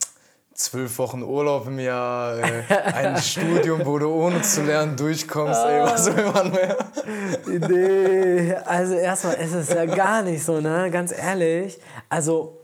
zwölf 0.54 0.98
Wochen 0.98 1.22
Urlaub 1.22 1.66
im 1.66 1.78
Jahr, 1.78 2.38
äh, 2.38 2.62
ein 2.94 3.16
Studium, 3.18 3.84
wo 3.84 3.98
du 3.98 4.08
ohne 4.08 4.42
zu 4.42 4.62
lernen 4.62 4.96
durchkommst, 4.96 5.60
ey, 5.64 5.82
was 5.82 6.14
will 6.14 6.30
man 6.32 6.50
mehr? 6.50 6.76
Nee, 7.46 8.54
also 8.64 8.94
erstmal 8.94 9.34
ist 9.34 9.54
es 9.54 9.68
ja 9.68 9.84
gar 9.84 10.22
nicht 10.22 10.44
so, 10.44 10.60
ne? 10.60 10.90
Ganz 10.90 11.12
ehrlich. 11.12 11.78
Also, 12.08 12.58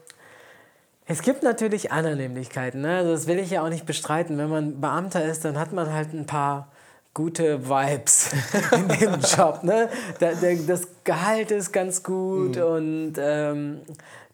es 1.06 1.22
gibt 1.22 1.42
natürlich 1.42 1.90
Annehmlichkeiten, 1.90 2.82
ne? 2.82 2.98
Also 2.98 3.12
das 3.12 3.26
will 3.26 3.38
ich 3.38 3.50
ja 3.50 3.62
auch 3.64 3.70
nicht 3.70 3.86
bestreiten. 3.86 4.36
Wenn 4.38 4.50
man 4.50 4.80
Beamter 4.80 5.24
ist, 5.24 5.44
dann 5.44 5.58
hat 5.58 5.72
man 5.72 5.92
halt 5.92 6.12
ein 6.12 6.26
paar 6.26 6.68
gute 7.14 7.68
Vibes 7.68 8.30
in 8.72 8.88
dem 8.88 9.20
Job. 9.20 9.64
Ne? 9.64 9.88
das 10.20 10.88
Gehalt 11.04 11.50
ist 11.50 11.72
ganz 11.72 12.02
gut 12.02 12.56
mhm. 12.56 12.62
und 12.62 13.14
ähm, 13.18 13.80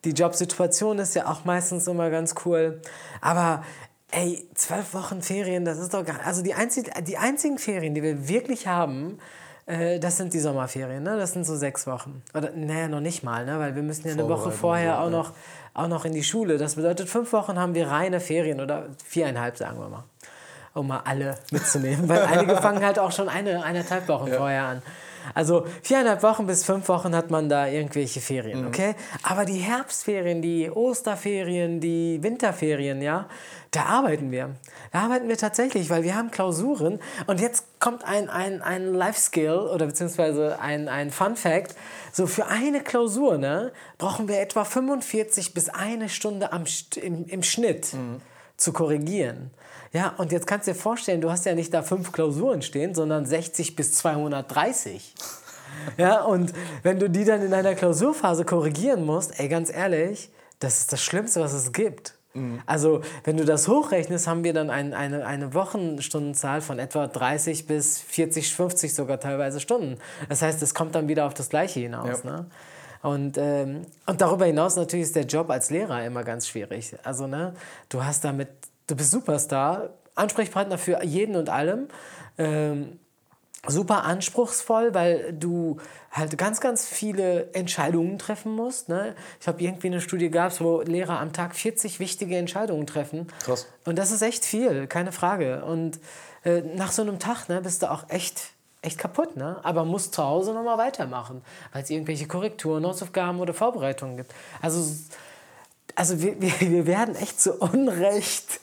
die 0.05 0.11
Jobsituation 0.11 0.99
ist 0.99 1.15
ja 1.15 1.27
auch 1.27 1.45
meistens 1.45 1.87
immer 1.87 2.11
ganz 2.11 2.35
cool. 2.45 2.81
Aber 3.21 3.65
ey, 4.11 4.47
zwölf 4.55 4.95
Wochen 4.95 5.23
Ferien, 5.23 5.65
das 5.65 5.79
ist 5.79 5.95
doch 5.95 6.05
gar 6.05 6.25
Also 6.25 6.43
die, 6.43 6.55
einzig, 6.55 6.91
die 7.07 7.17
einzigen 7.17 7.59
Ferien, 7.59 7.95
die 7.95 8.03
wir 8.03 8.29
wirklich 8.29 8.67
haben, 8.67 9.19
äh, 9.67 9.99
das 9.99 10.17
sind 10.17 10.35
die 10.35 10.41
Sommerferien, 10.41 11.03
ne? 11.03 11.17
Das 11.17 11.33
sind 11.33 11.47
so 11.47 11.57
sechs 11.57 11.87
Wochen. 11.87 12.23
Oder 12.35 12.51
naja, 12.55 12.89
noch 12.89 13.01
nicht 13.01 13.23
mal, 13.23 13.45
ne? 13.47 13.59
Weil 13.59 13.75
wir 13.75 13.83
müssen 13.83 14.07
ja 14.07 14.13
eine 14.13 14.29
Woche 14.29 14.51
vorher 14.51 15.01
auch 15.01 15.11
noch, 15.11 15.33
auch 15.73 15.89
noch 15.89 16.05
in 16.05 16.13
die 16.13 16.25
Schule. 16.25 16.59
Das 16.59 16.75
bedeutet, 16.75 17.09
fünf 17.09 17.33
Wochen 17.33 17.59
haben 17.59 17.75
wir 17.75 17.89
reine 17.89 18.21
Ferien 18.21 18.61
oder 18.61 18.89
viereinhalb, 19.05 19.57
sagen 19.57 19.79
wir 19.79 19.89
mal. 19.89 20.05
Um 20.75 20.89
mal 20.89 21.03
alle 21.05 21.37
mitzunehmen. 21.51 22.09
Weil 22.09 22.23
einige 22.25 22.57
fangen 22.57 22.85
halt 22.85 22.99
auch 22.99 23.13
schon 23.13 23.29
eine, 23.29 23.65
eineinhalb 23.65 24.07
Wochen 24.09 24.29
ja. 24.29 24.37
vorher 24.37 24.65
an. 24.65 24.83
Also 25.33 25.67
viereinhalb 25.83 26.23
Wochen 26.23 26.47
bis 26.47 26.65
fünf 26.65 26.89
Wochen 26.89 27.15
hat 27.15 27.31
man 27.31 27.49
da 27.49 27.67
irgendwelche 27.67 28.21
Ferien, 28.21 28.63
mhm. 28.63 28.69
okay? 28.69 28.95
Aber 29.23 29.45
die 29.45 29.59
Herbstferien, 29.59 30.43
die 30.43 30.71
Osterferien, 30.71 31.81
die 31.81 32.23
Winterferien, 32.23 33.01
ja, 33.01 33.29
da 33.71 33.87
arbeiten 33.87 34.31
wir. 34.31 34.51
Da 34.93 35.01
arbeiten 35.01 35.29
wir 35.29 35.37
tatsächlich, 35.37 35.91
weil 35.91 36.05
wir 36.05 36.15
haben 36.15 36.31
Klausuren 36.31 37.01
und 37.27 37.41
jetzt 37.41 37.81
kommt 37.81 38.05
ein, 38.05 38.29
ein, 38.29 38.63
ein 38.63 38.95
Life-Skill 38.95 39.71
oder 39.73 39.87
beziehungsweise 39.87 40.61
ein, 40.61 40.89
ein 40.89 41.11
Fun-Fact. 41.11 41.75
So 42.13 42.27
für 42.27 42.47
eine 42.47 42.81
Klausur 42.81 43.39
ne, 43.39 43.73
brauchen 43.99 44.29
wir 44.29 44.41
etwa 44.41 44.65
45 44.65 45.55
bis 45.55 45.69
eine 45.69 46.09
Stunde 46.09 46.53
am, 46.53 46.65
im, 47.03 47.27
im 47.27 47.43
Schnitt 47.43 47.95
mhm. 47.95 48.21
zu 48.57 48.73
korrigieren. 48.73 49.51
Ja, 49.95 50.13
und 50.19 50.33
jetzt 50.33 50.49
kannst 50.49 50.67
du 50.67 50.73
dir 50.73 50.79
vorstellen, 50.79 51.21
du 51.21 51.31
hast 51.31 51.47
ja 51.47 51.55
nicht 51.55 51.73
da 51.73 51.83
fünf 51.83 52.11
Klausuren 52.11 52.63
stehen, 52.63 52.97
sondern 52.97 53.25
60 53.25 53.77
bis 53.77 53.93
230. 53.93 55.15
Ja, 55.97 56.23
und 56.23 56.53
wenn 56.83 56.99
du 56.99 57.09
die 57.09 57.25
dann 57.25 57.43
in 57.43 57.55
einer 57.55 57.75
Klausurphase 57.75 58.45
korrigieren 58.45 59.05
musst, 59.05 59.39
ey, 59.39 59.49
ganz 59.49 59.73
ehrlich, 59.73 60.31
das 60.59 60.81
ist 60.81 60.93
das 60.93 61.03
Schlimmste, 61.03 61.41
was 61.41 61.53
es 61.53 61.73
gibt. 61.73 62.15
Mhm. 62.33 62.61
Also, 62.67 63.03
wenn 63.23 63.37
du 63.37 63.45
das 63.45 63.69
hochrechnest, 63.69 64.27
haben 64.27 64.43
wir 64.43 64.53
dann 64.53 64.69
ein, 64.69 64.95
eine, 64.95 65.27
eine 65.27 65.55
Wochenstundenzahl 65.55 66.61
von 66.61 66.81
etwa 66.81 67.07
30 67.07 67.67
bis 67.67 68.01
40, 68.01 68.53
50 68.53 68.95
sogar 68.95 69.21
teilweise 69.21 69.61
Stunden. 69.61 69.99
Das 70.29 70.43
heißt, 70.43 70.61
es 70.63 70.75
kommt 70.75 70.97
dann 70.97 71.07
wieder 71.07 71.27
auf 71.27 71.35
das 71.35 71.51
Gleiche 71.51 71.81
hinaus. 71.81 72.25
Ja. 72.25 72.31
Ne? 72.31 72.47
Und, 73.03 73.37
ähm, 73.39 73.83
und 74.07 74.21
darüber 74.21 74.47
hinaus 74.47 74.77
natürlich 74.77 75.05
ist 75.05 75.17
der 75.17 75.27
Job 75.27 75.51
als 75.51 75.71
Lehrer 75.71 76.05
immer 76.05 76.25
ganz 76.25 76.49
schwierig. 76.49 76.97
Also, 77.05 77.27
ne, 77.27 77.55
du 77.91 78.03
hast 78.03 78.25
damit 78.25 78.49
du 78.87 78.97
bist 78.97 79.11
Superstar, 79.11 79.91
Ansprechpartner 80.15 80.79
für 80.79 81.03
jeden 81.05 81.37
und 81.37 81.49
allem. 81.49 81.89
Ähm, 82.39 82.99
super 83.67 84.05
anspruchsvoll, 84.05 84.95
weil 84.95 85.33
du 85.33 85.79
halt 86.11 86.37
ganz, 86.39 86.61
ganz 86.61 86.87
viele 86.87 87.53
Entscheidungen 87.55 88.19
treffen 88.19 88.53
musst. 88.53 88.89
Ne? 88.89 89.15
Ich 89.41 89.49
habe 89.49 89.63
irgendwie 89.63 89.89
eine 89.89 90.01
Studie 90.01 90.31
gehabt, 90.31 90.61
wo 90.61 90.83
Lehrer 90.83 91.19
am 91.21 91.33
Tag 91.33 91.55
40 91.55 92.01
wichtige 92.01 92.37
Entscheidungen 92.37 92.87
treffen. 92.87 93.29
Krass. 93.45 93.67
Und 93.85 93.99
das 93.99 94.11
ist 94.11 94.23
echt 94.23 94.45
viel, 94.45 94.87
keine 94.87 95.13
Frage. 95.13 95.65
Und 95.65 95.99
äh, 96.45 96.61
nach 96.61 96.93
so 96.93 97.03
einem 97.03 97.19
Tag 97.19 97.49
ne, 97.49 97.61
bist 97.63 97.83
du 97.83 97.91
auch 97.91 98.09
echt, 98.09 98.53
echt 98.83 98.99
kaputt, 98.99 99.37
ne? 99.37 99.59
aber 99.63 99.85
musst 99.85 100.15
zu 100.15 100.23
Hause 100.23 100.53
nochmal 100.53 100.79
weitermachen, 100.79 101.43
weil 101.73 101.83
es 101.83 101.91
irgendwelche 101.91 102.27
Korrekturen, 102.27 102.85
Hausaufgaben 102.87 103.41
oder 103.41 103.55
Vorbereitungen 103.55 104.17
gibt. 104.17 104.35
Also 104.61 104.85
also 105.97 106.21
wir, 106.21 106.41
wir, 106.41 106.53
wir 106.61 106.87
werden 106.87 107.15
echt 107.15 107.41
zu 107.41 107.55
Unrecht, 107.55 108.61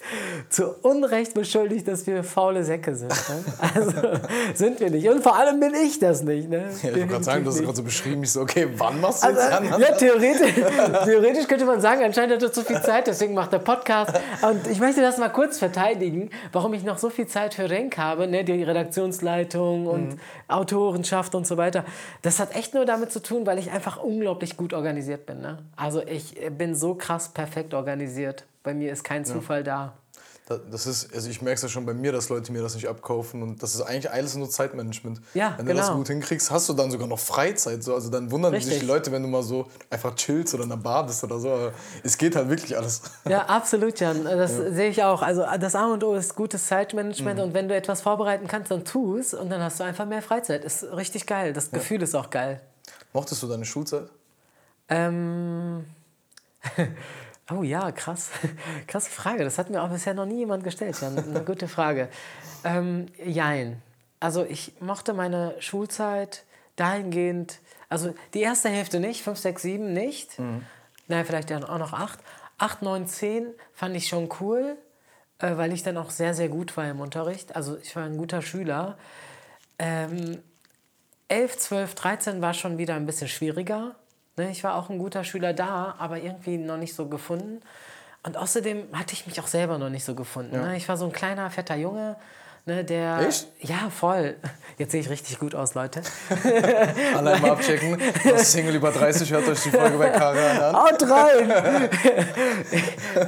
zu 0.50 0.76
Unrecht 0.82 1.34
beschuldigt, 1.34 1.88
dass 1.88 2.06
wir 2.06 2.26
faule 2.26 2.66
Säcke 2.66 2.94
sind. 2.94 3.10
Ne? 3.10 3.44
Also 3.74 3.94
sind 4.54 4.82
wir 4.82 4.90
nicht. 4.90 5.08
Und 5.08 5.24
vor 5.24 5.38
allem 5.38 5.60
bin 5.62 5.74
ich 5.74 5.98
das 6.00 6.24
nicht. 6.24 6.50
Ne? 6.50 6.70
Ja, 6.84 6.90
ich 6.90 6.96
wollte 6.96 7.08
gerade 7.08 7.24
sagen, 7.24 7.44
du 7.46 7.52
hast 7.52 7.62
gerade 7.62 7.78
so 7.78 7.84
beschrieben, 7.84 8.24
ich 8.24 8.34
so, 8.34 8.42
okay, 8.42 8.68
wann 8.76 9.00
machst 9.00 9.24
du 9.24 9.28
also, 9.28 9.40
jetzt 9.40 9.52
an? 9.54 9.82
Ja, 9.82 9.92
theoretisch, 9.94 10.54
theoretisch 11.06 11.48
könnte 11.48 11.64
man 11.64 11.80
sagen, 11.80 12.04
anscheinend 12.04 12.36
hat 12.36 12.44
er 12.44 12.52
zu 12.52 12.64
viel 12.64 12.82
Zeit, 12.82 13.08
deswegen 13.08 13.34
macht 13.34 13.54
er 13.54 13.60
Podcast. 13.60 14.14
Und 14.42 14.68
ich 14.68 14.82
möchte 14.82 15.02
das 15.02 15.18
mal 15.18 15.30
kurz 15.30 15.58
verteidigen, 15.58 16.32
warum 16.52 16.74
ich 16.74 16.84
noch 16.84 16.98
so 16.98 17.10
viel 17.10 17.28
Zeit 17.28 17.54
für 17.54 17.70
Renk 17.70 17.98
habe, 17.98 18.28
ne? 18.28 18.44
die 18.44 18.62
Redaktionsleitung 18.62 19.88
und 19.88 20.10
mhm. 20.10 20.20
Autorenschaft 20.50 21.34
und 21.34 21.48
so 21.48 21.56
weiter. 21.56 21.86
Das 22.24 22.40
hat 22.40 22.56
echt 22.58 22.74
nur 22.74 22.84
damit 22.84 23.14
zu 23.14 23.22
tun, 23.22 23.46
weil 23.46 23.58
ich 23.58 23.72
einfach 23.72 24.04
unglaublich 24.04 24.58
gut 24.58 24.74
organisiert 24.74 25.26
bin. 25.26 25.40
Ne? 25.40 25.60
Also 25.78 26.06
ich 26.06 26.36
bin 26.58 26.76
so 26.76 26.96
krass 26.96 27.11
perfekt 27.34 27.74
organisiert. 27.74 28.46
Bei 28.64 28.74
mir 28.74 28.92
ist 28.92 29.04
kein 29.04 29.26
Zufall 29.26 29.60
ja. 29.60 29.64
da. 29.64 29.94
Das 30.70 30.86
ist, 30.86 31.14
also 31.14 31.30
ich 31.30 31.42
merke 31.42 31.56
es 31.56 31.62
ja 31.62 31.70
schon 31.70 31.86
bei 31.86 31.94
mir, 31.94 32.12
dass 32.12 32.28
Leute 32.28 32.52
mir 32.52 32.62
das 32.62 32.76
nicht 32.76 32.90
abkaufen 32.90 33.42
und 33.42 33.64
das 33.64 33.74
ist 33.74 33.82
eigentlich 33.82 34.12
alles 34.12 34.36
nur 34.36 34.50
Zeitmanagement. 34.50 35.22
Ja, 35.34 35.54
wenn 35.56 35.66
du 35.66 35.72
genau. 35.72 35.86
das 35.86 35.96
gut 35.96 36.08
hinkriegst, 36.08 36.52
hast 36.52 36.68
du 36.68 36.74
dann 36.74 36.92
sogar 36.92 37.08
noch 37.08 37.20
Freizeit. 37.20 37.82
So. 37.84 37.94
Also 37.94 38.10
dann 38.10 38.32
wundern 38.32 38.54
Richtig. 38.54 38.74
sich 38.74 38.82
die 38.82 38.86
Leute, 38.86 39.14
wenn 39.14 39.22
du 39.22 39.30
mal 39.30 39.44
so 39.44 39.68
einfach 39.90 40.14
chillst 40.16 40.54
oder 40.54 40.64
in 40.64 40.70
der 40.70 40.76
Bar 40.78 41.06
bist 41.06 41.24
oder 41.24 41.40
so. 41.40 41.52
Aber 41.52 41.74
es 42.04 42.18
geht 42.18 42.36
halt 42.36 42.50
wirklich 42.50 42.76
alles. 42.76 43.02
Ja, 43.30 43.46
absolut, 43.46 44.00
Jan. 44.00 44.24
Das 44.42 44.58
sehe 44.58 44.90
ich 44.90 45.02
auch. 45.04 45.22
Also 45.22 45.46
das 45.60 45.76
A 45.76 45.86
und 45.86 46.04
O 46.04 46.16
ist 46.16 46.36
gutes 46.36 46.68
Zeitmanagement 46.68 47.38
Mhm. 47.38 47.44
und 47.46 47.54
wenn 47.54 47.70
du 47.70 47.76
etwas 47.76 48.02
vorbereiten 48.02 48.48
kannst, 48.48 48.72
dann 48.72 48.84
tu 48.84 49.18
es 49.18 49.34
und 49.34 49.50
dann 49.50 49.62
hast 49.62 49.80
du 49.80 49.86
einfach 49.86 50.06
mehr 50.06 50.22
Freizeit. 50.22 50.66
Ist 50.66 50.84
richtig 50.84 51.28
geil. 51.28 51.54
Das 51.54 51.72
Gefühl 51.72 52.02
ist 52.02 52.14
auch 52.14 52.30
geil. 52.30 52.60
Mochtest 53.14 53.42
du 53.42 53.48
deine 53.48 53.64
Schulzeit? 53.64 54.10
Ähm. 54.90 55.86
Oh 57.50 57.64
ja, 57.64 57.92
krass. 57.92 58.30
Krasse 58.88 59.10
Frage. 59.10 59.44
Das 59.44 59.58
hat 59.58 59.70
mir 59.70 59.82
auch 59.82 59.90
bisher 59.90 60.14
noch 60.14 60.26
nie 60.26 60.38
jemand 60.38 60.64
gestellt. 60.64 61.00
Jan. 61.02 61.18
Eine 61.18 61.42
gute 61.46 61.68
Frage. 61.68 62.08
Ähm, 62.64 63.08
jein. 63.24 63.82
Also 64.20 64.46
ich 64.46 64.74
mochte 64.80 65.14
meine 65.14 65.56
Schulzeit 65.60 66.46
dahingehend, 66.76 67.60
also 67.90 68.14
die 68.34 68.42
erste 68.42 68.70
Hälfte 68.70 69.00
nicht, 69.00 69.24
5, 69.24 69.38
6, 69.38 69.62
7 69.62 69.94
nicht. 69.94 70.40
Nein, 71.08 71.26
vielleicht 71.26 71.50
dann 71.50 71.64
auch 71.64 71.80
noch 71.80 71.94
8. 71.94 72.20
8, 72.58 72.84
9, 72.84 73.08
10 73.08 73.48
fand 73.74 73.96
ich 73.96 74.08
schon 74.08 74.30
cool, 74.40 74.78
äh, 75.40 75.58
weil 75.58 75.74
ich 75.74 75.84
dann 75.84 75.98
auch 75.98 76.12
sehr, 76.12 76.34
sehr 76.34 76.48
gut 76.48 76.78
war 76.78 76.90
im 76.90 77.02
Unterricht. 77.02 77.56
Also 77.56 77.78
ich 77.78 77.96
war 77.96 78.04
ein 78.04 78.18
guter 78.18 78.42
Schüler. 78.42 78.98
Ähm, 79.80 80.42
11, 81.28 81.58
12, 81.58 81.96
13 81.96 82.42
war 82.42 82.54
schon 82.54 82.78
wieder 82.78 82.94
ein 82.94 83.06
bisschen 83.08 83.28
schwieriger. 83.28 83.96
Ne, 84.38 84.52
Ich 84.52 84.64
war 84.64 84.76
auch 84.76 84.90
ein 84.90 84.98
guter 84.98 85.24
Schüler 85.24 85.54
da, 85.54 85.96
aber 85.98 86.22
irgendwie 86.22 86.58
noch 86.58 86.78
nicht 86.78 86.96
so 86.96 87.08
gefunden. 87.08 87.62
Und 88.24 88.38
außerdem 88.38 88.90
hatte 88.94 89.14
ich 89.14 89.26
mich 89.26 89.40
auch 89.42 89.48
selber 89.48 89.78
noch 89.78 89.90
nicht 89.90 90.06
so 90.06 90.14
gefunden. 90.16 90.56
Ne? 90.62 90.78
Ich 90.78 90.88
war 90.88 90.96
so 90.98 91.06
ein 91.06 91.12
kleiner, 91.12 91.50
fetter 91.50 91.76
Junge, 91.76 92.16
ne, 92.66 92.84
der... 92.84 93.20
Echt? 93.28 93.48
Ja, 93.60 93.90
voll. 93.90 94.36
Jetzt 94.78 94.92
sehe 94.92 95.02
ich 95.02 95.10
richtig 95.10 95.38
gut 95.40 95.54
aus, 95.54 95.76
Leute. 95.76 96.02
Alle 97.16 97.38
mal 97.40 97.52
abchecken. 97.52 97.98
Was 98.24 98.52
Single 98.52 98.76
über 98.76 98.92
30 98.92 99.32
hört 99.32 99.48
euch 99.48 99.62
die 99.62 99.70
Folge 99.70 99.98
bei 99.98 100.10
Karan 100.10 100.58
an. 100.58 100.76
Haut 100.84 101.04
rein! 101.10 101.90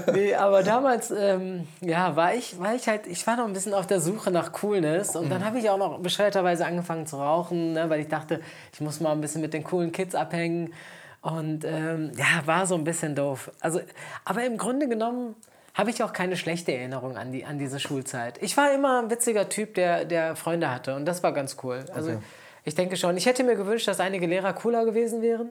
nee, 0.14 0.34
aber 0.34 0.64
damals, 0.64 1.12
ähm, 1.12 1.68
ja, 1.82 2.16
war 2.16 2.34
ich, 2.34 2.60
war 2.60 2.74
ich 2.74 2.88
halt, 2.88 3.08
ich 3.08 3.26
war 3.28 3.38
noch 3.38 3.46
ein 3.46 3.54
bisschen 3.54 3.74
auf 3.74 3.86
der 3.88 4.00
Suche 4.00 4.32
nach 4.32 4.52
Coolness 4.52 5.16
und 5.16 5.30
dann 5.30 5.46
habe 5.46 5.60
ich 5.60 5.70
auch 5.70 5.78
noch 5.78 6.00
bescheuerterweise 6.00 6.66
angefangen 6.66 7.06
zu 7.06 7.18
rauchen, 7.18 7.74
ne, 7.74 7.90
weil 7.90 8.00
ich 8.02 8.08
dachte, 8.08 8.42
ich 8.74 8.82
muss 8.82 9.00
mal 9.00 9.12
ein 9.12 9.22
bisschen 9.22 9.42
mit 9.42 9.54
den 9.54 9.64
coolen 9.64 9.92
Kids 9.92 10.16
abhängen 10.16 10.74
und 11.22 11.64
ähm, 11.66 12.12
ja, 12.18 12.46
war 12.46 12.66
so 12.66 12.76
ein 12.76 12.84
bisschen 12.84 13.16
doof. 13.16 13.52
Also, 13.60 13.80
aber 14.26 14.44
im 14.44 14.58
Grunde 14.58 14.90
genommen 14.90 15.36
habe 15.74 15.90
ich 15.90 16.04
auch 16.04 16.14
keine 16.14 16.38
schlechte 16.38 16.72
Erinnerung 16.74 17.18
an, 17.18 17.32
die, 17.32 17.46
an 17.46 17.58
diese 17.58 17.80
Schulzeit. 17.80 18.42
Ich 18.42 18.56
war 18.58 18.74
immer 18.74 19.02
ein 19.02 19.10
witziger 19.10 19.50
Typ, 19.50 19.74
der, 19.76 20.06
der 20.06 20.36
Freunde 20.36 20.70
hatte 20.72 20.96
und 20.96 21.06
das 21.06 21.24
war 21.24 21.32
ganz 21.34 21.58
cool. 21.64 21.86
Also 21.94 22.12
Okay. 22.12 22.20
ich 22.64 22.76
denke 22.76 22.96
schon, 22.96 23.18
ich 23.18 23.26
hätte 23.26 23.44
mir 23.44 23.56
gewünscht, 23.56 23.88
dass 23.88 24.00
einige 24.00 24.28
Lehrer 24.28 24.54
cooler 24.54 24.86
gewesen 24.86 25.22
wären. 25.22 25.50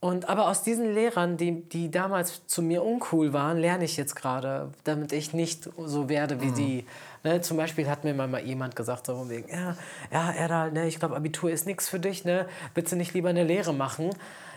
Und 0.00 0.28
aber 0.28 0.48
aus 0.48 0.62
diesen 0.62 0.94
Lehrern, 0.94 1.36
die, 1.36 1.62
die 1.68 1.90
damals 1.90 2.46
zu 2.46 2.62
mir 2.62 2.84
uncool 2.84 3.32
waren, 3.32 3.58
lerne 3.58 3.84
ich 3.84 3.96
jetzt 3.96 4.14
gerade, 4.14 4.70
damit 4.84 5.12
ich 5.12 5.32
nicht 5.34 5.68
so 5.76 6.08
werde 6.08 6.40
wie 6.40 6.52
die. 6.52 6.86
Ne, 7.24 7.40
zum 7.40 7.56
Beispiel 7.56 7.88
hat 7.90 8.04
mir 8.04 8.14
mal 8.14 8.40
jemand 8.44 8.76
gesagt, 8.76 9.06
so 9.06 9.16
von 9.16 9.28
wegen, 9.28 9.48
ja, 9.48 9.76
ja, 10.12 10.30
Erdal, 10.30 10.70
ne, 10.70 10.86
ich 10.86 11.00
glaube, 11.00 11.16
Abitur 11.16 11.50
ist 11.50 11.66
nichts 11.66 11.88
für 11.88 11.98
dich, 11.98 12.24
ne? 12.24 12.46
Willst 12.74 12.92
du 12.92 12.96
nicht 12.96 13.12
lieber 13.12 13.30
eine 13.30 13.42
Lehre 13.42 13.74
machen? 13.74 14.10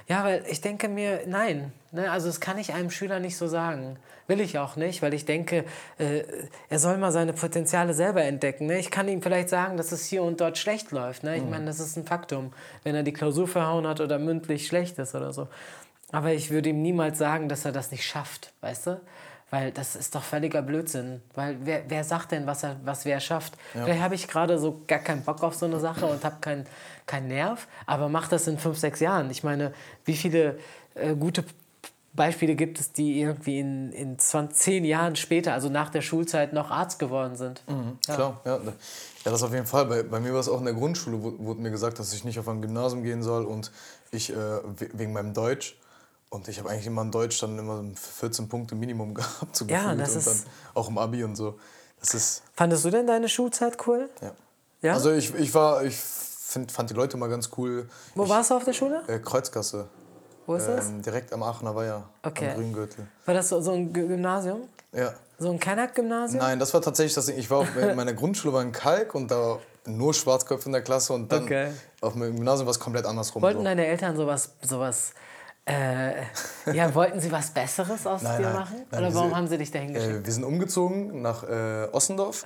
Ja, 0.08 0.24
weil 0.24 0.44
ich 0.50 0.62
denke 0.62 0.88
mir, 0.90 1.22
nein, 1.28 1.72
ne, 1.92 2.12
also 2.12 2.28
das 2.28 2.40
kann 2.40 2.58
ich 2.58 2.74
einem 2.74 2.92
Schüler 2.92 3.20
nicht 3.20 3.38
so 3.38 3.48
sagen. 3.48 3.98
Will 4.28 4.40
ich 4.40 4.58
auch 4.60 4.76
nicht, 4.76 5.02
weil 5.02 5.14
ich 5.14 5.26
denke, 5.26 5.66
äh, 5.98 6.24
er 6.70 6.80
soll 6.80 6.98
mal 6.98 7.12
seine 7.12 7.34
Potenziale 7.34 7.94
selber 7.94 8.24
entdecken. 8.24 8.68
Ne? 8.68 8.80
Ich 8.80 8.92
kann 8.92 9.08
ihm 9.08 9.22
vielleicht 9.22 9.50
sagen, 9.50 9.78
dass 9.78 9.92
es 9.92 10.06
hier 10.06 10.24
und 10.24 10.40
dort 10.40 10.58
schlecht 10.58 10.92
läuft. 10.92 11.24
Ne? 11.24 11.38
Ich 11.38 11.44
meine, 11.44 11.66
das 11.66 11.80
ist 11.80 11.98
ein 11.98 12.06
Faktum, 12.06 12.54
wenn 12.84 12.96
er 12.96 13.04
die 13.04 13.14
Klausur 13.14 13.48
verhauen 13.48 13.86
hat 13.88 14.00
oder 14.00 14.20
mündlich 14.20 14.68
schlecht 14.68 15.00
ist 15.00 15.16
oder 15.16 15.34
so. 15.34 15.48
Aber 16.12 16.32
ich 16.34 16.52
würde 16.52 16.70
ihm 16.70 16.82
niemals 16.82 17.18
sagen, 17.18 17.50
dass 17.50 17.66
er 17.66 17.72
das 17.72 17.92
nicht 17.92 18.06
schafft, 18.06 18.54
weißt 18.62 18.88
du? 18.88 19.02
Weil 19.50 19.72
das 19.72 19.98
ist 19.98 20.16
doch 20.16 20.24
völliger 20.24 20.62
Blödsinn. 20.62 21.22
Weil 21.36 21.58
wer, 21.64 21.84
wer 21.90 22.06
sagt 22.06 22.32
denn, 22.32 22.48
was, 22.48 22.64
er, 22.64 22.78
was 22.86 23.04
wer 23.04 23.20
schafft? 23.20 23.54
Vielleicht 23.74 24.02
habe 24.02 24.16
ich 24.16 24.30
gerade 24.30 24.58
so 24.58 24.82
gar 24.88 25.00
keinen 25.00 25.24
Bock 25.24 25.44
auf 25.44 25.56
so 25.56 25.66
eine 25.66 25.80
Sache 25.80 26.06
und 26.06 26.24
habe 26.24 26.38
keinen 26.40 26.66
keinen 27.06 27.28
Nerv, 27.28 27.68
aber 27.86 28.10
mach 28.10 28.28
das 28.28 28.48
in 28.48 28.58
fünf, 28.58 28.78
sechs 28.78 29.00
Jahren. 29.00 29.30
Ich 29.32 29.44
meine, 29.44 29.74
wie 30.06 30.16
viele 30.16 30.58
äh, 30.96 31.16
gute 31.16 31.44
Beispiele 32.14 32.56
gibt 32.56 32.80
es, 32.80 32.92
die 32.92 33.22
irgendwie 33.22 33.60
in, 33.60 33.92
in 33.94 34.20
20, 34.20 34.58
10 34.58 34.86
Jahren 34.86 35.16
später, 35.16 35.54
also 35.54 35.70
nach 35.70 35.90
der 35.90 36.02
Schulzeit, 36.02 36.52
noch 36.52 36.70
Arzt 36.70 37.00
geworden 37.00 37.36
sind? 37.38 37.64
Ja. 38.08 38.16
Klar, 38.16 38.42
ja. 38.46 38.60
Ja, 39.24 39.32
das 39.32 39.44
auf 39.44 39.54
jeden 39.54 39.66
Fall. 39.68 39.86
Bei, 39.86 40.04
bei 40.04 40.20
mir 40.20 40.34
war 40.34 40.40
es 40.42 40.50
auch 40.50 40.60
in 40.60 40.66
der 40.66 40.74
Grundschule, 40.74 41.24
wo- 41.24 41.36
wurde 41.40 41.62
mir 41.62 41.72
gesagt, 41.72 42.00
dass 42.00 42.12
ich 42.12 42.24
nicht 42.26 42.38
auf 42.40 42.48
ein 42.50 42.62
Gymnasium 42.62 43.04
gehen 43.04 43.24
soll 43.24 43.46
und 43.46 43.72
ich 44.12 44.30
äh, 44.32 44.36
we- 44.36 44.90
wegen 44.94 45.14
meinem 45.14 45.34
Deutsch. 45.34 45.78
Und 46.30 46.48
ich 46.48 46.60
habe 46.60 46.70
eigentlich 46.70 46.88
immer 46.88 47.02
in 47.04 47.12
Deutsch 47.12 47.40
dann 47.40 47.58
immer 47.60 47.84
14 47.96 48.50
Punkte 48.50 48.76
Minimum 48.76 49.14
gehabt. 49.16 49.56
So 49.56 49.66
Ja, 49.66 49.94
gefühlt. 49.94 50.02
das 50.02 50.12
und 50.12 50.18
ist- 50.20 50.28
dann 50.28 50.52
auch 50.74 50.90
im 50.90 50.98
Abi 50.98 51.24
und 51.24 51.36
so. 51.36 51.58
Das 52.00 52.14
ist, 52.16 52.42
Fandest 52.56 52.84
du 52.84 52.90
denn 52.90 53.06
deine 53.08 53.30
Schulzeit 53.30 53.78
cool? 53.88 54.10
ja. 54.22 54.32
Ja? 54.82 54.94
Also 54.94 55.12
ich, 55.14 55.34
ich 55.36 55.54
war, 55.54 55.84
ich 55.86 55.96
find, 56.52 56.72
fand 56.72 56.90
die 56.90 56.94
Leute 56.94 57.18
mal 57.18 57.30
ganz 57.30 57.50
cool. 57.58 57.88
Wo 58.16 58.28
warst 58.28 58.52
du 58.52 58.56
auf 58.56 58.64
der 58.64 58.74
Schule? 58.74 59.02
Äh, 59.08 59.20
Kreuzgasse. 59.20 59.88
Wo 60.46 60.56
ist 60.56 60.68
das? 60.68 60.88
Ähm, 60.90 61.02
direkt 61.02 61.32
am 61.34 61.44
Aachener 61.44 61.76
Weiher. 61.76 62.04
Okay. 62.24 62.50
Am 62.50 62.56
Grüngürtel. 62.56 63.08
War 63.26 63.34
das 63.34 63.50
so, 63.50 63.62
so 63.62 63.72
ein 63.72 63.94
Gymnasium? 63.94 64.68
Ja. 64.92 65.14
So 65.38 65.50
ein 65.50 65.60
Kanak-Gymnasium? 65.60 66.40
Nein, 66.44 66.60
das 66.60 66.74
war 66.74 66.82
tatsächlich 66.82 67.14
das 67.14 67.28
Ding. 67.28 67.38
Ich 67.38 67.50
war 67.50 67.60
auf 67.60 67.68
meiner 67.96 68.14
Grundschule 68.14 68.54
war 68.54 68.62
in 68.62 68.72
Kalk 68.72 69.16
und 69.16 69.32
da 69.32 69.60
nur 69.86 70.14
Schwarzköpfe 70.14 70.68
in 70.68 70.74
der 70.74 70.82
Klasse 70.82 71.14
und 71.14 71.32
dann 71.32 71.44
Okay. 71.44 71.72
auf 72.02 72.16
meinem 72.16 72.36
Gymnasium 72.36 72.68
war 72.68 72.72
es 72.72 72.80
komplett 72.80 73.06
andersrum. 73.06 73.42
Wollten 73.42 73.60
so. 73.60 73.64
deine 73.64 73.86
Eltern 73.86 74.16
sowas, 74.16 74.52
sowas 74.62 75.14
äh, 75.66 76.24
ja, 76.74 76.94
wollten 76.96 77.20
sie 77.20 77.32
was 77.32 77.52
Besseres 77.52 78.08
aus 78.08 78.24
Nein, 78.24 78.38
dir 78.42 78.48
nein, 78.50 78.54
machen? 78.56 78.76
nein, 78.90 79.00
Oder 79.04 79.14
warum 79.14 79.28
sind- 79.30 79.38
haben 79.38 79.48
sie 79.48 79.58
dich 79.58 79.72
dahin 79.72 79.94
geschickt? 79.94 80.14
Äh, 80.14 80.26
wir 80.26 80.34
sind 80.34 80.44
umgezogen 80.44 81.22
nach 81.22 81.44
äh, 81.44 81.88
Ossendorf 81.92 82.46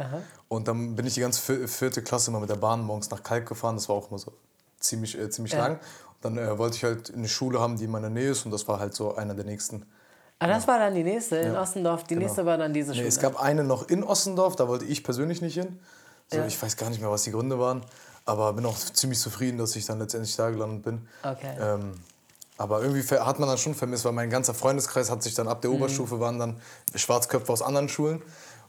und 0.49 0.67
dann 0.67 0.95
bin 0.95 1.05
ich 1.05 1.13
die 1.13 1.21
ganze 1.21 1.41
vier- 1.41 1.67
vierte 1.67 2.01
Klasse 2.01 2.29
immer 2.31 2.39
mit 2.41 2.49
der 2.49 2.55
Bahn 2.57 2.81
morgens 2.81 3.09
nach 3.09 3.23
Kalk 3.23 3.47
gefahren. 3.47 3.75
Das 3.75 3.87
war 3.87 3.95
auch 3.95 4.09
immer 4.09 4.19
so 4.19 4.33
ziemlich, 4.79 5.17
äh, 5.17 5.29
ziemlich 5.29 5.53
Ja. 5.53 5.59
lang. 5.59 5.73
Und 5.75 5.79
dann 6.21 6.37
äh, 6.37 6.57
wollte 6.57 6.75
ich 6.75 6.83
halt 6.83 7.13
eine 7.13 7.27
Schule 7.29 7.59
haben, 7.59 7.77
die 7.77 7.85
in 7.85 7.91
meiner 7.91 8.09
Nähe 8.09 8.31
ist 8.31 8.45
und 8.45 8.51
das 8.51 8.67
war 8.67 8.79
halt 8.79 8.93
so 8.93 9.15
einer 9.15 9.33
der 9.33 9.45
nächsten. 9.45 9.85
ah, 10.39 10.47
das 10.47 10.67
war 10.67 10.77
dann 10.79 10.93
die 10.93 11.03
nächste 11.03 11.37
in 11.37 11.55
Ossendorf. 11.55 12.03
Die 12.03 12.17
nächste 12.17 12.45
war 12.45 12.57
dann 12.57 12.73
diese 12.73 12.91
Nee, 12.91 12.97
Schule. 12.97 13.07
es 13.07 13.19
gab 13.19 13.41
eine 13.41 13.63
noch 13.63 13.87
in 13.89 14.03
Ossendorf, 14.03 14.55
da 14.57 14.67
wollte 14.67 14.85
ich 14.85 15.03
persönlich 15.05 15.41
nicht 15.41 15.53
hin. 15.55 15.79
So, 16.29 16.37
Ja. 16.39 16.45
Ich 16.47 16.61
weiß 16.61 16.75
gar 16.75 16.89
nicht 16.89 16.99
mehr, 17.01 17.09
was 17.11 17.23
die 17.23 17.31
Gründe 17.31 17.59
waren, 17.59 17.81
aber 18.25 18.51
bin 18.53 18.65
auch 18.65 18.75
ziemlich 18.77 19.19
zufrieden, 19.19 19.57
dass 19.57 19.75
ich 19.77 19.85
dann 19.85 19.99
letztendlich 19.99 20.35
da 20.35 20.49
gelandet 20.49 20.83
bin. 20.83 21.07
Okay. 21.23 21.55
Ähm, 21.61 21.93
aber 22.57 22.81
irgendwie 22.81 23.03
hat 23.17 23.39
man 23.39 23.49
dann 23.49 23.57
schon 23.57 23.75
vermisst, 23.75 24.05
weil 24.05 24.13
mein 24.13 24.29
ganzer 24.29 24.53
Freundeskreis 24.53 25.09
hat 25.11 25.21
sich 25.23 25.33
dann 25.33 25.47
ab 25.47 25.61
der 25.61 25.69
Mhm. 25.71 25.77
Oberstufe 25.77 26.19
waren 26.19 26.39
dann 26.39 26.59
Schwarzköpfe 26.93 27.51
aus 27.51 27.61
anderen 27.61 27.89
Schulen. 27.89 28.21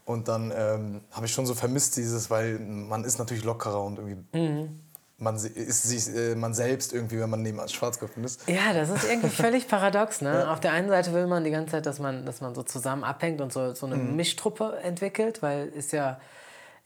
Und 0.05 0.29
dann 0.29 0.53
ähm, 0.57 1.01
habe 1.11 1.27
ich 1.27 1.33
schon 1.33 1.46
so 1.46 1.55
vermisst 1.55 1.96
dieses, 1.96 2.31
weil 2.31 2.59
man 2.61 3.03
ist 3.05 3.18
natürlich 3.18 3.42
lockerer 3.44 3.83
und 3.83 3.99
irgendwie 3.99 4.38
Mhm. 4.38 4.81
man 5.18 5.35
ist 5.37 5.83
sich 5.83 6.14
äh, 6.14 6.35
man 6.37 6.55
selbst 6.55 6.92
irgendwie, 6.92 7.18
wenn 7.18 7.29
man 7.31 7.42
neben 7.42 7.59
Schwarzköpfen 7.68 8.22
ist. 8.22 8.40
Ja, 8.49 8.72
das 8.72 8.88
ist 8.90 9.03
irgendwie 9.05 9.29
völlig 9.42 9.66
paradox. 9.66 10.20
Ne? 10.20 10.49
Auf 10.51 10.61
der 10.61 10.72
einen 10.72 10.88
Seite 10.90 11.12
will 11.12 11.27
man 11.27 11.42
die 11.42 11.51
ganze 11.51 11.72
Zeit, 11.72 11.87
dass 11.87 11.99
man, 11.99 12.25
dass 12.25 12.40
man 12.40 12.55
so 12.55 12.62
zusammen 12.62 13.03
abhängt 13.03 13.40
und 13.40 13.53
so, 13.53 13.75
so 13.75 13.87
eine 13.87 13.96
Mhm. 13.96 14.14
Mischtruppe 14.14 14.79
entwickelt, 14.83 15.42
weil 15.42 15.66
ist 15.68 15.92
ja, 15.92 16.20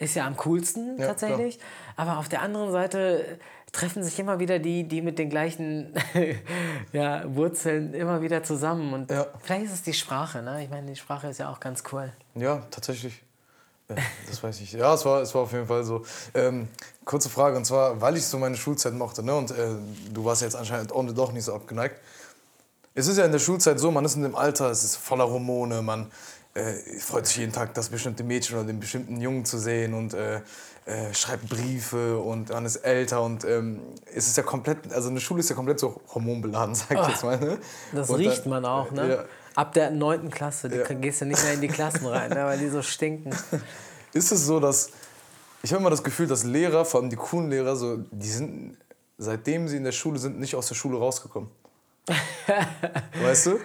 ist 0.01 0.17
ja 0.17 0.27
am 0.27 0.37
coolsten 0.39 0.99
Ja, 0.99 1.07
tatsächlich. 1.07 1.61
Aber 1.97 2.19
auf 2.19 2.29
der 2.29 2.43
anderen 2.43 2.73
Seite 2.73 3.39
treffen 3.71 4.03
sich 4.03 4.19
immer 4.19 4.41
wieder 4.41 4.59
die, 4.59 4.89
die 4.89 5.03
mit 5.03 5.19
den 5.19 5.31
gleichen 5.31 5.95
ja, 6.93 7.23
Wurzeln 7.35 7.95
immer 7.95 8.21
wieder 8.23 8.43
zusammen. 8.43 8.93
Und 8.93 9.11
Ja. 9.11 9.27
vielleicht 9.43 9.67
ist 9.67 9.73
es 9.75 9.83
die 9.83 9.93
Sprache. 9.93 10.43
Ne? 10.43 10.65
Ich 10.65 10.71
meine, 10.71 10.89
die 10.89 10.97
Sprache 10.97 11.29
ist 11.29 11.39
ja 11.39 11.51
auch 11.51 11.61
ganz 11.61 11.85
cool. 11.93 12.13
Ja, 12.35 12.63
tatsächlich. 12.71 13.23
Das 14.29 14.43
weiß 14.43 14.61
ich. 14.61 14.73
Ja, 14.73 14.95
es 14.95 15.05
war, 15.05 15.21
es 15.21 15.35
war 15.35 15.43
auf 15.43 15.53
jeden 15.53 15.67
Fall 15.67 15.85
so. 15.85 16.05
Ähm, 16.35 16.69
kurze 17.05 17.29
Frage, 17.29 17.57
und 17.57 17.65
zwar, 17.65 18.01
weil 18.01 18.17
ich 18.17 18.25
so 18.25 18.39
meine 18.39 18.57
Schulzeit 18.57 18.95
mochte, 18.95 19.23
ne? 19.23 19.35
und 19.35 19.51
äh, 19.51 19.69
du 20.13 20.25
warst 20.25 20.43
jetzt 20.43 20.55
anscheinend 20.55 20.93
auch 20.93 21.05
doch 21.13 21.33
nicht 21.33 21.45
so 21.45 21.55
abgeneigt. 21.55 21.97
Es 22.95 23.09
ist 23.09 23.19
ja 23.19 23.25
in 23.25 23.33
der 23.33 23.41
Schulzeit 23.41 23.81
so, 23.81 23.91
man 23.91 24.05
ist 24.05 24.15
in 24.15 24.23
dem 24.23 24.37
Alter, 24.37 24.71
es 24.71 24.85
ist 24.85 24.97
voller 24.97 25.29
Hormone, 25.29 25.83
man 25.83 26.11
äh, 26.55 26.73
freut 26.99 27.27
sich 27.27 27.37
jeden 27.39 27.53
Tag, 27.53 27.75
das 27.75 27.89
bestimmte 27.89 28.25
Mädchen 28.25 28.57
oder 28.57 28.67
den 28.67 28.81
bestimmten 28.81 29.21
Jungen 29.21 29.45
zu 29.45 29.59
sehen 29.59 29.95
und 29.95 30.15
äh, 30.15 30.41
äh, 30.87 31.13
schreibt 31.15 31.49
Briefe 31.49 32.19
und 32.19 32.49
man 32.51 32.65
ist 32.67 32.77
älter 32.77 33.23
und 33.23 33.45
ähm, 33.45 33.81
es 34.15 34.27
ist 34.27 34.37
ja 34.37 34.43
komplett, 34.43 34.93
also 34.93 35.09
eine 35.11 35.21
Schule 35.21 35.41
ist 35.41 35.51
ja 35.51 35.55
komplett 35.57 35.79
so 35.79 36.01
hormonbeladen, 36.15 36.75
sag 36.77 36.93
ich 37.01 37.09
jetzt 37.09 37.23
mal. 37.25 37.39
Ne? 37.39 37.59
Das 37.93 38.11
Und 38.11 38.17
riecht 38.17 38.45
dann- 38.45 38.51
man 38.51 38.65
auch, 38.65 38.91
ne? 38.91 39.09
Ja. 39.11 39.25
Ab 39.57 39.73
der 39.75 39.91
neunten 39.91 40.31
Klasse, 40.31 40.69
du 40.69 40.79
Ja. 40.81 40.85
gehst 40.95 41.21
ja 41.21 41.27
nicht 41.27 41.43
mehr 41.43 41.55
in 41.55 41.61
die 41.61 41.69
Klassen 41.69 42.07
rein, 42.07 42.31
ne? 42.31 42.45
weil 42.45 42.59
die 42.59 42.69
so 42.69 42.83
stinken. 42.83 43.31
Ist 44.13 44.33
es 44.33 44.47
so, 44.47 44.59
dass 44.61 44.91
ich 45.63 45.73
habe 45.73 45.81
immer 45.83 45.91
das 45.91 46.03
Gefühl, 46.03 46.27
dass 46.27 46.45
Lehrer, 46.45 46.85
vor 46.85 47.01
allem 47.01 47.11
die 47.11 47.17
coolen 47.17 47.51
Lehrer, 47.51 47.77
so, 47.77 47.99
die 48.11 48.29
sind, 48.31 48.77
seitdem 49.19 49.69
sie 49.69 49.77
in 49.77 49.85
der 49.85 49.93
Schule 49.93 50.19
sind, 50.19 50.41
nicht 50.41 50.55
aus 50.55 50.69
der 50.69 50.75
Schule 50.75 50.99
rausgekommen. 50.99 51.51
weißt 53.23 53.47
du? 53.47 53.59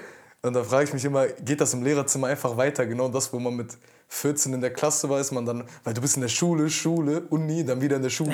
Und 0.46 0.54
da 0.54 0.64
frage 0.64 0.84
ich 0.84 0.94
mich 0.94 1.04
immer, 1.04 1.26
geht 1.28 1.60
das 1.60 1.74
im 1.74 1.82
Lehrerzimmer 1.82 2.28
einfach 2.28 2.56
weiter? 2.56 2.86
Genau 2.86 3.10
das, 3.10 3.34
wo 3.34 3.40
man 3.40 3.56
mit 3.56 3.70
14 4.10 4.54
in 4.54 4.62
der 4.62 4.72
Klasse 4.72 5.10
war, 5.10 5.20
ist 5.20 5.32
man 5.32 5.44
dann, 5.44 5.64
weil 5.84 5.96
du 5.96 6.02
bist 6.02 6.18
in 6.18 6.22
der 6.22 6.30
Schule, 6.30 6.70
Schule, 6.70 7.24
Uni, 7.32 7.66
dann 7.66 7.82
wieder 7.82 7.96
in 7.96 8.04
der 8.04 8.12
Schule. 8.12 8.34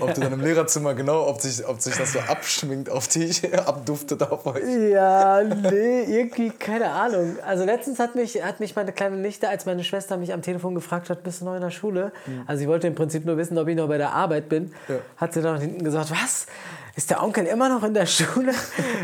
ob 0.00 0.14
du 0.14 0.22
dann 0.22 0.32
im 0.32 0.40
Lehrerzimmer 0.40 0.94
genau, 0.94 1.28
ob 1.28 1.42
sich, 1.42 1.66
ob 1.66 1.78
sich 1.82 1.94
das 1.94 2.14
so 2.14 2.20
abschminkt 2.20 2.88
auf 2.88 3.06
dich, 3.06 3.54
abduftet 3.66 4.22
auf 4.22 4.46
euch. 4.46 4.64
Ja, 4.90 5.42
nee, 5.42 6.04
irgendwie, 6.04 6.50
keine 6.50 6.90
Ahnung. 6.90 7.36
Also 7.46 7.64
letztens 7.64 7.98
hat 7.98 8.14
mich, 8.14 8.42
hat 8.42 8.60
mich 8.60 8.74
meine 8.74 8.92
kleine 8.92 9.16
Nichte, 9.16 9.50
als 9.50 9.66
meine 9.66 9.84
Schwester 9.84 10.16
mich 10.16 10.32
am 10.32 10.40
Telefon 10.40 10.74
gefragt 10.74 11.10
hat, 11.10 11.22
bist 11.22 11.42
du 11.42 11.44
noch 11.44 11.54
in 11.54 11.60
der 11.60 11.70
Schule? 11.70 12.12
Mhm. 12.26 12.44
Also 12.46 12.60
sie 12.60 12.68
wollte 12.68 12.86
im 12.86 12.94
Prinzip 12.94 13.26
nur 13.26 13.36
wissen, 13.36 13.58
ob 13.58 13.68
ich 13.68 13.76
noch 13.76 13.88
bei 13.88 13.98
der 13.98 14.12
Arbeit 14.12 14.48
bin. 14.48 14.72
Ja. 14.88 14.96
Hat 15.18 15.34
sie 15.34 15.42
dann 15.42 15.60
hinten 15.60 15.84
gesagt, 15.84 16.10
was? 16.10 16.46
Ist 16.94 17.08
der 17.08 17.22
Onkel 17.22 17.46
immer 17.46 17.68
noch 17.68 17.82
in 17.84 17.94
der 17.94 18.06
Schule? 18.18 18.52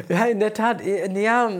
ja, 0.08 0.26
in 0.26 0.40
der 0.40 0.52
Tat. 0.52 0.82
Äh, 0.82 1.10
ja, 1.20 1.50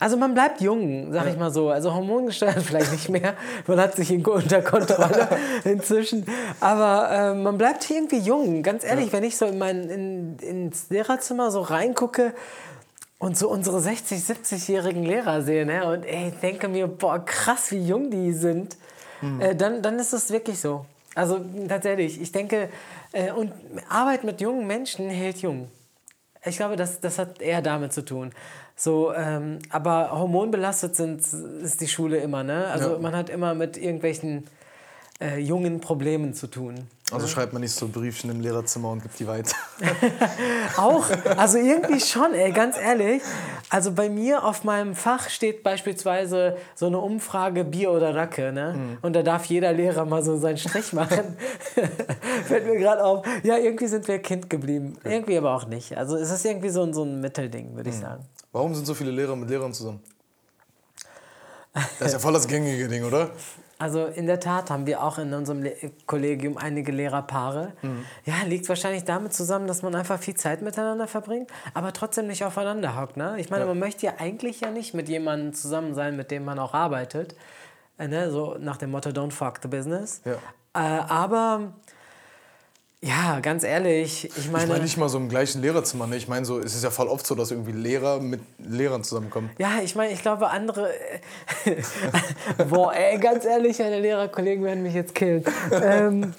also 0.00 0.16
man 0.16 0.34
bleibt 0.34 0.60
jung, 0.60 1.12
sag 1.12 1.28
ich 1.28 1.36
mal 1.36 1.50
so. 1.50 1.70
Also 1.70 1.94
hormongesteuert 1.94 2.62
vielleicht 2.62 2.92
nicht 2.92 3.08
mehr. 3.08 3.34
Man 3.66 3.78
hat 3.78 3.94
sich 3.94 4.10
unter 4.10 4.62
Kontrolle 4.62 5.28
inzwischen. 5.64 6.24
Aber 6.60 7.10
äh, 7.10 7.34
man 7.34 7.58
bleibt 7.58 7.88
irgendwie 7.90 8.18
jung. 8.18 8.62
Ganz 8.62 8.84
ehrlich, 8.84 9.06
ja. 9.06 9.12
wenn 9.12 9.24
ich 9.24 9.36
so 9.36 9.46
in 9.46 9.58
mein, 9.58 9.88
in, 9.90 10.38
ins 10.38 10.88
Lehrerzimmer 10.90 11.50
so 11.50 11.60
reingucke, 11.60 12.32
und 13.18 13.36
so 13.36 13.48
unsere 13.48 13.80
60, 13.80 14.18
70-jährigen 14.18 15.02
Lehrer 15.02 15.40
sehe 15.40 15.64
ne? 15.64 15.90
und 15.90 16.04
ey, 16.04 16.32
denke 16.42 16.68
mir, 16.68 16.86
boah, 16.86 17.24
krass, 17.24 17.70
wie 17.72 17.78
jung 17.78 18.10
die 18.10 18.32
sind, 18.32 18.76
mhm. 19.22 19.40
äh, 19.40 19.54
dann, 19.54 19.80
dann 19.80 19.98
ist 19.98 20.12
es 20.12 20.30
wirklich 20.30 20.60
so. 20.60 20.84
Also 21.14 21.40
tatsächlich, 21.66 22.20
ich 22.20 22.30
denke, 22.30 22.68
und 23.36 23.52
Arbeit 23.88 24.24
mit 24.24 24.40
jungen 24.40 24.66
Menschen 24.66 25.08
hält 25.08 25.38
jung. 25.38 25.70
Ich 26.44 26.56
glaube, 26.56 26.76
das, 26.76 27.00
das 27.00 27.18
hat 27.18 27.40
eher 27.40 27.62
damit 27.62 27.92
zu 27.92 28.04
tun. 28.04 28.32
So, 28.76 29.12
ähm, 29.12 29.58
aber 29.70 30.10
hormonbelastet 30.12 30.94
sind, 30.94 31.20
ist 31.20 31.80
die 31.80 31.88
Schule 31.88 32.18
immer, 32.18 32.44
ne? 32.44 32.66
Also 32.66 32.92
ja. 32.92 32.98
man 32.98 33.16
hat 33.16 33.30
immer 33.30 33.54
mit 33.54 33.76
irgendwelchen 33.76 34.44
äh, 35.20 35.38
jungen 35.38 35.80
Problemen 35.80 36.34
zu 36.34 36.46
tun. 36.46 36.88
Also 37.12 37.28
schreibt 37.28 37.52
man 37.52 37.62
nicht 37.62 37.72
so 37.72 37.86
Briefchen 37.86 38.30
im 38.30 38.40
Lehrerzimmer 38.40 38.90
und 38.90 39.00
gibt 39.00 39.18
die 39.20 39.28
weiter. 39.28 39.54
auch, 40.76 41.06
also 41.36 41.56
irgendwie 41.56 42.00
schon, 42.00 42.34
ey, 42.34 42.50
ganz 42.50 42.76
ehrlich. 42.76 43.22
Also 43.70 43.92
bei 43.92 44.10
mir 44.10 44.44
auf 44.44 44.64
meinem 44.64 44.96
Fach 44.96 45.30
steht 45.30 45.62
beispielsweise 45.62 46.56
so 46.74 46.86
eine 46.86 46.98
Umfrage 46.98 47.64
Bier 47.64 47.92
oder 47.92 48.14
Racke, 48.14 48.52
ne? 48.52 48.74
Mhm. 48.76 48.98
Und 49.02 49.12
da 49.14 49.22
darf 49.22 49.44
jeder 49.44 49.72
Lehrer 49.72 50.04
mal 50.04 50.24
so 50.24 50.36
seinen 50.36 50.58
Strich 50.58 50.92
machen. 50.92 51.36
Fällt 52.46 52.66
mir 52.66 52.76
gerade 52.76 53.04
auf. 53.04 53.24
Ja, 53.44 53.56
irgendwie 53.56 53.86
sind 53.86 54.08
wir 54.08 54.18
Kind 54.18 54.50
geblieben. 54.50 54.96
Okay. 54.98 55.14
Irgendwie 55.14 55.38
aber 55.38 55.54
auch 55.54 55.66
nicht. 55.66 55.96
Also 55.96 56.16
es 56.16 56.30
ist 56.30 56.44
irgendwie 56.44 56.70
so 56.70 56.82
ein, 56.82 56.92
so 56.92 57.04
ein 57.04 57.20
Mittelding, 57.20 57.76
würde 57.76 57.88
mhm. 57.88 57.96
ich 57.96 58.02
sagen. 58.02 58.24
Warum 58.50 58.74
sind 58.74 58.84
so 58.84 58.94
viele 58.94 59.12
Lehrer 59.12 59.36
mit 59.36 59.48
Lehrern 59.48 59.72
zusammen? 59.72 60.00
Das 61.72 62.08
ist 62.08 62.12
ja 62.14 62.18
voll 62.18 62.32
das 62.32 62.48
gängige 62.48 62.88
Ding, 62.88 63.04
oder? 63.04 63.30
Also 63.78 64.06
in 64.06 64.26
der 64.26 64.40
Tat 64.40 64.70
haben 64.70 64.86
wir 64.86 65.02
auch 65.02 65.18
in 65.18 65.34
unserem 65.34 65.62
Le 65.62 65.74
Kollegium 66.06 66.56
einige 66.56 66.92
Lehrerpaare. 66.92 67.72
Mhm. 67.82 68.06
Ja, 68.24 68.34
liegt 68.46 68.68
wahrscheinlich 68.70 69.04
damit 69.04 69.34
zusammen, 69.34 69.66
dass 69.66 69.82
man 69.82 69.94
einfach 69.94 70.18
viel 70.18 70.34
Zeit 70.34 70.62
miteinander 70.62 71.06
verbringt, 71.06 71.50
aber 71.74 71.92
trotzdem 71.92 72.26
nicht 72.26 72.42
aufeinander 72.42 72.98
hockt. 72.98 73.18
Ne? 73.18 73.36
Ich 73.38 73.50
meine, 73.50 73.64
ja. 73.64 73.68
man 73.68 73.78
möchte 73.78 74.06
ja 74.06 74.14
eigentlich 74.18 74.60
ja 74.60 74.70
nicht 74.70 74.94
mit 74.94 75.10
jemandem 75.10 75.52
zusammen 75.52 75.94
sein, 75.94 76.16
mit 76.16 76.30
dem 76.30 76.44
man 76.44 76.58
auch 76.58 76.72
arbeitet. 76.72 77.36
Äh, 77.98 78.08
ne? 78.08 78.30
So 78.30 78.56
nach 78.58 78.78
dem 78.78 78.90
Motto, 78.90 79.10
don't 79.10 79.32
fuck 79.32 79.58
the 79.60 79.68
business. 79.68 80.22
Ja. 80.24 80.36
Äh, 80.72 81.02
aber 81.08 81.74
ja, 83.06 83.40
ganz 83.40 83.62
ehrlich, 83.62 84.30
ich 84.36 84.50
meine. 84.50 84.64
Ich 84.64 84.70
meine 84.70 84.82
nicht 84.82 84.96
mal 84.96 85.08
so 85.08 85.18
im 85.18 85.28
gleichen 85.28 85.62
Lehrerzimmer. 85.62 86.06
Ne? 86.06 86.16
Ich 86.16 86.28
meine, 86.28 86.44
so, 86.44 86.58
es 86.58 86.74
ist 86.74 86.82
ja 86.82 86.90
voll 86.90 87.08
oft 87.08 87.26
so, 87.26 87.34
dass 87.34 87.50
irgendwie 87.50 87.72
Lehrer 87.72 88.20
mit 88.20 88.40
Lehrern 88.58 89.04
zusammenkommen. 89.04 89.50
Ja, 89.58 89.80
ich 89.82 89.94
meine, 89.94 90.12
ich 90.12 90.22
glaube, 90.22 90.50
andere. 90.50 90.90
Boah, 92.68 92.92
ey, 92.94 93.18
ganz 93.18 93.44
ehrlich, 93.44 93.78
meine 93.78 94.00
Lehrerkollegen 94.00 94.64
werden 94.64 94.82
mich 94.82 94.94
jetzt 94.94 95.14
killen. 95.14 95.44
ähm, 95.70 96.34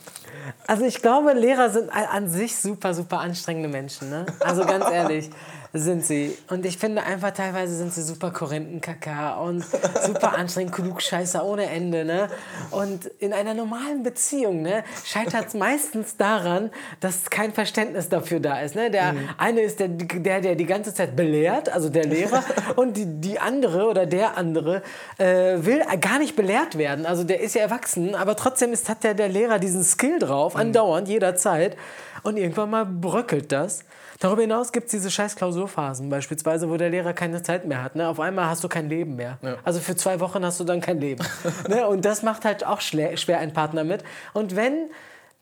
also, 0.65 0.83
ich 0.83 1.01
glaube, 1.01 1.33
Lehrer 1.33 1.69
sind 1.69 1.89
an 1.89 2.27
sich 2.27 2.55
super, 2.55 2.93
super 2.93 3.19
anstrengende 3.19 3.69
Menschen. 3.69 4.09
Ne? 4.09 4.25
Also, 4.39 4.65
ganz 4.65 4.85
ehrlich 4.91 5.29
sind 5.73 6.05
sie. 6.05 6.37
Und 6.49 6.65
ich 6.65 6.77
finde 6.77 7.03
einfach, 7.03 7.31
teilweise 7.31 7.75
sind 7.75 7.93
sie 7.93 8.01
super 8.01 8.31
Korinthenkacker 8.31 9.39
und 9.41 9.63
super 10.05 10.37
anstrengend, 10.37 10.73
Klugscheißer 10.73 11.43
ohne 11.45 11.65
Ende. 11.65 12.05
Ne? 12.05 12.29
Und 12.71 13.05
in 13.19 13.33
einer 13.33 13.53
normalen 13.53 14.03
Beziehung 14.03 14.61
ne, 14.61 14.83
scheitert 15.05 15.47
es 15.47 15.53
meistens 15.53 16.17
daran, 16.17 16.71
dass 16.99 17.29
kein 17.29 17.53
Verständnis 17.53 18.09
dafür 18.09 18.39
da 18.39 18.59
ist. 18.61 18.75
Ne? 18.75 18.91
Der 18.91 19.13
mhm. 19.13 19.29
eine 19.37 19.61
ist 19.61 19.79
der, 19.79 19.89
der, 19.89 20.41
der 20.41 20.55
die 20.55 20.65
ganze 20.65 20.93
Zeit 20.93 21.15
belehrt, 21.15 21.69
also 21.69 21.89
der 21.89 22.05
Lehrer, 22.05 22.43
und 22.75 22.97
die, 22.97 23.05
die 23.05 23.39
andere 23.39 23.87
oder 23.87 24.05
der 24.05 24.37
andere 24.37 24.81
äh, 25.17 25.57
will 25.59 25.83
gar 25.99 26.19
nicht 26.19 26.35
belehrt 26.35 26.77
werden. 26.77 27.05
Also 27.05 27.23
der 27.23 27.41
ist 27.41 27.55
ja 27.55 27.61
erwachsen, 27.61 28.15
aber 28.15 28.35
trotzdem 28.35 28.73
ist, 28.73 28.89
hat 28.89 29.03
der, 29.03 29.13
der 29.13 29.29
Lehrer 29.29 29.59
diesen 29.59 29.83
Skill 29.83 30.19
drauf, 30.19 30.53
mhm. 30.53 30.61
andauernd, 30.61 31.07
jederzeit. 31.07 31.77
Und 32.23 32.37
irgendwann 32.37 32.69
mal 32.69 32.85
bröckelt 32.85 33.51
das. 33.51 33.85
Darüber 34.19 34.41
hinaus 34.41 34.71
gibt 34.71 34.87
es 34.87 34.91
diese 34.91 35.11
scheiß 35.11 35.35
Klausurphasen, 35.35 36.09
beispielsweise, 36.09 36.69
wo 36.69 36.77
der 36.77 36.89
Lehrer 36.89 37.13
keine 37.13 37.43
Zeit 37.43 37.65
mehr 37.65 37.83
hat. 37.83 37.95
Ne? 37.95 38.07
Auf 38.07 38.19
einmal 38.19 38.47
hast 38.47 38.63
du 38.63 38.67
kein 38.67 38.89
Leben 38.89 39.15
mehr. 39.15 39.37
Ja. 39.41 39.57
Also 39.63 39.79
für 39.79 39.95
zwei 39.95 40.19
Wochen 40.19 40.43
hast 40.43 40.59
du 40.59 40.63
dann 40.63 40.81
kein 40.81 40.99
Leben. 40.99 41.23
ne? 41.69 41.87
Und 41.87 42.05
das 42.05 42.23
macht 42.23 42.45
halt 42.45 42.65
auch 42.65 42.81
schwer 42.81 43.39
einen 43.39 43.53
Partner 43.53 43.83
mit. 43.83 44.03
Und 44.33 44.55
wenn 44.55 44.89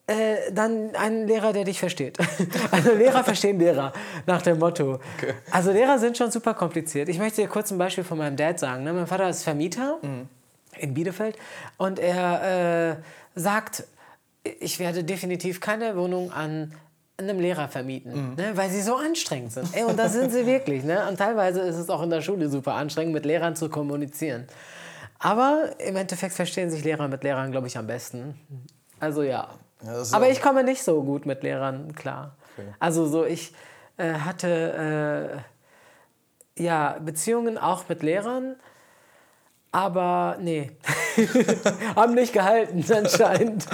äh, 0.07 0.51
dann 0.51 0.95
ein 0.95 1.25
Lehrer, 1.25 1.51
der 1.51 1.63
dich 1.63 1.79
versteht. 1.79 2.19
also 2.71 2.93
Lehrer 2.93 3.23
verstehen 3.23 3.59
Lehrer, 3.59 3.91
nach 4.27 4.41
dem 4.41 4.59
Motto. 4.59 4.99
Okay. 5.17 5.33
Also 5.49 5.71
Lehrer 5.71 5.97
sind 5.97 6.17
schon 6.17 6.29
super 6.29 6.53
kompliziert. 6.53 7.09
Ich 7.09 7.17
möchte 7.17 7.41
dir 7.41 7.47
kurz 7.47 7.71
ein 7.71 7.77
Beispiel 7.77 8.03
von 8.03 8.17
meinem 8.17 8.35
Dad 8.35 8.59
sagen. 8.59 8.83
Ne? 8.83 8.93
Mein 8.93 9.07
Vater 9.07 9.29
ist 9.29 9.43
Vermieter 9.43 9.97
mhm. 10.01 10.27
in 10.77 10.93
Bielefeld 10.93 11.37
und 11.77 11.97
er 11.97 12.91
äh, 12.91 12.95
sagt, 13.39 13.85
ich 14.59 14.77
werde 14.79 15.03
definitiv 15.03 15.59
keine 15.59 15.97
Wohnung 15.97 16.31
an 16.31 16.73
einem 17.17 17.39
Lehrer 17.39 17.67
vermieten, 17.67 18.31
mhm. 18.31 18.35
ne, 18.35 18.51
weil 18.55 18.69
sie 18.69 18.81
so 18.81 18.95
anstrengend 18.95 19.53
sind. 19.53 19.73
Ey, 19.73 19.83
und 19.83 19.97
das 19.97 20.13
sind 20.13 20.31
sie 20.31 20.45
wirklich. 20.45 20.83
Ne? 20.83 21.07
Und 21.07 21.17
teilweise 21.17 21.61
ist 21.61 21.77
es 21.77 21.89
auch 21.89 22.01
in 22.01 22.09
der 22.09 22.21
Schule 22.21 22.49
super 22.49 22.73
anstrengend, 22.73 23.13
mit 23.13 23.25
Lehrern 23.25 23.55
zu 23.55 23.69
kommunizieren. 23.69 24.47
Aber 25.19 25.69
im 25.79 25.95
Endeffekt 25.95 26.33
verstehen 26.33 26.69
sich 26.69 26.83
Lehrer 26.83 27.07
mit 27.07 27.23
Lehrern, 27.23 27.51
glaube 27.51 27.67
ich, 27.67 27.77
am 27.77 27.87
besten. 27.87 28.39
Also 28.99 29.23
ja. 29.23 29.47
ja 29.83 30.03
Aber 30.11 30.29
ich 30.29 30.41
komme 30.41 30.63
nicht 30.63 30.83
so 30.83 31.03
gut 31.03 31.25
mit 31.25 31.41
Lehrern 31.43 31.95
klar. 31.95 32.35
Okay. 32.57 32.67
Also 32.79 33.07
so, 33.07 33.25
ich 33.25 33.53
äh, 33.97 34.13
hatte 34.13 35.43
äh, 36.57 36.63
ja, 36.63 36.97
Beziehungen 36.99 37.57
auch 37.57 37.87
mit 37.87 38.03
Lehrern, 38.03 38.55
aber 39.75 40.37
nee, 40.39 40.71
haben 41.97 42.13
nicht 42.13 42.31
gehalten 42.31 42.85
anscheinend. 42.93 43.67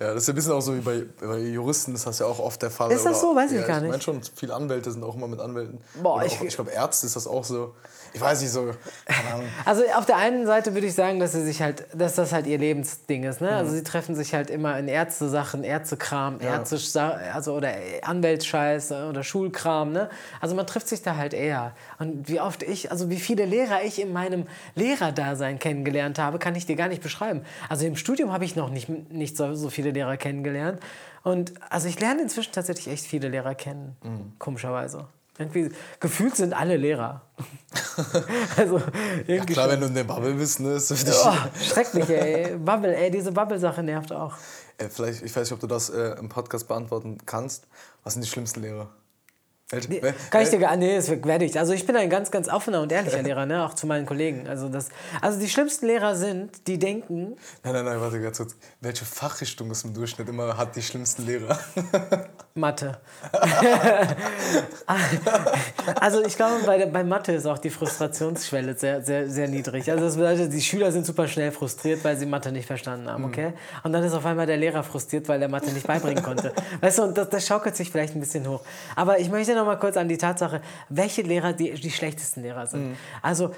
ja, 0.00 0.14
das 0.14 0.22
ist 0.22 0.26
ja 0.26 0.32
ein 0.32 0.34
bisschen 0.34 0.52
auch 0.52 0.60
so 0.60 0.74
wie 0.74 0.80
bei, 0.80 1.04
bei 1.20 1.38
Juristen, 1.38 1.92
das 1.92 2.04
ist 2.04 2.18
ja 2.18 2.26
auch 2.26 2.40
oft 2.40 2.60
der 2.60 2.72
Fall. 2.72 2.90
Ist 2.90 3.06
das 3.06 3.20
so? 3.20 3.36
Weiß 3.36 3.52
ja, 3.52 3.60
ich 3.60 3.66
gar 3.68 3.76
nicht. 3.76 3.84
Ich 3.84 3.90
meine 3.90 4.02
schon, 4.02 4.20
viele 4.34 4.52
Anwälte 4.52 4.90
sind 4.90 5.04
auch 5.04 5.14
immer 5.14 5.28
mit 5.28 5.38
Anwälten. 5.38 5.80
Boah, 6.02 6.24
ich, 6.24 6.40
ich 6.42 6.56
glaube 6.56 6.72
Ärzte 6.72 7.06
ist 7.06 7.14
das 7.14 7.28
auch 7.28 7.44
so 7.44 7.72
ich 8.12 8.20
weiß 8.20 8.40
nicht 8.42 8.50
so. 8.50 8.70
Also 9.64 9.82
auf 9.96 10.06
der 10.06 10.16
einen 10.16 10.46
Seite 10.46 10.74
würde 10.74 10.86
ich 10.86 10.94
sagen, 10.94 11.20
dass 11.20 11.32
sie 11.32 11.44
sich 11.44 11.62
halt, 11.62 11.86
dass 11.94 12.14
das 12.14 12.32
halt 12.32 12.46
ihr 12.46 12.58
Lebensding 12.58 13.24
ist. 13.24 13.40
Ne? 13.40 13.48
Also 13.48 13.62
mhm. 13.62 13.70
Also 13.70 13.76
sie 13.76 13.84
treffen 13.84 14.14
sich 14.16 14.34
halt 14.34 14.50
immer 14.50 14.76
in 14.78 14.88
Ärzte-Sachen, 14.88 15.62
Ärztekram, 15.62 16.40
ja. 16.40 16.54
Ärzte, 16.54 17.20
also 17.32 17.54
oder 17.54 17.72
Anwältscheiß 18.02 18.90
oder 18.90 19.22
Schulkram. 19.22 19.92
Ne? 19.92 20.10
Also 20.40 20.56
man 20.56 20.66
trifft 20.66 20.88
sich 20.88 21.02
da 21.02 21.14
halt 21.14 21.34
eher. 21.34 21.72
Und 22.00 22.28
wie 22.28 22.40
oft 22.40 22.64
ich, 22.64 22.90
also 22.90 23.10
wie 23.10 23.20
viele 23.20 23.44
Lehrer 23.44 23.84
ich 23.84 24.00
in 24.00 24.12
meinem 24.12 24.46
Lehrerdasein 24.74 25.60
kennengelernt 25.60 26.18
habe, 26.18 26.40
kann 26.40 26.56
ich 26.56 26.66
dir 26.66 26.74
gar 26.74 26.88
nicht 26.88 27.02
beschreiben. 27.02 27.42
Also 27.68 27.86
im 27.86 27.94
Studium 27.94 28.32
habe 28.32 28.44
ich 28.44 28.56
noch 28.56 28.70
nicht, 28.70 28.88
nicht 28.88 29.36
so, 29.36 29.54
so 29.54 29.70
viele 29.70 29.92
Lehrer 29.92 30.16
kennengelernt. 30.16 30.80
Und 31.22 31.52
also 31.70 31.86
ich 31.86 32.00
lerne 32.00 32.22
inzwischen 32.22 32.52
tatsächlich 32.52 32.88
echt 32.88 33.04
viele 33.04 33.28
Lehrer 33.28 33.54
kennen, 33.54 33.96
mhm. 34.02 34.32
komischerweise. 34.38 35.06
Irgendwie, 35.40 35.70
gefühlt 35.98 36.36
sind 36.36 36.52
alle 36.52 36.76
Lehrer. 36.76 37.22
also, 38.56 38.82
ja, 39.26 39.42
klar, 39.44 39.70
wenn 39.70 39.80
du 39.80 39.86
in 39.86 39.94
der 39.94 40.04
Bubble 40.04 40.34
bist, 40.34 40.60
ne, 40.60 40.74
ist 40.74 40.90
das 40.90 41.26
oh, 41.26 41.32
schrecklich, 41.58 42.10
ey. 42.10 42.56
Bubble, 42.58 42.94
ey, 42.94 43.10
diese 43.10 43.32
Bubble-Sache 43.32 43.82
nervt 43.82 44.12
auch. 44.12 44.36
Äh, 44.76 44.88
vielleicht, 44.90 45.22
ich 45.22 45.34
weiß 45.34 45.48
nicht, 45.48 45.52
ob 45.52 45.60
du 45.60 45.66
das 45.66 45.88
äh, 45.88 46.18
im 46.18 46.28
Podcast 46.28 46.68
beantworten 46.68 47.16
kannst. 47.24 47.66
Was 48.04 48.12
sind 48.12 48.22
die 48.22 48.28
schlimmsten 48.28 48.60
Lehrer? 48.60 48.90
Nee, 49.72 50.02
kann 50.30 50.42
ich 50.42 50.50
dir 50.50 50.58
gar 50.58 50.76
nee, 50.76 50.96
das 50.96 51.08
werde 51.08 51.44
ich. 51.44 51.56
Also 51.56 51.72
ich 51.72 51.86
bin 51.86 51.94
ein 51.94 52.10
ganz, 52.10 52.32
ganz 52.32 52.48
offener 52.48 52.80
und 52.82 52.90
ehrlicher 52.90 53.22
Lehrer, 53.22 53.46
ne? 53.46 53.64
auch 53.64 53.74
zu 53.74 53.86
meinen 53.86 54.04
Kollegen. 54.04 54.48
Also, 54.48 54.68
das, 54.68 54.88
also 55.20 55.38
die 55.38 55.48
schlimmsten 55.48 55.86
Lehrer 55.86 56.16
sind, 56.16 56.66
die 56.66 56.76
denken. 56.78 57.36
Nein, 57.62 57.74
nein, 57.74 57.84
nein, 57.84 58.00
warte 58.00 58.20
ganz 58.20 58.38
kurz. 58.38 58.56
Welche 58.80 59.04
Fachrichtung 59.04 59.70
ist 59.70 59.84
im 59.84 59.94
Durchschnitt 59.94 60.28
immer 60.28 60.56
hat 60.56 60.74
die 60.74 60.82
schlimmsten 60.82 61.24
Lehrer? 61.24 61.56
Mathe. 62.54 62.98
also 66.00 66.24
ich 66.24 66.34
glaube, 66.34 66.64
bei, 66.66 66.84
bei 66.86 67.04
Mathe 67.04 67.32
ist 67.32 67.46
auch 67.46 67.58
die 67.58 67.70
Frustrationsschwelle 67.70 68.74
sehr, 68.76 69.02
sehr, 69.02 69.30
sehr 69.30 69.46
niedrig. 69.46 69.88
Also 69.88 70.04
das 70.04 70.16
bedeutet, 70.16 70.52
die 70.52 70.60
Schüler 70.60 70.90
sind 70.90 71.06
super 71.06 71.28
schnell 71.28 71.52
frustriert, 71.52 72.02
weil 72.02 72.16
sie 72.16 72.26
Mathe 72.26 72.50
nicht 72.50 72.66
verstanden 72.66 73.08
haben, 73.08 73.22
mhm. 73.22 73.28
okay? 73.28 73.52
Und 73.84 73.92
dann 73.92 74.02
ist 74.02 74.14
auf 74.14 74.26
einmal 74.26 74.46
der 74.46 74.56
Lehrer 74.56 74.82
frustriert, 74.82 75.28
weil 75.28 75.40
er 75.40 75.48
Mathe 75.48 75.70
nicht 75.70 75.86
beibringen 75.86 76.24
konnte. 76.24 76.52
Weißt 76.80 76.98
du, 76.98 77.04
und 77.04 77.16
das, 77.16 77.28
das 77.30 77.46
schaukelt 77.46 77.76
sich 77.76 77.88
vielleicht 77.90 78.16
ein 78.16 78.20
bisschen 78.20 78.48
hoch. 78.48 78.62
Aber 78.96 79.20
ich 79.20 79.30
möchte 79.30 79.54
noch 79.54 79.59
mal 79.64 79.76
kurz 79.76 79.96
an 79.96 80.08
die 80.08 80.18
Tatsache, 80.18 80.60
welche 80.88 81.22
Lehrer 81.22 81.52
die, 81.52 81.72
die 81.72 81.90
schlechtesten 81.90 82.42
Lehrer 82.42 82.66
sind. 82.66 82.90
Mhm. 82.90 82.96
Also 83.22 83.52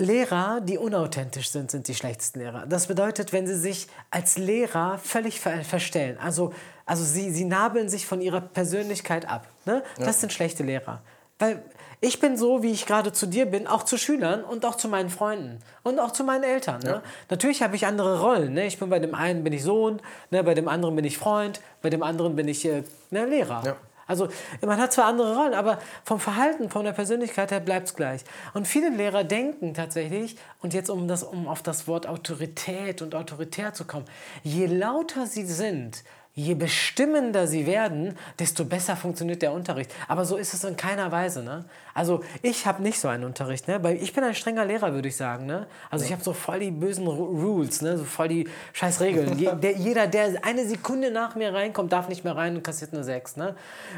Lehrer, 0.00 0.60
die 0.62 0.78
unauthentisch 0.78 1.50
sind, 1.50 1.70
sind 1.70 1.86
die 1.86 1.94
schlechtesten 1.94 2.40
Lehrer. 2.40 2.66
Das 2.66 2.86
bedeutet, 2.86 3.32
wenn 3.32 3.46
sie 3.46 3.56
sich 3.56 3.86
als 4.10 4.38
Lehrer 4.38 4.98
völlig 4.98 5.40
ver 5.40 5.62
verstellen. 5.62 6.16
Also, 6.22 6.54
also 6.86 7.04
sie, 7.04 7.30
sie 7.30 7.44
nabeln 7.44 7.88
sich 7.88 8.06
von 8.06 8.20
ihrer 8.20 8.40
Persönlichkeit 8.40 9.28
ab. 9.28 9.46
Ne? 9.66 9.82
Ja. 9.98 10.06
Das 10.06 10.20
sind 10.20 10.32
schlechte 10.32 10.62
Lehrer. 10.62 11.02
Weil 11.38 11.62
ich 12.00 12.18
bin 12.18 12.38
so, 12.38 12.62
wie 12.62 12.70
ich 12.70 12.86
gerade 12.86 13.12
zu 13.12 13.26
dir 13.26 13.44
bin, 13.44 13.66
auch 13.66 13.82
zu 13.82 13.98
Schülern 13.98 14.42
und 14.42 14.64
auch 14.64 14.76
zu 14.76 14.88
meinen 14.88 15.10
Freunden 15.10 15.58
und 15.82 15.98
auch 15.98 16.12
zu 16.12 16.24
meinen 16.24 16.44
Eltern. 16.44 16.80
Ne? 16.80 16.90
Ja. 16.90 17.02
Natürlich 17.28 17.62
habe 17.62 17.76
ich 17.76 17.86
andere 17.86 18.20
Rollen. 18.20 18.54
Ne? 18.54 18.66
Ich 18.66 18.78
bin 18.78 18.88
bei 18.88 18.98
dem 18.98 19.14
einen 19.14 19.44
bin 19.44 19.52
ich 19.52 19.62
Sohn, 19.62 20.00
ne? 20.30 20.42
bei 20.42 20.54
dem 20.54 20.66
anderen 20.66 20.96
bin 20.96 21.04
ich 21.04 21.18
Freund, 21.18 21.60
bei 21.82 21.90
dem 21.90 22.02
anderen 22.02 22.36
bin 22.36 22.48
ich 22.48 22.64
äh, 22.64 22.84
ne, 23.10 23.26
Lehrer. 23.26 23.62
Ja. 23.66 23.76
Also 24.10 24.28
man 24.60 24.78
hat 24.80 24.92
zwar 24.92 25.06
andere 25.06 25.36
Rollen, 25.36 25.54
aber 25.54 25.78
vom 26.04 26.18
Verhalten, 26.18 26.68
von 26.68 26.84
der 26.84 26.92
Persönlichkeit 26.92 27.52
her 27.52 27.60
bleibt 27.60 27.86
es 27.86 27.94
gleich. 27.94 28.24
Und 28.54 28.66
viele 28.66 28.90
Lehrer 28.90 29.22
denken 29.22 29.72
tatsächlich, 29.72 30.36
und 30.60 30.74
jetzt 30.74 30.90
um, 30.90 31.06
das, 31.06 31.22
um 31.22 31.46
auf 31.46 31.62
das 31.62 31.86
Wort 31.86 32.08
Autorität 32.08 33.02
und 33.02 33.14
autoritär 33.14 33.72
zu 33.72 33.84
kommen, 33.84 34.06
je 34.42 34.66
lauter 34.66 35.26
sie 35.26 35.44
sind, 35.44 36.02
je 36.34 36.54
bestimmender 36.54 37.46
sie 37.46 37.66
werden, 37.66 38.16
desto 38.38 38.64
besser 38.64 38.96
funktioniert 38.96 39.42
der 39.42 39.52
Unterricht. 39.52 39.92
Aber 40.06 40.24
so 40.24 40.36
ist 40.36 40.54
es 40.54 40.62
in 40.62 40.76
keiner 40.76 41.10
Weise. 41.10 41.42
Ne? 41.42 41.64
Also 41.92 42.22
ich 42.40 42.66
habe 42.66 42.82
nicht 42.82 43.00
so 43.00 43.08
einen 43.08 43.24
Unterricht. 43.24 43.66
Ne? 43.66 43.80
Ich 44.00 44.12
bin 44.12 44.22
ein 44.22 44.34
strenger 44.34 44.64
Lehrer, 44.64 44.94
würde 44.94 45.08
ich 45.08 45.16
sagen. 45.16 45.46
Ne? 45.46 45.66
Also 45.90 46.04
ich 46.04 46.12
habe 46.12 46.22
so 46.22 46.32
voll 46.32 46.60
die 46.60 46.70
bösen 46.70 47.06
Rules, 47.06 47.82
ne? 47.82 47.98
so 47.98 48.04
voll 48.04 48.28
die 48.28 48.48
scheiß 48.72 49.00
Regeln. 49.00 49.36
der, 49.60 49.72
jeder, 49.76 50.06
der 50.06 50.44
eine 50.44 50.66
Sekunde 50.66 51.10
nach 51.10 51.34
mir 51.34 51.52
reinkommt, 51.52 51.92
darf 51.92 52.08
nicht 52.08 52.22
mehr 52.22 52.36
rein 52.36 52.56
und 52.56 52.62
kassiert 52.62 52.94
eine 52.94 53.02
6. 53.02 53.36
Ne? 53.36 53.56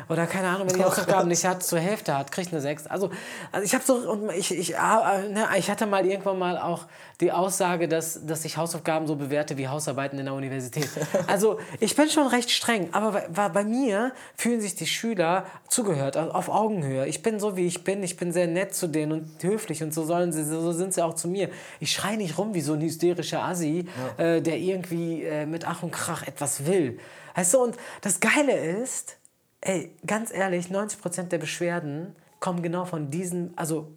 Oder 0.08 0.26
keine 0.26 0.48
Ahnung, 0.48 0.68
wenn 0.70 0.76
die 0.76 0.84
Hausaufgaben 0.84 1.28
nicht 1.28 1.44
hat, 1.44 1.62
zur 1.62 1.80
Hälfte 1.80 2.16
hat, 2.16 2.32
kriegt 2.32 2.50
eine 2.52 2.62
6. 2.62 2.86
Also, 2.86 3.10
also 3.52 3.64
ich 3.64 3.74
habe 3.74 3.84
so, 3.84 3.94
und 4.10 4.30
ich, 4.32 4.56
ich, 4.56 4.78
ah, 4.78 5.18
ne, 5.30 5.46
ich 5.58 5.70
hatte 5.70 5.84
mal 5.84 6.06
irgendwann 6.06 6.38
mal 6.38 6.58
auch 6.58 6.86
die 7.20 7.30
Aussage, 7.30 7.88
dass, 7.88 8.26
dass 8.26 8.44
ich 8.44 8.56
Hausaufgaben 8.56 9.06
so 9.06 9.16
bewerte 9.16 9.56
wie 9.56 9.68
Hausarbeiten 9.68 10.18
in 10.18 10.24
der 10.24 10.34
Universität. 10.34 10.88
Also 11.28 11.58
ich 11.78 11.94
bin 11.94 12.08
schon 12.10 12.21
recht 12.26 12.50
streng, 12.50 12.88
aber 12.92 13.24
bei, 13.32 13.48
bei 13.48 13.64
mir 13.64 14.12
fühlen 14.36 14.60
sich 14.60 14.74
die 14.74 14.86
Schüler 14.86 15.46
zugehört, 15.68 16.16
auf 16.16 16.48
Augenhöhe. 16.48 17.06
Ich 17.06 17.22
bin 17.22 17.40
so, 17.40 17.56
wie 17.56 17.66
ich 17.66 17.84
bin. 17.84 18.02
Ich 18.02 18.16
bin 18.16 18.32
sehr 18.32 18.46
nett 18.46 18.74
zu 18.74 18.86
denen 18.86 19.12
und 19.12 19.42
höflich 19.42 19.82
und 19.82 19.92
so 19.94 20.04
sollen 20.04 20.32
sie, 20.32 20.44
so 20.44 20.72
sind 20.72 20.94
sie 20.94 21.04
auch 21.04 21.14
zu 21.14 21.28
mir. 21.28 21.50
Ich 21.80 21.92
schreie 21.92 22.16
nicht 22.16 22.38
rum 22.38 22.54
wie 22.54 22.60
so 22.60 22.74
ein 22.74 22.80
hysterischer 22.80 23.42
Assi, 23.42 23.86
ja. 24.18 24.24
äh, 24.24 24.42
der 24.42 24.58
irgendwie 24.58 25.22
äh, 25.22 25.46
mit 25.46 25.66
Ach 25.66 25.82
und 25.82 25.92
Krach 25.92 26.26
etwas 26.26 26.66
will. 26.66 26.98
Weißt 27.34 27.54
du, 27.54 27.58
und 27.62 27.76
das 28.00 28.20
Geile 28.20 28.52
ist, 28.56 29.16
ey, 29.60 29.94
ganz 30.06 30.32
ehrlich, 30.32 30.66
90% 30.66 31.24
der 31.24 31.38
Beschwerden 31.38 32.14
kommen 32.40 32.62
genau 32.62 32.84
von 32.84 33.10
diesen, 33.10 33.56
also 33.56 33.88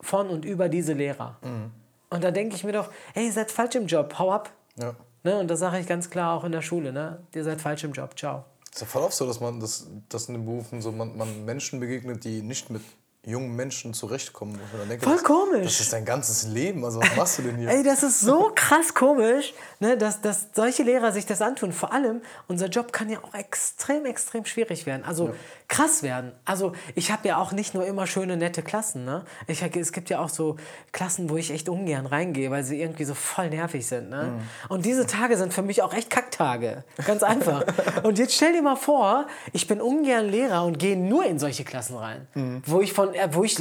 von 0.00 0.28
und 0.28 0.44
über 0.44 0.68
diese 0.68 0.92
Lehrer. 0.92 1.36
Mhm. 1.42 1.70
Und 2.10 2.24
da 2.24 2.30
denke 2.30 2.54
ich 2.54 2.64
mir 2.64 2.72
doch, 2.72 2.90
ey, 3.14 3.26
ihr 3.26 3.32
seid 3.32 3.50
falsch 3.50 3.74
im 3.74 3.86
Job, 3.86 4.18
hau 4.18 4.32
ab. 4.32 4.52
Ja. 4.76 4.94
Ne? 5.26 5.36
Und 5.40 5.48
das 5.48 5.58
sage 5.58 5.80
ich 5.80 5.88
ganz 5.88 6.08
klar 6.08 6.38
auch 6.38 6.44
in 6.44 6.52
der 6.52 6.62
Schule, 6.62 6.92
ne? 6.92 7.18
Ihr 7.34 7.42
seid 7.42 7.60
falsch 7.60 7.82
im 7.82 7.90
Job, 7.92 8.16
ciao. 8.16 8.44
Es 8.70 8.76
ist 8.76 8.80
ja 8.82 8.86
voll 8.86 9.02
oft 9.02 9.14
so, 9.14 9.26
dass 9.26 9.40
man 9.40 9.58
das, 9.58 9.88
dass 10.08 10.28
in 10.28 10.34
den 10.34 10.44
Berufen 10.44 10.80
so 10.80 10.92
man, 10.92 11.16
man 11.16 11.44
Menschen 11.44 11.80
begegnet, 11.80 12.22
die 12.22 12.42
nicht 12.42 12.70
mit 12.70 12.82
jungen 13.24 13.56
Menschen 13.56 13.92
zurechtkommen. 13.92 14.56
Denke, 14.88 15.04
Voll 15.04 15.14
das, 15.14 15.24
komisch. 15.24 15.64
Das 15.64 15.80
ist 15.80 15.92
dein 15.92 16.04
ganzes 16.04 16.44
Leben. 16.44 16.84
Also 16.84 17.00
was 17.00 17.16
machst 17.16 17.38
du 17.38 17.42
denn 17.42 17.56
hier? 17.56 17.68
Ey, 17.68 17.82
das 17.82 18.04
ist 18.04 18.20
so 18.20 18.52
krass 18.54 18.94
komisch, 18.94 19.52
ne, 19.80 19.98
dass, 19.98 20.20
dass 20.20 20.50
solche 20.54 20.84
Lehrer 20.84 21.10
sich 21.10 21.26
das 21.26 21.42
antun. 21.42 21.72
Vor 21.72 21.92
allem, 21.92 22.22
unser 22.46 22.68
Job 22.68 22.92
kann 22.92 23.10
ja 23.10 23.18
auch 23.24 23.34
extrem, 23.34 24.06
extrem 24.06 24.44
schwierig 24.44 24.86
werden. 24.86 25.04
Also 25.04 25.26
ja. 25.26 25.34
Krass 25.68 26.02
werden. 26.02 26.32
Also 26.44 26.72
ich 26.94 27.10
habe 27.10 27.26
ja 27.26 27.38
auch 27.38 27.52
nicht 27.52 27.74
nur 27.74 27.84
immer 27.86 28.06
schöne, 28.06 28.36
nette 28.36 28.62
Klassen. 28.62 29.04
Ne? 29.04 29.24
Ich, 29.48 29.62
es 29.62 29.92
gibt 29.92 30.10
ja 30.10 30.20
auch 30.20 30.28
so 30.28 30.56
Klassen, 30.92 31.28
wo 31.28 31.36
ich 31.36 31.50
echt 31.50 31.68
ungern 31.68 32.06
reingehe, 32.06 32.50
weil 32.50 32.62
sie 32.62 32.80
irgendwie 32.80 33.04
so 33.04 33.14
voll 33.14 33.50
nervig 33.50 33.86
sind. 33.86 34.08
Ne? 34.08 34.24
Mhm. 34.24 34.40
Und 34.68 34.84
diese 34.84 35.06
Tage 35.06 35.36
sind 35.36 35.52
für 35.52 35.62
mich 35.62 35.82
auch 35.82 35.92
echt 35.92 36.08
Kacktage. 36.10 36.84
Ganz 37.04 37.22
einfach. 37.22 37.64
und 38.04 38.18
jetzt 38.18 38.34
stell 38.34 38.52
dir 38.52 38.62
mal 38.62 38.76
vor, 38.76 39.26
ich 39.52 39.66
bin 39.66 39.80
ungern 39.80 40.28
Lehrer 40.28 40.64
und 40.64 40.78
gehe 40.78 40.96
nur 40.96 41.24
in 41.24 41.38
solche 41.38 41.64
Klassen 41.64 41.96
rein, 41.96 42.26
mhm. 42.34 42.62
wo 42.64 42.80
ich 42.80 42.92
von 42.92 43.10
wo 43.32 43.42
ich 43.42 43.56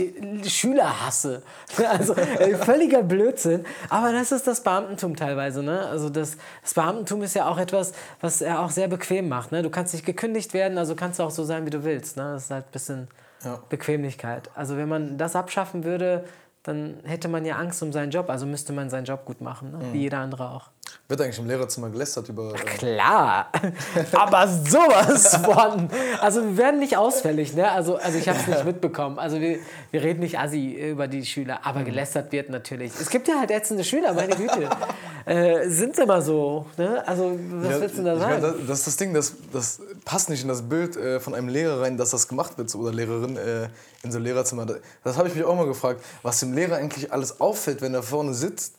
Schüler 0.47 1.05
hasse. 1.05 1.41
Also 1.85 2.15
äh, 2.15 2.55
völliger 2.55 3.03
Blödsinn. 3.03 3.63
Aber 3.89 4.11
das 4.11 4.31
ist 4.31 4.47
das 4.47 4.61
Beamtentum 4.61 5.15
teilweise. 5.15 5.63
Ne? 5.63 5.85
Also 5.87 6.09
das, 6.09 6.35
das 6.61 6.73
Beamtentum 6.73 7.21
ist 7.21 7.35
ja 7.35 7.47
auch 7.47 7.57
etwas, 7.57 7.93
was 8.21 8.41
er 8.41 8.59
auch 8.59 8.69
sehr 8.69 8.87
bequem 8.87 9.29
macht. 9.29 9.51
Ne? 9.51 9.61
Du 9.61 9.69
kannst 9.69 9.93
nicht 9.93 10.05
gekündigt 10.05 10.53
werden, 10.53 10.77
also 10.77 10.95
kannst 10.95 11.19
du 11.19 11.23
auch 11.23 11.31
so 11.31 11.43
sein, 11.43 11.65
wie 11.65 11.69
du 11.69 11.83
willst. 11.83 11.94
Ne? 12.17 12.23
Das 12.33 12.45
ist 12.45 12.51
halt 12.51 12.65
ein 12.65 12.71
bisschen 12.71 13.07
ja. 13.43 13.59
Bequemlichkeit. 13.69 14.49
Also 14.55 14.77
wenn 14.77 14.89
man 14.89 15.17
das 15.17 15.35
abschaffen 15.35 15.83
würde, 15.83 16.25
dann 16.63 16.95
hätte 17.03 17.27
man 17.27 17.45
ja 17.45 17.57
Angst 17.57 17.81
um 17.83 17.93
seinen 17.93 18.11
Job. 18.11 18.29
Also 18.29 18.45
müsste 18.45 18.73
man 18.73 18.89
seinen 18.89 19.05
Job 19.05 19.25
gut 19.25 19.41
machen, 19.41 19.71
ne? 19.71 19.77
mhm. 19.77 19.93
wie 19.93 20.01
jeder 20.01 20.19
andere 20.19 20.49
auch. 20.49 20.69
Wird 21.07 21.21
eigentlich 21.21 21.37
im 21.37 21.45
Lehrerzimmer 21.45 21.91
gelästert 21.91 22.29
über. 22.29 22.55
Äh 22.55 22.77
Klar, 22.77 23.51
aber 24.13 24.47
sowas 24.47 25.35
von. 25.35 25.87
Also 26.19 26.41
wir 26.41 26.57
werden 26.57 26.79
nicht 26.79 26.97
ausfällig, 26.97 27.53
ne? 27.53 27.71
Also, 27.71 27.97
also 27.97 28.17
ich 28.17 28.27
habe 28.27 28.39
es 28.39 28.47
nicht 28.47 28.65
mitbekommen. 28.65 29.19
Also 29.19 29.39
wir, 29.39 29.59
wir 29.91 30.01
reden 30.01 30.21
nicht 30.21 30.39
assi 30.39 30.71
über 30.71 31.07
die 31.07 31.23
Schüler, 31.23 31.59
aber 31.61 31.81
mhm. 31.81 31.85
gelästert 31.85 32.31
wird 32.31 32.49
natürlich. 32.49 32.91
Es 32.99 33.11
gibt 33.11 33.27
ja 33.27 33.35
halt 33.37 33.51
ätzende 33.51 33.83
Schüler, 33.83 34.13
meine 34.13 34.35
Güte. 34.35 34.67
äh, 35.25 35.69
sind 35.69 35.95
immer 35.99 36.23
so, 36.23 36.65
ne? 36.75 37.07
Also 37.07 37.37
was 37.51 37.69
ja, 37.69 37.81
willst 37.81 37.97
du 37.99 38.03
da 38.03 38.17
sagen? 38.17 38.41
Meine, 38.41 38.53
das, 38.53 38.67
das, 38.67 38.79
ist 38.79 38.87
das 38.87 38.97
Ding, 38.97 39.13
das, 39.13 39.33
das 39.53 39.81
passt 40.05 40.31
nicht 40.31 40.41
in 40.41 40.47
das 40.47 40.63
Bild 40.63 40.97
äh, 40.97 41.19
von 41.19 41.35
einem 41.35 41.49
Lehrer 41.49 41.81
rein, 41.81 41.97
dass 41.97 42.09
das 42.09 42.27
gemacht 42.27 42.57
wird 42.57 42.73
oder 42.73 42.91
Lehrerin 42.91 43.37
äh, 43.37 43.69
in 44.01 44.11
so 44.11 44.17
einem 44.17 44.25
Lehrerzimmer. 44.25 44.65
Das, 44.65 44.77
das 45.03 45.17
habe 45.19 45.27
ich 45.27 45.35
mich 45.35 45.43
auch 45.43 45.55
mal 45.55 45.67
gefragt, 45.67 46.03
was 46.23 46.39
dem 46.39 46.53
Lehrer 46.53 46.77
eigentlich 46.77 47.13
alles 47.13 47.39
auffällt, 47.39 47.83
wenn 47.83 47.93
er 47.93 48.01
vorne 48.01 48.33
sitzt 48.33 48.73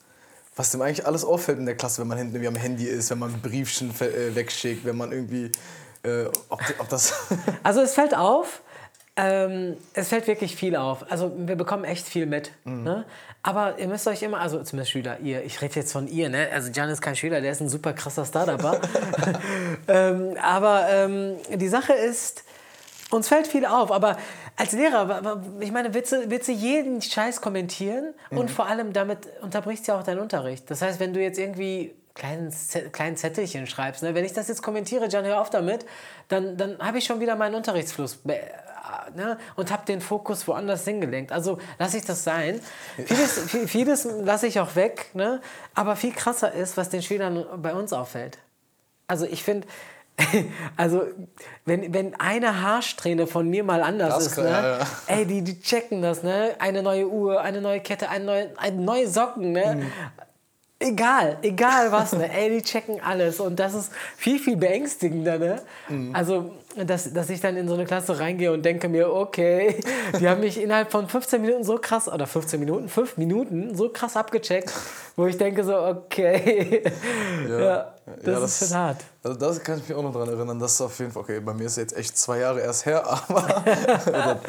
was 0.57 0.71
dem 0.71 0.81
eigentlich 0.81 1.05
alles 1.05 1.23
auffällt 1.23 1.59
in 1.59 1.65
der 1.65 1.75
Klasse, 1.75 2.01
wenn 2.01 2.07
man 2.07 2.17
hinten 2.17 2.35
irgendwie 2.35 2.49
am 2.49 2.61
Handy 2.61 2.85
ist, 2.85 3.09
wenn 3.11 3.19
man 3.19 3.39
Briefchen 3.41 3.91
äh, 4.01 4.35
wegschickt, 4.35 4.83
wenn 4.85 4.97
man 4.97 5.11
irgendwie, 5.11 5.51
äh, 6.03 6.25
ob, 6.49 6.61
ob, 6.79 6.89
das... 6.89 7.13
also 7.63 7.81
es 7.81 7.93
fällt 7.93 8.15
auf, 8.15 8.61
ähm, 9.15 9.77
es 9.93 10.09
fällt 10.09 10.27
wirklich 10.27 10.55
viel 10.55 10.75
auf. 10.75 11.09
Also 11.11 11.31
wir 11.37 11.55
bekommen 11.55 11.83
echt 11.83 12.07
viel 12.07 12.25
mit. 12.25 12.51
Mhm. 12.65 12.83
Ne? 12.83 13.05
Aber 13.43 13.79
ihr 13.79 13.87
müsst 13.87 14.07
euch 14.07 14.21
immer, 14.23 14.39
also 14.39 14.61
zumindest 14.63 14.91
Schüler, 14.91 15.19
ihr, 15.19 15.43
ich 15.43 15.61
rede 15.61 15.75
jetzt 15.75 15.91
von 15.91 16.07
ihr, 16.07 16.29
ne? 16.29 16.49
Also 16.51 16.69
Jan 16.71 16.89
ist 16.89 17.01
kein 17.01 17.15
Schüler, 17.15 17.39
der 17.41 17.51
ist 17.51 17.61
ein 17.61 17.69
super 17.69 17.93
krasser 17.93 18.25
Startupper. 18.25 18.81
ähm, 19.87 20.35
aber 20.41 20.87
ähm, 20.89 21.37
die 21.55 21.67
Sache 21.67 21.93
ist, 21.93 22.43
uns 23.09 23.27
fällt 23.27 23.47
viel 23.47 23.65
auf, 23.65 23.91
aber 23.91 24.17
als 24.57 24.71
Lehrer, 24.71 25.41
ich 25.59 25.71
meine, 25.71 25.93
willst 25.93 26.11
du, 26.11 26.29
willst 26.29 26.47
du 26.47 26.51
jeden 26.51 27.01
Scheiß 27.01 27.41
kommentieren 27.41 28.13
mhm. 28.31 28.37
und 28.39 28.51
vor 28.51 28.65
allem 28.65 28.91
damit 28.91 29.19
unterbrichst 29.41 29.87
du 29.87 29.91
ja 29.91 29.99
auch 29.99 30.03
deinen 30.03 30.19
Unterricht. 30.19 30.69
Das 30.69 30.81
heißt, 30.81 30.99
wenn 30.99 31.13
du 31.13 31.21
jetzt 31.21 31.37
irgendwie 31.37 31.93
kleinen, 32.15 32.51
kleinen 32.91 33.15
Zettelchen 33.15 33.67
schreibst, 33.67 34.01
ne? 34.01 34.15
wenn 34.15 34.25
ich 34.25 34.33
das 34.33 34.47
jetzt 34.47 34.63
kommentiere, 34.63 35.07
Jan, 35.07 35.25
hör 35.25 35.41
auf 35.41 35.51
damit, 35.51 35.85
dann, 36.27 36.57
dann 36.57 36.79
habe 36.79 36.97
ich 36.97 37.05
schon 37.05 37.19
wieder 37.19 37.35
meinen 37.35 37.53
Unterrichtsfluss 37.53 38.19
ne? 38.25 39.37
und 39.55 39.71
habe 39.71 39.85
den 39.85 40.01
Fokus 40.01 40.47
woanders 40.47 40.85
hingelenkt. 40.85 41.31
Also 41.31 41.59
lasse 41.77 41.97
ich 41.97 42.05
das 42.05 42.23
sein. 42.23 42.59
Vieles, 42.95 43.39
vieles 43.67 44.05
lasse 44.05 44.47
ich 44.47 44.59
auch 44.59 44.75
weg, 44.75 45.11
ne? 45.13 45.39
aber 45.75 45.95
viel 45.95 46.13
krasser 46.13 46.51
ist, 46.51 46.77
was 46.77 46.89
den 46.89 47.03
Schülern 47.03 47.45
bei 47.61 47.75
uns 47.75 47.93
auffällt. 47.93 48.39
Also 49.05 49.25
ich 49.25 49.43
finde, 49.43 49.67
also, 50.77 51.03
wenn, 51.65 51.93
wenn 51.93 52.19
eine 52.19 52.61
Haarsträhne 52.61 53.27
von 53.27 53.49
mir 53.49 53.63
mal 53.63 53.83
anders 53.83 54.15
das 54.15 54.27
ist, 54.27 54.37
ne? 54.37 54.45
Ja, 54.45 54.77
ja. 54.79 54.87
ey, 55.07 55.25
die, 55.25 55.43
die 55.43 55.61
checken 55.61 56.01
das, 56.01 56.23
ne? 56.23 56.55
Eine 56.59 56.81
neue 56.81 57.07
Uhr, 57.07 57.41
eine 57.41 57.61
neue 57.61 57.79
Kette, 57.81 58.09
eine 58.09 58.25
neue, 58.25 58.49
eine 58.57 58.81
neue 58.81 59.07
Socken, 59.07 59.51
ne? 59.51 59.75
Mhm. 59.75 59.91
Egal, 60.79 61.39
egal 61.41 61.91
was, 61.91 62.13
ne? 62.13 62.31
Ey, 62.31 62.51
die 62.51 62.61
checken 62.61 63.01
alles. 63.01 63.39
Und 63.39 63.59
das 63.59 63.73
ist 63.73 63.91
viel, 64.15 64.37
viel 64.37 64.57
beängstigender, 64.57 65.39
ne? 65.39 65.61
Mhm. 65.89 66.13
Also, 66.13 66.51
dass, 66.75 67.11
dass 67.11 67.31
ich 67.31 67.41
dann 67.41 67.57
in 67.57 67.67
so 67.67 67.73
eine 67.73 67.85
Klasse 67.85 68.19
reingehe 68.19 68.51
und 68.51 68.63
denke 68.63 68.87
mir, 68.87 69.11
okay, 69.11 69.81
die 70.19 70.29
haben 70.29 70.41
mich 70.41 70.61
innerhalb 70.61 70.91
von 70.91 71.07
15 71.07 71.41
Minuten 71.41 71.63
so 71.63 71.79
krass, 71.79 72.07
oder 72.07 72.27
15 72.27 72.59
Minuten, 72.59 72.89
5 72.89 73.17
Minuten 73.17 73.75
so 73.75 73.89
krass 73.89 74.15
abgecheckt, 74.15 74.71
wo 75.15 75.25
ich 75.25 75.35
denke 75.35 75.63
so, 75.63 75.75
okay, 75.75 76.83
ja, 77.49 77.59
ja 77.59 77.93
das, 78.05 78.25
ja, 78.25 78.39
das 78.39 78.61
ist 78.61 78.69
schon 78.69 78.77
hart. 78.77 78.97
Also 79.23 79.39
das 79.39 79.63
kann 79.63 79.79
ich 79.79 79.89
mich 79.89 79.97
auch 79.97 80.03
noch 80.03 80.13
daran 80.13 80.29
erinnern, 80.29 80.59
dass 80.59 80.79
auf 80.79 80.99
jeden 80.99 81.11
Fall, 81.11 81.23
okay, 81.23 81.39
bei 81.39 81.55
mir 81.55 81.65
ist 81.65 81.77
jetzt 81.77 81.97
echt 81.97 82.15
zwei 82.15 82.37
Jahre 82.39 82.61
erst 82.61 82.85
her, 82.85 83.03
aber 83.27 83.63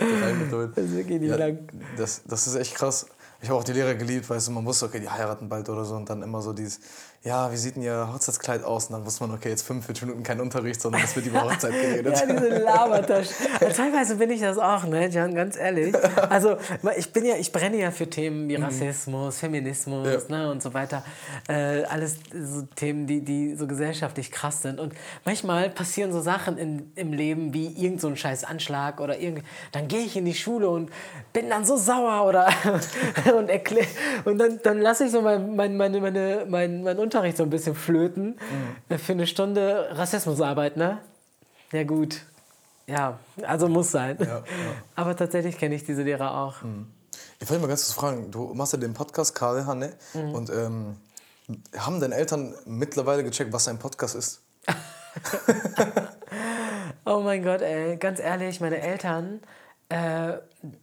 Das 0.76 0.84
ist 0.84 0.94
wirklich 0.94 1.20
nicht 1.20 1.30
ja, 1.30 1.36
lang. 1.36 1.58
Das, 1.96 2.20
das 2.26 2.46
ist 2.46 2.54
echt 2.56 2.74
krass. 2.74 3.06
Ich 3.40 3.48
habe 3.48 3.58
auch 3.60 3.64
die 3.64 3.72
Lehrer 3.72 3.94
geliebt, 3.94 4.28
weißt 4.28 4.48
du, 4.48 4.52
man 4.52 4.66
wusste, 4.66 4.86
okay, 4.86 4.98
die 4.98 5.08
heiraten 5.08 5.48
bald 5.48 5.68
oder 5.68 5.84
so 5.84 5.94
und 5.94 6.10
dann 6.10 6.22
immer 6.22 6.42
so 6.42 6.52
dieses, 6.52 6.80
ja, 7.28 7.52
wie 7.52 7.56
sieht 7.56 7.76
denn 7.76 7.82
Ihr 7.82 8.08
Hochzeitskleid 8.12 8.64
aus? 8.64 8.86
Und 8.86 8.94
dann 8.94 9.04
wusste 9.06 9.26
man, 9.26 9.36
okay, 9.36 9.50
jetzt 9.50 9.62
45 9.66 10.02
Minuten 10.06 10.22
kein 10.22 10.40
Unterricht, 10.40 10.80
sondern 10.80 11.02
es 11.04 11.14
wird 11.14 11.26
über 11.26 11.42
Hochzeit 11.44 11.72
geredet. 11.72 12.18
ja, 12.18 12.26
diese 12.26 12.48
Labertasche. 12.64 13.34
Teilweise 13.76 14.16
bin 14.16 14.30
ich 14.30 14.40
das 14.40 14.56
auch, 14.56 14.84
ne, 14.84 15.08
Jan, 15.08 15.34
ganz 15.34 15.56
ehrlich. 15.58 15.94
Also 16.30 16.56
ich 16.96 17.12
bin 17.12 17.26
ja, 17.26 17.36
ich 17.36 17.52
brenne 17.52 17.76
ja 17.76 17.90
für 17.90 18.08
Themen 18.08 18.48
wie 18.48 18.54
Rassismus, 18.54 19.38
Feminismus 19.38 20.08
Ja. 20.28 20.36
ne, 20.36 20.50
und 20.50 20.62
so 20.62 20.72
weiter. 20.72 21.04
Äh, 21.48 21.84
alles 21.84 22.16
so 22.32 22.62
Themen, 22.74 23.06
die, 23.06 23.20
die 23.20 23.54
so 23.56 23.66
gesellschaftlich 23.66 24.30
krass 24.32 24.62
sind. 24.62 24.80
Und 24.80 24.94
manchmal 25.26 25.68
passieren 25.68 26.12
so 26.12 26.20
Sachen 26.22 26.56
in, 26.56 26.92
im 26.94 27.12
Leben 27.12 27.52
wie 27.52 27.66
irgend 27.66 28.00
so 28.00 28.08
ein 28.08 28.16
scheiß 28.16 28.44
Anschlag 28.44 29.00
oder 29.00 29.18
irgendwie. 29.18 29.42
Dann 29.72 29.86
gehe 29.88 30.00
ich 30.00 30.16
in 30.16 30.24
die 30.24 30.34
Schule 30.34 30.70
und 30.70 30.90
bin 31.34 31.50
dann 31.50 31.66
so 31.66 31.76
sauer 31.76 32.26
oder 32.26 32.48
und 33.38 33.50
erklär, 33.50 33.84
und 34.24 34.38
dann, 34.38 34.60
dann 34.62 34.80
lasse 34.80 35.04
ich 35.04 35.10
so 35.10 35.20
mein, 35.20 35.54
mein, 35.54 35.76
meine, 35.76 36.00
meine, 36.00 36.46
mein, 36.48 36.82
mein 36.82 36.98
Unterricht 36.98 37.17
so 37.36 37.42
ein 37.42 37.50
bisschen 37.50 37.74
flöten 37.74 38.38
äh, 38.88 38.98
für 38.98 39.12
eine 39.12 39.26
Stunde 39.26 39.88
Rassismusarbeit, 39.92 40.76
ne? 40.76 40.98
Ja 41.72 41.84
gut. 41.84 42.22
Ja, 42.86 43.18
also 43.42 43.68
muss 43.68 43.90
sein. 43.90 44.16
ja. 44.20 44.42
Aber 44.94 45.14
tatsächlich 45.16 45.58
kenne 45.58 45.74
ich 45.74 45.84
diese 45.84 46.02
Lehrer 46.02 46.34
auch. 46.34 46.56
Ich 47.40 47.48
wollte 47.50 47.60
mal 47.60 47.68
ganz 47.68 47.84
kurz 47.86 47.92
fragen, 47.98 48.30
du 48.30 48.54
machst 48.54 48.72
ja 48.72 48.78
den 48.78 48.94
Podcast 48.94 49.34
Karl 49.34 49.66
Hanne 49.66 49.92
Mhm. 50.14 50.34
und 50.34 50.50
ähm, 50.50 50.96
haben 51.76 52.00
deine 52.00 52.14
Eltern 52.14 52.54
mittlerweile 52.64 53.22
gecheckt, 53.24 53.52
was 53.52 53.68
ein 53.68 53.78
Podcast 53.78 54.14
ist? 54.14 54.42
Oh 57.04 57.20
mein 57.20 57.42
Gott, 57.42 57.62
ey, 57.62 57.96
ganz 57.96 58.20
ehrlich, 58.20 58.60
meine 58.60 58.80
Eltern, 58.80 59.40
äh, 59.88 60.34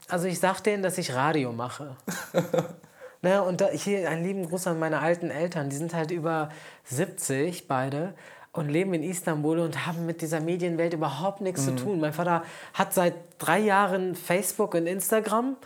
also 0.07 0.25
ich 0.25 0.39
sag 0.39 0.61
denen, 0.61 0.81
dass 0.81 0.97
ich 0.97 1.13
Radio 1.13 1.51
mache. 1.51 1.95
ne, 3.25 3.43
und 3.43 3.61
da, 3.61 3.69
hier 3.69 4.09
einen 4.09 4.23
lieben 4.23 4.47
Gruß 4.47 4.67
an 4.67 4.79
meine 4.79 4.99
alten 4.99 5.29
Eltern, 5.29 5.69
die 5.69 5.75
sind 5.75 5.93
halt 5.93 6.11
über 6.11 6.49
70 6.85 7.67
beide 7.67 8.13
und 8.51 8.69
leben 8.69 8.93
in 8.93 9.03
Istanbul 9.03 9.59
und 9.59 9.85
haben 9.85 10.05
mit 10.05 10.21
dieser 10.21 10.39
Medienwelt 10.39 10.93
überhaupt 10.93 11.41
nichts 11.41 11.65
zu 11.65 11.75
tun. 11.75 11.99
Mein 11.99 12.13
Vater 12.13 12.43
hat 12.73 12.93
seit 12.93 13.15
drei 13.37 13.59
Jahren 13.59 14.15
Facebook 14.15 14.75
und 14.75 14.87
Instagram 14.87 15.57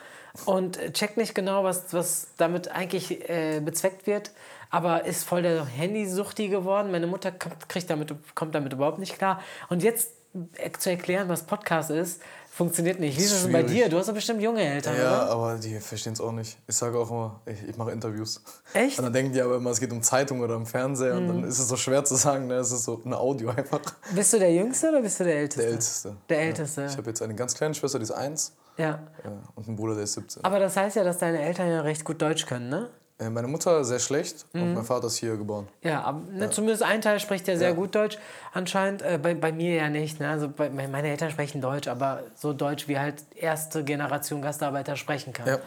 und 0.45 0.93
checkt 0.93 1.17
nicht 1.17 1.35
genau, 1.35 1.63
was, 1.63 1.93
was 1.93 2.29
damit 2.37 2.71
eigentlich 2.71 3.29
äh, 3.29 3.59
bezweckt 3.59 4.07
wird, 4.07 4.31
aber 4.71 5.05
ist 5.05 5.23
voll 5.23 5.41
der 5.41 5.65
Handysuchti 5.65 6.47
geworden. 6.47 6.91
Meine 6.91 7.07
Mutter 7.07 7.31
kommt, 7.31 7.67
kriegt 7.67 7.89
damit, 7.89 8.13
kommt 8.35 8.55
damit 8.55 8.73
überhaupt 8.73 8.99
nicht 8.99 9.17
klar. 9.17 9.41
Und 9.69 9.83
jetzt 9.83 10.11
äh, 10.55 10.71
zu 10.71 10.89
erklären, 10.89 11.29
was 11.29 11.43
Podcast 11.43 11.91
ist, 11.91 12.21
funktioniert 12.59 12.99
nicht. 12.99 13.17
Wie 13.17 13.23
ist 13.23 13.33
das 13.33 13.43
denn 13.43 13.53
bei 13.53 13.63
dir? 13.63 13.87
Du 13.89 13.97
hast 13.97 14.09
doch 14.09 14.13
bestimmt 14.13 14.41
junge 14.41 14.61
Eltern, 14.61 14.95
Ja, 14.97 15.23
oder? 15.23 15.31
aber 15.31 15.55
die 15.55 15.79
verstehen 15.79 16.11
es 16.13 16.19
auch 16.21 16.33
nicht. 16.33 16.57
Ich 16.67 16.75
sage 16.75 16.99
auch 16.99 17.09
immer, 17.09 17.39
ich, 17.45 17.69
ich 17.69 17.77
mache 17.77 17.91
Interviews. 17.91 18.41
Echt? 18.73 18.99
Und 18.99 19.05
dann 19.05 19.13
denken 19.13 19.31
die 19.33 19.41
aber 19.41 19.55
immer, 19.55 19.69
es 19.71 19.79
geht 19.79 19.91
um 19.93 20.01
Zeitung 20.03 20.41
oder 20.41 20.57
um 20.57 20.65
Fernseher 20.65 21.15
und 21.15 21.23
Mhm. 21.23 21.27
dann 21.29 21.43
ist 21.45 21.57
es 21.59 21.69
so 21.69 21.77
schwer 21.77 22.03
zu 22.03 22.15
sagen, 22.15 22.47
ne? 22.47 22.55
es 22.55 22.71
ist 22.71 22.83
so 22.83 23.01
ein 23.05 23.13
Audio 23.13 23.49
einfach. 23.49 23.79
Bist 24.13 24.33
du 24.33 24.39
der 24.39 24.53
Jüngste 24.53 24.89
oder 24.89 25.01
bist 25.01 25.19
du 25.21 25.23
der 25.23 25.37
Älteste? 25.37 25.61
Der 25.63 25.69
Älteste. 25.71 26.15
Der 26.27 26.39
Älteste. 26.41 26.85
Ich 26.91 26.97
habe 26.97 27.07
jetzt 27.09 27.21
eine 27.21 27.35
ganz 27.35 27.55
kleine 27.55 27.73
Schwester, 27.73 27.97
die 27.97 28.03
ist 28.03 28.11
eins 28.11 28.51
Ja. 28.77 28.99
äh, 29.23 29.29
und 29.55 29.67
einen 29.67 29.77
Bruder, 29.77 29.95
der 29.95 30.03
ist 30.03 30.13
17. 30.13 30.43
Aber 30.43 30.59
das 30.59 30.75
heißt 30.75 30.97
ja, 30.97 31.03
dass 31.05 31.17
deine 31.19 31.41
Eltern 31.41 31.69
ja 31.69 31.81
recht 31.81 32.03
gut 32.03 32.21
Deutsch 32.21 32.45
können, 32.45 32.69
ne? 32.69 32.89
Äh, 33.19 33.29
meine 33.29 33.47
Mutter 33.49 33.83
sehr 33.83 33.99
schlecht 33.99 34.45
Mhm. 34.53 34.61
und 34.63 34.73
mein 34.75 34.83
Vater 34.85 35.07
ist 35.07 35.17
hier 35.17 35.35
geboren. 35.35 35.67
Ja, 35.83 36.01
aber 36.03 36.21
ne, 36.31 36.49
zumindest 36.49 36.83
ein 36.83 37.01
Teil 37.01 37.19
spricht 37.19 37.47
ja 37.49 37.57
sehr 37.57 37.69
Ja. 37.69 37.75
gut 37.75 37.93
Deutsch. 37.93 38.17
Anscheinend 38.53 39.03
bei, 39.03 39.17
bei, 39.17 39.33
bei 39.33 39.51
mir 39.51 39.75
ja 39.75 39.89
nicht. 39.89 40.19
Ne? 40.21 40.29
Also 40.29 40.47
bei, 40.47 40.69
meine 40.69 41.09
Eltern 41.09 41.29
sprechen 41.29 41.59
Deutsch, 41.59 41.87
aber 41.89 42.23
so 42.35 42.53
Deutsch, 42.53 42.87
wie 42.87 42.97
halt 42.97 43.23
erste 43.35 43.83
Generation 43.83 44.41
Gastarbeiter 44.41 44.95
sprechen 44.95 45.33
kann. 45.33 45.47
Ja. 45.47 45.57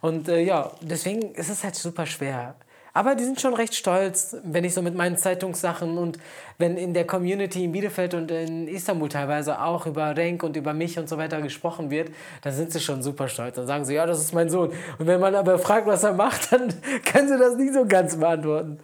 Und 0.00 0.28
äh, 0.28 0.40
ja, 0.40 0.72
deswegen 0.80 1.34
ist 1.34 1.48
es 1.50 1.62
halt 1.62 1.76
super 1.76 2.04
schwer. 2.06 2.56
Aber 2.98 3.14
die 3.14 3.22
sind 3.22 3.40
schon 3.40 3.54
recht 3.54 3.76
stolz, 3.76 4.34
wenn 4.42 4.64
ich 4.64 4.74
so 4.74 4.82
mit 4.82 4.96
meinen 4.96 5.16
Zeitungssachen 5.16 5.98
und 5.98 6.18
wenn 6.58 6.76
in 6.76 6.94
der 6.94 7.06
Community 7.06 7.62
in 7.62 7.70
Bielefeld 7.70 8.12
und 8.14 8.28
in 8.32 8.66
Istanbul 8.66 9.08
teilweise 9.08 9.62
auch 9.62 9.86
über 9.86 10.16
Renk 10.16 10.42
und 10.42 10.56
über 10.56 10.74
mich 10.74 10.98
und 10.98 11.08
so 11.08 11.16
weiter 11.16 11.40
gesprochen 11.40 11.92
wird, 11.92 12.10
dann 12.42 12.52
sind 12.52 12.72
sie 12.72 12.80
schon 12.80 13.04
super 13.04 13.28
stolz. 13.28 13.54
Dann 13.54 13.68
sagen 13.68 13.84
sie, 13.84 13.94
ja, 13.94 14.04
das 14.04 14.18
ist 14.18 14.34
mein 14.34 14.50
Sohn. 14.50 14.72
Und 14.98 15.06
wenn 15.06 15.20
man 15.20 15.36
aber 15.36 15.60
fragt, 15.60 15.86
was 15.86 16.02
er 16.02 16.12
macht, 16.12 16.50
dann 16.52 16.74
können 17.04 17.28
sie 17.28 17.38
das 17.38 17.54
nicht 17.54 17.72
so 17.72 17.86
ganz 17.86 18.16
beantworten. 18.16 18.80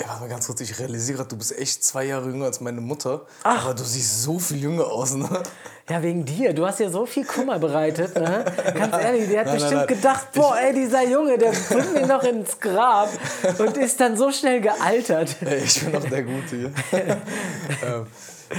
Ey, 0.00 0.08
warte 0.08 0.22
mal 0.22 0.30
ganz 0.30 0.46
kurz, 0.46 0.62
ich 0.62 0.78
realisiere 0.78 1.18
gerade, 1.18 1.28
du 1.28 1.36
bist 1.36 1.58
echt 1.58 1.84
zwei 1.84 2.04
Jahre 2.06 2.30
jünger 2.30 2.46
als 2.46 2.62
meine 2.62 2.80
Mutter. 2.80 3.26
Aber 3.42 3.74
du 3.74 3.84
siehst 3.84 4.22
so 4.22 4.38
viel 4.38 4.56
jünger 4.56 4.86
aus, 4.86 5.12
ne? 5.12 5.28
Ja, 5.90 6.02
wegen 6.02 6.24
dir. 6.24 6.54
Du 6.54 6.64
hast 6.64 6.80
ja 6.80 6.88
so 6.88 7.04
viel 7.04 7.26
Kummer 7.26 7.58
bereitet. 7.58 8.14
Ne? 8.14 8.46
Ganz 8.74 8.96
ehrlich, 8.96 9.28
die 9.28 9.38
hat 9.38 9.44
Nein, 9.44 9.44
nein, 9.44 9.54
bestimmt 9.56 9.72
nein. 9.72 9.86
gugedacht, 9.88 10.32
boah, 10.32 10.56
ey, 10.58 10.72
dieser 10.72 11.06
Junge, 11.06 11.36
der 11.36 11.50
bringt 11.50 11.92
mich 11.92 12.06
noch 12.06 12.22
ins 12.22 12.58
Grab 12.58 13.10
und 13.58 13.76
ist 13.76 14.00
dann 14.00 14.16
so 14.16 14.32
schnell 14.32 14.62
gealtert. 14.62 15.36
Ey, 15.42 15.64
ich 15.64 15.84
bin 15.84 15.92
noch 15.92 16.08
der 16.08 16.22
Gute 16.22 16.56
hier. 16.56 16.72
ähm, 16.92 18.06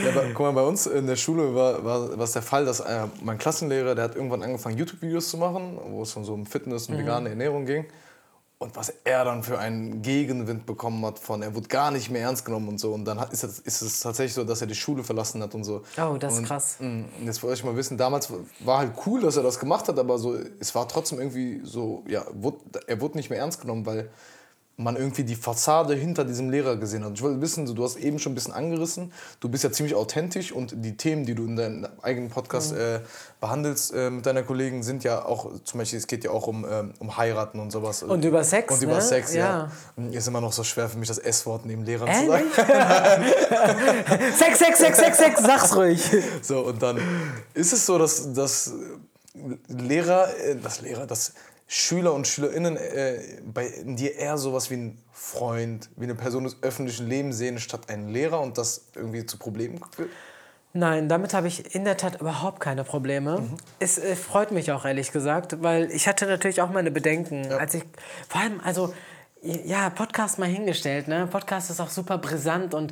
ja, 0.03 0.09
aber, 0.09 0.25
guck 0.35 0.39
mal, 0.45 0.51
bei 0.51 0.63
uns 0.63 0.85
in 0.85 1.07
der 1.07 1.15
Schule 1.15 1.55
war, 1.55 1.83
war, 1.83 2.17
war 2.19 2.23
es 2.23 2.33
der 2.33 2.43
Fall, 2.43 2.65
dass 2.65 2.81
äh, 2.81 3.07
mein 3.23 3.39
Klassenlehrer, 3.39 3.95
der 3.95 4.03
hat 4.03 4.15
irgendwann 4.15 4.43
angefangen, 4.43 4.77
YouTube-Videos 4.77 5.27
zu 5.27 5.37
machen, 5.37 5.79
wo 5.89 6.03
es 6.03 6.11
so 6.11 6.33
um 6.33 6.45
Fitness 6.45 6.87
und 6.87 6.99
vegane 6.99 7.29
Ernährung 7.29 7.65
ging. 7.65 7.85
Und 8.61 8.75
was 8.75 8.93
er 9.05 9.25
dann 9.25 9.41
für 9.41 9.57
einen 9.57 10.03
Gegenwind 10.03 10.67
bekommen 10.67 11.03
hat 11.03 11.17
von, 11.17 11.41
er 11.41 11.55
wurde 11.55 11.67
gar 11.67 11.89
nicht 11.89 12.11
mehr 12.11 12.21
ernst 12.21 12.45
genommen 12.45 12.67
und 12.69 12.79
so. 12.79 12.93
Und 12.93 13.05
dann 13.05 13.19
hat, 13.19 13.33
ist, 13.33 13.43
es, 13.43 13.57
ist 13.57 13.81
es 13.81 13.99
tatsächlich 14.01 14.35
so, 14.35 14.43
dass 14.43 14.61
er 14.61 14.67
die 14.67 14.75
Schule 14.75 15.03
verlassen 15.03 15.41
hat 15.41 15.55
und 15.55 15.63
so. 15.63 15.81
Oh, 15.97 16.15
das 16.19 16.33
ist 16.33 16.39
und, 16.39 16.45
krass. 16.45 16.75
mh, 16.79 17.05
Jetzt 17.25 17.41
wollte 17.41 17.55
ich 17.55 17.63
mal 17.63 17.75
wissen, 17.75 17.97
damals 17.97 18.31
war 18.59 18.77
halt 18.77 18.93
cool, 19.07 19.21
dass 19.21 19.35
er 19.35 19.41
das 19.41 19.59
gemacht 19.59 19.87
hat, 19.87 19.97
aber 19.97 20.19
so, 20.19 20.37
es 20.59 20.75
war 20.75 20.87
trotzdem 20.87 21.17
irgendwie 21.19 21.61
so, 21.63 22.03
ja, 22.07 22.23
wurde, 22.33 22.57
er 22.85 23.01
wurde 23.01 23.17
nicht 23.17 23.31
mehr 23.31 23.39
ernst 23.39 23.61
genommen, 23.61 23.83
weil 23.87 24.11
man 24.83 24.95
irgendwie 24.95 25.23
die 25.23 25.35
Fassade 25.35 25.93
hinter 25.95 26.25
diesem 26.25 26.49
Lehrer 26.49 26.75
gesehen 26.77 27.03
hat. 27.03 27.13
Ich 27.13 27.21
wollte 27.21 27.41
wissen, 27.41 27.65
du 27.65 27.83
hast 27.83 27.97
eben 27.97 28.19
schon 28.19 28.31
ein 28.31 28.35
bisschen 28.35 28.53
angerissen, 28.53 29.11
du 29.39 29.49
bist 29.49 29.63
ja 29.63 29.71
ziemlich 29.71 29.95
authentisch 29.95 30.51
und 30.51 30.73
die 30.83 30.97
Themen, 30.97 31.25
die 31.25 31.35
du 31.35 31.45
in 31.45 31.55
deinem 31.55 31.87
eigenen 32.01 32.29
Podcast 32.29 32.73
äh, 32.73 32.99
behandelst 33.39 33.93
äh, 33.93 34.09
mit 34.09 34.25
deiner 34.25 34.43
Kollegin, 34.43 34.83
sind 34.83 35.03
ja 35.03 35.23
auch, 35.25 35.51
zum 35.63 35.79
Beispiel, 35.79 35.99
es 35.99 36.07
geht 36.07 36.23
ja 36.23 36.31
auch 36.31 36.47
um, 36.47 36.65
ähm, 36.69 36.93
um 36.99 37.17
Heiraten 37.17 37.59
und 37.59 37.71
sowas. 37.71 38.03
Und 38.03 38.23
über 38.25 38.43
Sex, 38.43 38.73
Und 38.73 38.83
über 38.83 38.95
ne? 38.95 39.01
Sex, 39.01 39.33
ja. 39.33 39.41
Ja. 39.41 39.71
Und 39.95 40.13
Ist 40.13 40.27
immer 40.27 40.41
noch 40.41 40.53
so 40.53 40.63
schwer 40.63 40.89
für 40.89 40.97
mich, 40.97 41.07
das 41.07 41.17
S-Wort 41.17 41.65
neben 41.65 41.83
Lehrern 41.83 42.07
zu 42.13 42.31
Ehrlich? 42.31 42.53
sagen. 42.55 43.23
Sex, 44.37 44.59
Sex, 44.59 44.79
Sex, 44.79 44.97
Sex, 44.97 45.17
Sex, 45.17 45.41
sag's 45.41 45.75
ruhig. 45.75 46.01
So, 46.41 46.59
und 46.61 46.81
dann 46.81 46.99
ist 47.53 47.73
es 47.73 47.85
so, 47.85 47.97
dass, 47.97 48.33
dass 48.33 48.73
Lehrer, 49.67 50.27
äh, 50.37 50.55
das 50.61 50.81
Lehrer, 50.81 51.05
dass 51.05 51.33
Schüler 51.73 52.13
und 52.13 52.27
Schülerinnen 52.27 52.75
äh, 52.75 53.21
bei 53.45 53.71
dir 53.85 54.17
eher 54.17 54.37
sowas 54.37 54.69
wie 54.69 54.75
ein 54.75 54.97
Freund, 55.13 55.89
wie 55.95 56.03
eine 56.03 56.15
Person 56.15 56.43
des 56.43 56.61
öffentlichen 56.61 57.07
Lebens 57.07 57.37
sehen, 57.37 57.59
statt 57.59 57.89
einen 57.89 58.09
Lehrer 58.09 58.41
und 58.41 58.57
das 58.57 58.89
irgendwie 58.93 59.25
zu 59.25 59.37
Problemen 59.37 59.79
führt? 59.95 60.09
Nein, 60.73 61.07
damit 61.07 61.33
habe 61.33 61.47
ich 61.47 61.73
in 61.73 61.85
der 61.85 61.95
Tat 61.95 62.19
überhaupt 62.19 62.59
keine 62.59 62.83
Probleme. 62.83 63.41
Es 63.79 63.97
äh, 63.97 64.17
freut 64.17 64.51
mich 64.51 64.73
auch 64.73 64.83
ehrlich 64.83 65.13
gesagt, 65.13 65.63
weil 65.63 65.89
ich 65.91 66.09
hatte 66.09 66.25
natürlich 66.25 66.61
auch 66.61 66.71
meine 66.71 66.91
Bedenken, 66.91 67.49
als 67.53 67.73
ich 67.75 67.83
vor 68.27 68.41
allem 68.41 68.59
also 68.59 68.93
ja 69.41 69.89
Podcast 69.91 70.39
mal 70.39 70.49
hingestellt, 70.49 71.07
ne? 71.07 71.25
Podcast 71.31 71.69
ist 71.69 71.79
auch 71.79 71.89
super 71.89 72.17
brisant 72.17 72.73
und 72.73 72.91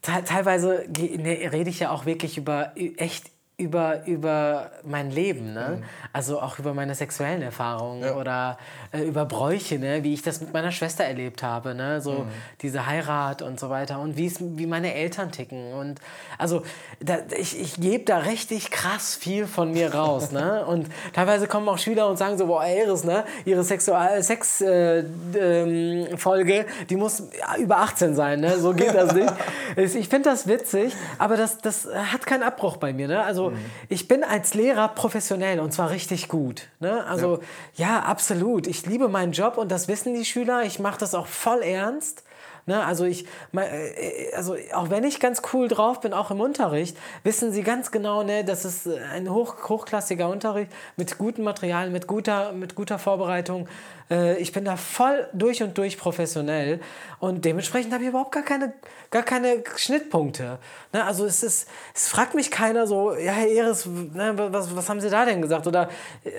te 0.00 0.12
teilweise 0.24 0.86
ne, 0.96 1.50
rede 1.52 1.68
ich 1.68 1.80
ja 1.80 1.90
auch 1.90 2.06
wirklich 2.06 2.38
über 2.38 2.72
echt 2.96 3.33
über, 3.56 4.04
über 4.06 4.72
mein 4.82 5.12
Leben, 5.12 5.52
ne? 5.54 5.82
Also 6.12 6.40
auch 6.40 6.58
über 6.58 6.74
meine 6.74 6.96
sexuellen 6.96 7.40
Erfahrungen 7.40 8.02
Ja. 8.02 8.14
oder 8.16 8.58
äh, 8.90 9.02
über 9.02 9.24
Bräuche, 9.26 9.78
ne? 9.78 10.02
Wie 10.02 10.12
ich 10.12 10.22
das 10.22 10.40
mit 10.40 10.52
meiner 10.52 10.72
Schwester 10.72 11.04
erlebt 11.04 11.44
habe, 11.44 11.72
ne? 11.74 12.00
So 12.00 12.26
diese 12.62 12.86
Heirat 12.86 13.42
und 13.42 13.60
so 13.60 13.70
weiter 13.70 14.00
und 14.00 14.16
wie 14.16 14.66
meine 14.66 14.92
Eltern 14.94 15.30
ticken 15.30 15.72
und 15.74 16.00
also 16.36 16.62
da, 16.98 17.18
ich, 17.38 17.60
ich 17.60 17.74
gebe 17.80 18.04
da 18.04 18.18
richtig 18.18 18.72
krass 18.72 19.14
viel 19.14 19.46
von 19.46 19.70
mir 19.70 19.94
raus, 19.94 20.32
ne? 20.32 20.64
Und 20.74 20.88
teilweise 21.12 21.46
kommen 21.46 21.68
auch 21.68 21.78
Schüler 21.78 22.08
und 22.08 22.16
sagen 22.16 22.36
so, 22.38 22.46
boah, 22.46 22.64
Iris, 22.64 23.04
ne? 23.04 23.24
Ihre 23.44 23.62
Sexual 23.62 24.20
Sex 24.22 24.60
äh, 24.62 25.04
ähm, 25.38 26.16
Folge, 26.18 26.66
die 26.90 26.96
muss 26.96 27.22
über 27.58 27.78
18 27.78 28.14
sein, 28.16 28.40
ne? 28.40 28.58
So 28.58 28.72
geht 28.72 28.94
das 28.94 29.12
nicht. 29.14 29.32
Ich 29.76 30.08
finde 30.08 30.30
das 30.30 30.46
witzig, 30.46 30.94
aber 31.18 31.36
das, 31.36 31.58
das 31.58 31.86
hat 31.92 32.26
keinen 32.26 32.42
Abbruch 32.44 32.76
bei 32.76 32.92
mir, 32.92 33.08
ne? 33.08 33.22
Also 33.22 33.43
ich 33.88 34.08
bin 34.08 34.24
als 34.24 34.54
Lehrer 34.54 34.88
professionell 34.88 35.60
und 35.60 35.72
zwar 35.72 35.90
richtig 35.90 36.28
gut, 36.28 36.68
ne? 36.80 37.04
Also 37.06 37.40
ja, 37.74 38.00
absolut. 38.00 38.66
Ich 38.66 38.86
liebe 38.86 39.08
meinen 39.08 39.32
Job 39.32 39.58
und 39.58 39.70
das 39.70 39.88
wissen 39.88 40.14
die 40.14 40.24
Schüler. 40.24 40.62
Ich 40.64 40.78
mache 40.78 40.98
das 40.98 41.14
auch 41.14 41.26
voll 41.26 41.62
ernst. 41.62 42.24
Ne, 42.66 42.82
also 42.82 43.04
ich, 43.04 43.26
äh, 43.54 44.34
also 44.34 44.56
auch 44.72 44.88
wenn 44.88 45.04
ich 45.04 45.20
ganz 45.20 45.42
cool 45.52 45.68
drauf 45.68 46.00
bin, 46.00 46.14
auch 46.14 46.30
im 46.30 46.40
Unterricht, 46.40 46.96
wissen 47.22 47.52
sie 47.52 47.62
ganz 47.62 47.90
genau, 47.90 48.22
ne, 48.22 48.42
das 48.42 48.64
ist 48.64 48.88
ein 48.88 49.28
hoch, 49.28 49.68
hochklassiger 49.68 50.30
Unterricht 50.30 50.72
mit 50.96 51.18
guten 51.18 51.42
Materialien, 51.42 51.92
mit 51.92 52.06
guter, 52.06 52.52
mit 52.52 52.74
guter 52.74 52.98
Vorbereitung. 52.98 53.68
Äh, 54.10 54.36
Ich 54.38 54.52
bin 54.52 54.64
da 54.64 54.76
voll 54.76 55.28
durch 55.32 55.62
und 55.62 55.76
durch 55.78 55.98
professionell 55.98 56.80
und 57.20 57.44
dementsprechend 57.44 57.92
habe 57.92 58.02
ich 58.02 58.10
überhaupt 58.10 58.32
gar 58.32 58.42
keine, 58.42 58.74
gar 59.10 59.22
keine 59.22 59.62
Schnittpunkte. 59.76 60.58
Ne, 60.92 61.04
also 61.04 61.24
es 61.24 61.42
ist, 61.42 61.68
es 61.94 62.08
fragt 62.08 62.34
mich 62.34 62.50
keiner 62.50 62.86
so, 62.86 63.14
ja 63.14 63.32
Herr 63.32 63.48
Eres, 63.48 63.86
ne, 63.86 64.34
was, 64.36 64.74
was 64.74 64.88
haben 64.88 65.00
Sie 65.00 65.10
da 65.10 65.24
denn 65.24 65.40
gesagt 65.42 65.66
oder, 65.66 65.88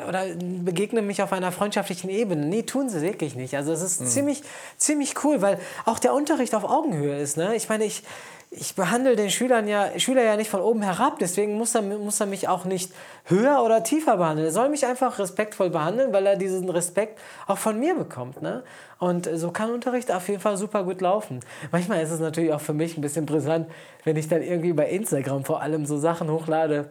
oder 0.08 0.26
begegnen 0.38 1.08
mich 1.08 1.22
auf 1.22 1.34
einer 1.34 1.52
freundschaftlichen 1.52 2.10
Ebene. 2.10 2.46
Nee, 2.46 2.64
tun 2.64 2.90
sie 2.90 3.02
wirklich 3.02 3.36
nicht. 3.36 3.56
Also 3.56 3.72
es 3.72 3.82
ist 3.82 4.08
ziemlich, 4.12 4.44
ziemlich 4.78 5.24
cool, 5.24 5.42
weil 5.42 5.60
auch 5.86 6.00
der 6.00 6.14
Unterricht 6.14 6.54
auf 6.56 6.64
Augenhöhe 6.64 7.18
ist. 7.20 7.38
Ne? 7.38 7.56
Ich 7.56 7.70
meine, 7.70 7.86
ich, 7.86 8.04
ich 8.52 8.76
behandle 8.76 9.16
den 9.16 9.30
Schülern 9.30 9.68
ja, 9.68 9.98
Schüler 10.00 10.24
ja 10.24 10.38
nicht 10.38 10.50
von 10.50 10.62
oben 10.62 10.82
herab, 10.82 11.20
deswegen 11.20 11.58
muss 11.58 11.76
er, 11.76 11.82
muss 11.82 12.20
er 12.20 12.26
mich 12.26 12.48
auch 12.48 12.66
nicht 12.66 12.92
höher 13.26 13.64
oder 13.64 13.84
tiefer 13.84 14.18
behandeln. 14.18 14.48
Er 14.48 14.54
soll 14.54 14.70
mich 14.70 14.86
einfach 14.86 15.20
respektvoll 15.20 15.70
behandeln, 15.70 16.14
weil 16.14 16.26
er 16.26 16.36
diesen 16.36 16.70
Respekt 16.70 17.20
auch 17.48 17.58
von 17.58 17.80
mir 17.80 17.96
bekommt. 17.96 18.42
Ne? 18.42 18.64
Und 18.98 19.30
so 19.34 19.52
kann 19.52 19.72
Unterricht 19.72 20.12
auf 20.12 20.28
jeden 20.30 20.42
Fall 20.42 20.58
super 20.58 20.84
gut 20.84 21.02
laufen. 21.02 21.42
Manchmal 21.72 22.02
ist 22.02 22.12
es 22.12 22.20
natürlich 22.20 22.54
auch 22.54 22.62
für 22.62 22.74
mich 22.74 22.98
ein 22.98 23.02
bisschen 23.02 23.26
brisant, 23.26 23.68
wenn 24.04 24.16
ich 24.16 24.28
dann 24.28 24.42
irgendwie 24.42 24.74
bei 24.74 24.90
Instagram 24.90 25.44
vor 25.44 25.62
allem 25.62 25.86
so 25.86 25.98
Sachen 25.98 26.30
hochlade 26.32 26.90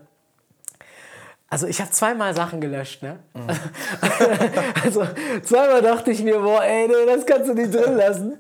also 1.51 1.69
ich 1.69 1.81
habe 1.81 1.91
zweimal 1.91 2.35
Sachen 2.35 2.61
gelöscht, 2.61 3.03
ne? 3.03 3.19
Mhm. 3.35 3.43
also 4.85 5.07
zweimal 5.45 5.83
dachte 5.83 6.11
ich 6.11 6.23
mir, 6.25 6.41
boah, 6.41 6.65
ey, 6.65 6.89
nee, 6.89 6.95
das 7.07 7.25
kannst 7.27 7.49
du 7.49 7.55
nicht 7.55 7.73
drin 7.73 7.97
lassen. 7.97 8.39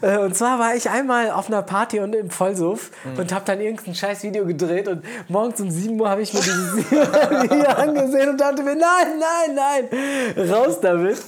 Äh, 0.00 0.18
und 0.18 0.36
zwar 0.36 0.58
war 0.60 0.76
ich 0.76 0.88
einmal 0.88 1.30
auf 1.30 1.48
einer 1.48 1.62
Party 1.62 1.98
und 1.98 2.14
im 2.14 2.30
Vollsuff 2.30 2.92
mhm. 3.04 3.18
und 3.18 3.32
habe 3.34 3.44
dann 3.46 3.60
irgendein 3.60 3.94
scheiß 3.94 4.22
Video 4.22 4.44
gedreht 4.44 4.86
und 4.86 5.02
morgens 5.28 5.60
um 5.60 5.70
7 5.70 5.98
Uhr 6.00 6.08
habe 6.08 6.22
ich 6.22 6.32
mir 6.34 6.40
dieses 6.40 6.76
Video 6.90 7.68
angesehen 7.70 8.28
und 8.28 8.40
dachte 8.40 8.62
mir, 8.62 8.76
nein, 8.76 9.18
nein, 9.18 9.88
nein, 10.36 10.48
raus 10.48 10.78
damit. 10.80 11.20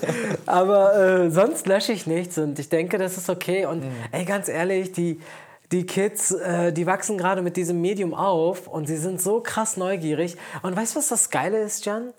Aber 0.47 0.95
äh, 0.95 1.31
sonst 1.31 1.67
lösche 1.67 1.93
ich 1.93 2.07
nichts 2.07 2.39
und 2.39 2.59
ich 2.59 2.69
denke, 2.69 2.99
das 2.99 3.17
ist 3.17 3.29
okay. 3.29 3.67
Und 3.67 3.83
mhm. 3.83 3.91
ey, 4.13 4.25
ganz 4.25 4.49
ehrlich, 4.49 4.93
die 4.93 5.21
die 5.75 5.87
Kids, 5.87 6.31
äh, 6.31 6.73
die 6.73 6.87
wachsen 6.87 7.19
gerade 7.19 7.43
mit 7.43 7.57
diesem 7.57 7.81
Medium 7.81 8.15
auf 8.15 8.69
und 8.69 8.87
sie 8.87 8.97
sind 8.97 9.21
so 9.21 9.41
krass 9.41 9.77
neugierig. 9.77 10.37
Und 10.63 10.77
weißt 10.77 10.95
du, 10.95 10.99
was 11.01 11.09
das 11.09 11.31
Geile 11.31 11.59
ist, 11.59 11.85
Jan? 11.85 12.15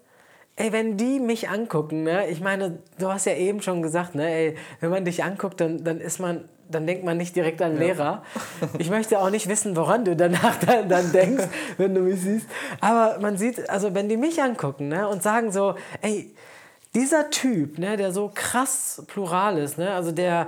Ey, 0.58 0.74
wenn 0.74 0.98
die 0.98 1.22
mich 1.22 1.50
angucken, 1.50 2.04
ne? 2.04 2.28
Ich 2.28 2.42
meine, 2.42 2.80
du 3.00 3.08
hast 3.10 3.26
ja 3.26 3.34
eben 3.34 3.62
schon 3.62 3.82
gesagt, 3.82 4.14
ne? 4.14 4.30
Ey, 4.30 4.56
wenn 4.82 4.90
man 4.90 5.06
dich 5.06 5.24
anguckt, 5.24 5.62
dann, 5.62 5.86
dann 5.86 6.02
ist 6.02 6.20
man, 6.20 6.50
dann 6.70 6.86
denkt 6.86 7.06
man 7.06 7.16
nicht 7.16 7.34
direkt 7.36 7.62
an 7.62 7.76
ja. 7.76 7.80
Lehrer. 7.80 8.24
Ich 8.78 8.90
möchte 8.90 9.20
auch 9.20 9.30
nicht 9.30 9.48
wissen, 9.48 9.78
woran 9.78 10.04
du 10.04 10.18
danach 10.18 10.58
dann, 10.58 10.90
dann 10.90 11.14
denkst, 11.14 11.46
wenn 11.78 11.96
du 11.96 12.02
mich 12.02 12.20
siehst. 12.20 12.48
Aber 12.82 13.20
man 13.22 13.38
sieht, 13.38 13.70
also 13.70 13.94
wenn 13.94 14.10
die 14.10 14.18
mich 14.18 14.42
angucken, 14.42 14.90
ne? 14.90 15.08
Und 15.08 15.24
sagen 15.24 15.54
so, 15.54 15.76
ey, 16.02 16.30
dieser 16.94 17.30
Typ, 17.30 17.78
ne, 17.78 17.96
der 17.96 18.12
so 18.12 18.32
krass 18.34 19.04
plural 19.08 19.58
ist, 19.58 19.78
ne? 19.78 19.94
Also 19.94 20.12
der 20.12 20.48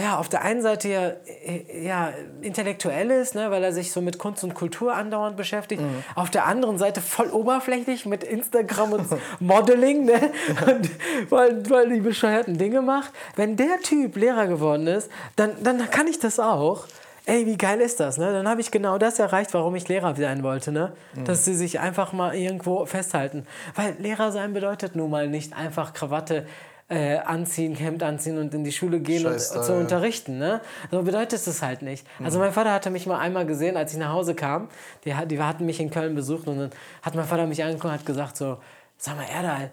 ja, 0.00 0.18
auf 0.18 0.28
der 0.28 0.42
einen 0.42 0.62
Seite 0.62 0.88
ja, 0.88 1.08
äh, 1.08 1.84
ja 1.84 2.12
intellektuell 2.40 3.10
ist, 3.10 3.34
ne, 3.34 3.50
weil 3.50 3.62
er 3.62 3.72
sich 3.72 3.92
so 3.92 4.00
mit 4.00 4.18
Kunst 4.18 4.42
und 4.44 4.54
Kultur 4.54 4.94
andauernd 4.94 5.36
beschäftigt. 5.36 5.82
Mhm. 5.82 6.02
Auf 6.14 6.30
der 6.30 6.46
anderen 6.46 6.78
Seite 6.78 7.00
voll 7.00 7.28
oberflächlich 7.28 8.06
mit 8.06 8.24
Instagram 8.24 8.92
und 8.92 9.06
Modeling, 9.40 10.04
ne, 10.04 10.32
und 10.66 10.90
weil, 11.30 11.70
weil 11.70 11.90
die 11.90 12.00
bescheuerten 12.00 12.58
Dinge 12.58 12.82
macht. 12.82 13.12
Wenn 13.36 13.56
der 13.56 13.80
Typ 13.82 14.16
Lehrer 14.16 14.46
geworden 14.46 14.86
ist, 14.86 15.10
dann, 15.36 15.50
dann 15.62 15.90
kann 15.90 16.06
ich 16.06 16.18
das 16.18 16.40
auch. 16.40 16.86
Ey, 17.26 17.46
wie 17.46 17.56
geil 17.56 17.80
ist 17.80 18.00
das, 18.00 18.16
ne? 18.16 18.32
Dann 18.32 18.48
habe 18.48 18.60
ich 18.60 18.70
genau 18.70 18.96
das 18.98 19.18
erreicht, 19.18 19.52
warum 19.52 19.76
ich 19.76 19.86
Lehrer 19.86 20.16
sein 20.16 20.42
wollte, 20.42 20.72
ne? 20.72 20.92
Mhm. 21.14 21.26
Dass 21.26 21.44
sie 21.44 21.54
sich 21.54 21.78
einfach 21.78 22.12
mal 22.12 22.34
irgendwo 22.34 22.86
festhalten. 22.86 23.46
Weil 23.76 23.94
Lehrer 23.98 24.32
sein 24.32 24.52
bedeutet 24.54 24.96
nun 24.96 25.10
mal 25.10 25.28
nicht 25.28 25.52
einfach 25.52 25.92
Krawatte, 25.92 26.46
äh, 26.90 27.18
anziehen, 27.18 27.76
Hemd 27.76 28.02
anziehen 28.02 28.36
und 28.36 28.52
in 28.52 28.64
die 28.64 28.72
Schule 28.72 28.98
gehen 29.00 29.22
Scheiß 29.22 29.52
und 29.52 29.64
zu 29.64 29.74
unterrichten. 29.74 30.38
Ne? 30.38 30.60
So 30.90 31.02
bedeutet 31.02 31.46
es 31.46 31.62
halt 31.62 31.82
nicht. 31.82 32.04
Mhm. 32.18 32.26
Also 32.26 32.38
mein 32.40 32.52
Vater 32.52 32.72
hatte 32.72 32.90
mich 32.90 33.06
mal 33.06 33.18
einmal 33.18 33.46
gesehen, 33.46 33.76
als 33.76 33.92
ich 33.92 33.98
nach 33.98 34.12
Hause 34.12 34.34
kam. 34.34 34.68
Die, 35.04 35.14
die 35.26 35.40
hatten 35.40 35.64
mich 35.64 35.80
in 35.80 35.90
Köln 35.90 36.14
besucht 36.14 36.48
und 36.48 36.58
dann 36.58 36.70
hat 37.02 37.14
mein 37.14 37.24
Vater 37.24 37.46
mich 37.46 37.62
angeguckt 37.62 37.84
und 37.84 37.92
hat 37.92 38.06
gesagt 38.06 38.36
so, 38.36 38.58
sag 38.98 39.16
mal 39.16 39.24
Erdal, 39.32 39.70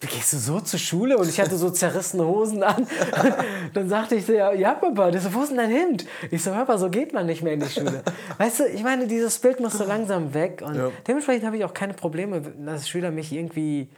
wie 0.00 0.06
gehst 0.06 0.32
du 0.32 0.38
so 0.38 0.60
zur 0.60 0.80
Schule? 0.80 1.18
Und 1.18 1.28
ich 1.28 1.38
hatte 1.38 1.56
so 1.56 1.70
zerrissene 1.70 2.24
Hosen 2.24 2.62
an. 2.62 2.86
dann 3.74 3.88
sagte 3.88 4.16
ich 4.16 4.26
so, 4.26 4.32
ja, 4.32 4.52
ja 4.52 4.74
Papa, 4.74 5.10
das, 5.10 5.32
wo 5.32 5.42
ist 5.42 5.50
denn 5.50 5.58
dein 5.58 5.70
Hemd? 5.70 6.06
Ich 6.30 6.42
so, 6.42 6.50
Papa, 6.50 6.78
so 6.78 6.88
geht 6.88 7.12
man 7.12 7.26
nicht 7.26 7.42
mehr 7.42 7.52
in 7.52 7.60
die 7.60 7.68
Schule. 7.68 8.02
Weißt 8.38 8.60
du, 8.60 8.66
ich 8.66 8.82
meine, 8.82 9.06
dieses 9.06 9.38
Bild 9.38 9.60
muss 9.60 9.74
so 9.74 9.84
langsam 9.84 10.34
weg. 10.34 10.62
Und 10.64 10.74
ja. 10.74 10.90
dementsprechend 11.06 11.44
habe 11.46 11.58
ich 11.58 11.64
auch 11.64 11.74
keine 11.74 11.94
Probleme, 11.94 12.40
dass 12.40 12.88
Schüler 12.88 13.10
mich 13.10 13.30
irgendwie 13.30 13.88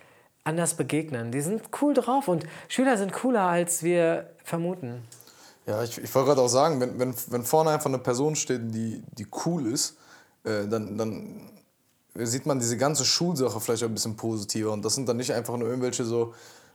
anders 0.44 0.74
begegnen. 0.74 1.32
Die 1.32 1.40
sind 1.40 1.62
cool 1.80 1.94
drauf 1.94 2.28
und 2.28 2.46
Schüler 2.68 2.96
sind 2.96 3.12
cooler, 3.12 3.42
als 3.42 3.82
wir 3.82 4.30
vermuten. 4.44 5.02
Ja, 5.66 5.82
ich, 5.84 5.98
ich 5.98 6.12
wollte 6.14 6.28
gerade 6.28 6.40
auch 6.40 6.48
sagen, 6.48 6.80
wenn, 6.80 6.98
wenn, 6.98 7.14
wenn 7.28 7.44
vorne 7.44 7.70
einfach 7.70 7.86
eine 7.86 7.98
Person 7.98 8.34
steht, 8.34 8.74
die, 8.74 9.02
die 9.16 9.26
cool 9.44 9.66
ist, 9.66 9.96
äh, 10.44 10.66
dann, 10.66 10.98
dann 10.98 11.50
sieht 12.14 12.46
man 12.46 12.58
diese 12.58 12.76
ganze 12.76 13.04
Schulsache 13.04 13.60
vielleicht 13.60 13.84
auch 13.84 13.88
ein 13.88 13.94
bisschen 13.94 14.16
positiver. 14.16 14.72
Und 14.72 14.84
das 14.84 14.94
sind 14.94 15.08
dann 15.08 15.16
nicht 15.16 15.32
einfach 15.32 15.56
nur 15.56 15.68
irgendwelche 15.68 16.04
so 16.04 16.34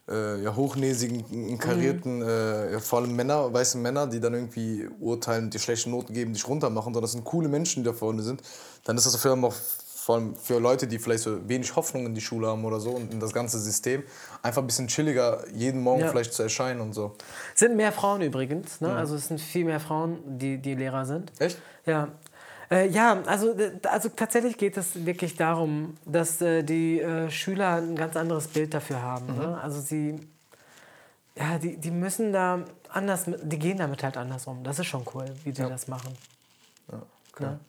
äh, 0.09 0.41
ja, 0.41 0.55
hochnäsigen, 0.55 1.57
karierten, 1.57 2.19
mhm. 2.19 2.23
äh, 2.23 2.79
vor 2.79 2.99
allem 2.99 3.15
Männer, 3.15 3.53
weiße 3.53 3.77
Männer, 3.77 4.07
die 4.07 4.21
dann 4.21 4.33
irgendwie 4.33 4.87
urteilen, 4.99 5.49
die 5.49 5.59
schlechten 5.59 5.91
Noten 5.91 6.13
geben, 6.13 6.33
dich 6.33 6.47
runtermachen, 6.47 6.93
sondern 6.93 7.01
das 7.01 7.11
sind 7.11 7.25
coole 7.25 7.49
Menschen, 7.49 7.83
die 7.83 7.89
da 7.89 7.93
vorne 7.93 8.23
sind. 8.23 8.41
Dann 8.85 8.97
ist 8.97 9.05
das 9.05 9.17
für 9.17 9.33
auch 9.33 9.55
vor 10.07 10.15
allem 10.15 10.37
für 10.37 10.57
Leute, 10.57 10.87
die 10.87 10.99
vielleicht 10.99 11.23
so 11.23 11.49
wenig 11.49 11.75
Hoffnung 11.75 12.05
in 12.05 12.15
die 12.15 12.21
Schule 12.21 12.47
haben 12.47 12.63
oder 12.63 12.79
so 12.79 12.91
und 12.91 13.11
in 13.11 13.19
das 13.19 13.33
ganze 13.33 13.59
System, 13.59 14.03
einfach 14.41 14.61
ein 14.61 14.65
bisschen 14.65 14.87
chilliger 14.87 15.43
jeden 15.53 15.81
Morgen 15.81 15.99
ja. 15.99 16.07
vielleicht 16.07 16.31
zu 16.31 16.43
erscheinen 16.43 16.79
und 16.79 16.93
so. 16.93 17.17
Sind 17.55 17.75
mehr 17.75 17.91
Frauen 17.91 18.21
übrigens, 18.21 18.79
ne? 18.79 18.87
Ja. 18.87 18.95
also 18.95 19.15
es 19.15 19.27
sind 19.27 19.41
viel 19.41 19.65
mehr 19.65 19.81
Frauen, 19.81 20.19
die, 20.25 20.59
die 20.59 20.75
Lehrer 20.75 21.05
sind. 21.05 21.33
Echt? 21.39 21.57
Ja. 21.85 22.07
Äh, 22.71 22.87
ja, 22.87 23.21
also, 23.25 23.53
also 23.83 24.07
tatsächlich 24.07 24.57
geht 24.57 24.77
es 24.77 25.05
wirklich 25.05 25.35
darum, 25.35 25.97
dass 26.05 26.41
äh, 26.41 26.63
die 26.63 27.01
äh, 27.01 27.29
Schüler 27.29 27.75
ein 27.75 27.97
ganz 27.97 28.15
anderes 28.15 28.47
Bild 28.47 28.73
dafür 28.73 29.01
haben. 29.01 29.25
Ne? 29.25 29.33
Mhm. 29.33 29.39
Ne? 29.39 29.61
Also 29.61 29.81
sie, 29.81 30.15
ja, 31.35 31.57
die, 31.57 31.75
die 31.75 31.91
müssen 31.91 32.31
da 32.31 32.63
anders, 32.87 33.25
die 33.25 33.59
gehen 33.59 33.79
damit 33.79 34.03
halt 34.03 34.15
anders 34.15 34.47
um. 34.47 34.63
Das 34.63 34.79
ist 34.79 34.85
schon 34.85 35.03
cool, 35.13 35.25
wie 35.43 35.51
die 35.51 35.59
ja. 35.63 35.67
das 35.67 35.89
machen. 35.89 36.13
Ja, 36.89 37.01
okay. 37.33 37.43
Ne? 37.43 37.59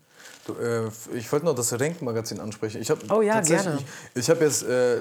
Äh, 0.48 0.88
ich 1.16 1.30
wollte 1.30 1.46
noch 1.46 1.54
das 1.54 1.78
Renk-Magazin 1.78 2.40
ansprechen. 2.40 2.80
Ich 2.80 2.90
oh 3.10 3.22
ja, 3.22 3.40
gerne. 3.40 3.78
Ich, 4.14 4.20
ich 4.22 4.30
habe 4.30 4.44
jetzt 4.44 4.62
äh, 4.64 4.98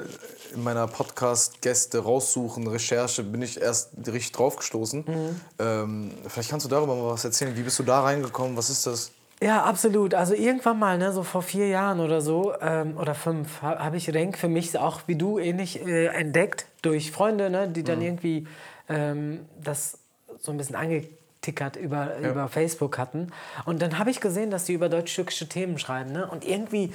in 0.53 0.63
meiner 0.63 0.87
Podcast-Gäste 0.87 1.99
raussuchen, 1.99 2.67
Recherche, 2.67 3.23
bin 3.23 3.41
ich 3.41 3.59
erst 3.61 3.91
richtig 4.05 4.31
draufgestoßen. 4.33 5.05
Mhm. 5.07 5.41
Ähm, 5.59 6.11
vielleicht 6.27 6.49
kannst 6.49 6.65
du 6.65 6.69
darüber 6.69 6.95
mal 6.95 7.11
was 7.13 7.25
erzählen. 7.25 7.55
Wie 7.55 7.63
bist 7.63 7.79
du 7.79 7.83
da 7.83 8.01
reingekommen? 8.01 8.57
Was 8.57 8.69
ist 8.69 8.85
das? 8.85 9.11
Ja, 9.41 9.63
absolut. 9.63 10.13
Also 10.13 10.33
irgendwann 10.33 10.79
mal, 10.79 10.97
ne, 10.97 11.11
so 11.11 11.23
vor 11.23 11.43
vier 11.43 11.67
Jahren 11.67 11.99
oder 11.99 12.21
so, 12.21 12.53
ähm, 12.59 12.97
oder 12.97 13.13
fünf, 13.13 13.61
habe 13.61 13.83
hab 13.83 13.93
ich 13.93 14.11
Renk 14.11 14.37
für 14.37 14.47
mich 14.47 14.77
auch 14.77 15.01
wie 15.05 15.15
du 15.15 15.37
ähnlich 15.37 15.85
äh, 15.85 16.07
entdeckt 16.07 16.65
durch 16.81 17.11
Freunde, 17.11 17.49
ne, 17.49 17.67
die 17.67 17.83
dann 17.83 17.99
mhm. 17.99 18.05
irgendwie 18.05 18.47
ähm, 18.89 19.45
das 19.63 19.99
so 20.39 20.51
ein 20.51 20.57
bisschen 20.57 20.75
ange 20.75 21.07
tickert 21.47 21.77
über, 21.77 22.19
ja. 22.19 22.29
über 22.29 22.49
Facebook 22.49 22.97
hatten. 22.97 23.31
Und 23.65 23.81
dann 23.81 23.97
habe 23.97 24.11
ich 24.11 24.19
gesehen, 24.19 24.51
dass 24.51 24.65
die 24.65 24.73
über 24.73 24.89
deutsch-türkische 24.89 25.47
Themen 25.47 25.79
schreiben. 25.79 26.11
Ne? 26.11 26.27
Und 26.29 26.45
irgendwie 26.45 26.93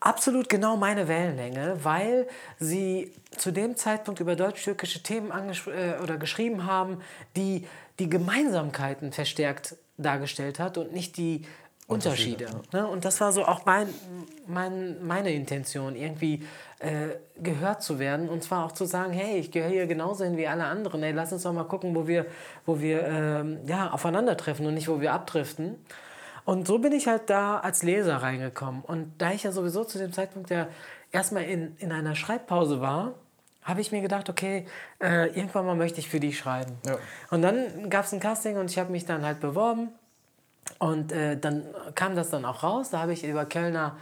absolut 0.00 0.48
genau 0.48 0.76
meine 0.76 1.06
Wellenlänge, 1.06 1.78
weil 1.82 2.26
sie 2.58 3.12
zu 3.36 3.52
dem 3.52 3.76
Zeitpunkt 3.76 4.18
über 4.18 4.34
deutsch-türkische 4.34 5.02
Themen 5.02 5.30
äh, 5.30 6.02
oder 6.02 6.16
geschrieben 6.16 6.66
haben, 6.66 7.00
die 7.36 7.66
die 8.00 8.08
Gemeinsamkeiten 8.08 9.12
verstärkt 9.12 9.76
dargestellt 9.96 10.58
hat 10.58 10.78
und 10.78 10.92
nicht 10.92 11.16
die 11.16 11.44
Unterschiede. 11.88 12.46
Unterschiede. 12.46 12.76
Ne? 12.76 12.86
Und 12.86 13.04
das 13.04 13.20
war 13.20 13.32
so 13.32 13.44
auch 13.46 13.64
mein, 13.64 13.88
mein, 14.46 15.04
meine 15.04 15.32
Intention, 15.32 15.96
irgendwie 15.96 16.44
äh, 16.80 17.16
gehört 17.42 17.82
zu 17.82 17.98
werden 17.98 18.28
und 18.28 18.44
zwar 18.44 18.66
auch 18.66 18.72
zu 18.72 18.84
sagen, 18.84 19.12
hey, 19.12 19.38
ich 19.38 19.50
gehöre 19.50 19.70
hier 19.70 19.86
genauso 19.86 20.24
hin 20.24 20.36
wie 20.36 20.46
alle 20.46 20.64
anderen. 20.64 21.02
Ey, 21.02 21.12
lass 21.12 21.32
uns 21.32 21.42
doch 21.44 21.52
mal 21.52 21.64
gucken, 21.64 21.94
wo 21.94 22.06
wir, 22.06 22.26
wo 22.66 22.80
wir 22.80 23.02
ähm, 23.04 23.58
ja, 23.66 23.90
aufeinandertreffen 23.90 24.66
und 24.66 24.74
nicht, 24.74 24.88
wo 24.88 25.00
wir 25.00 25.14
abdriften. 25.14 25.76
Und 26.44 26.66
so 26.66 26.78
bin 26.78 26.92
ich 26.92 27.08
halt 27.08 27.30
da 27.30 27.58
als 27.58 27.82
Leser 27.82 28.16
reingekommen. 28.16 28.82
Und 28.82 29.14
da 29.18 29.32
ich 29.32 29.42
ja 29.42 29.52
sowieso 29.52 29.84
zu 29.84 29.98
dem 29.98 30.12
Zeitpunkt 30.12 30.50
ja 30.50 30.68
erstmal 31.10 31.44
in, 31.44 31.74
in 31.78 31.90
einer 31.90 32.14
Schreibpause 32.14 32.82
war, 32.82 33.14
habe 33.62 33.80
ich 33.80 33.92
mir 33.92 34.00
gedacht, 34.00 34.30
okay, 34.30 34.66
äh, 35.00 35.26
irgendwann 35.28 35.66
mal 35.66 35.74
möchte 35.74 36.00
ich 36.00 36.08
für 36.08 36.20
die 36.20 36.32
schreiben. 36.32 36.78
Ja. 36.86 36.96
Und 37.30 37.42
dann 37.42 37.90
gab 37.90 38.04
es 38.04 38.12
ein 38.12 38.20
Casting 38.20 38.56
und 38.56 38.70
ich 38.70 38.78
habe 38.78 38.90
mich 38.90 39.04
dann 39.04 39.24
halt 39.24 39.40
beworben. 39.40 39.90
Und 40.78 41.12
äh, 41.12 41.36
dann 41.38 41.64
kam 41.94 42.14
das 42.16 42.30
dann 42.30 42.44
auch 42.44 42.62
raus. 42.62 42.90
Da 42.90 43.00
habe 43.00 43.12
ich 43.12 43.24
über 43.24 43.44
Kölner 43.44 43.96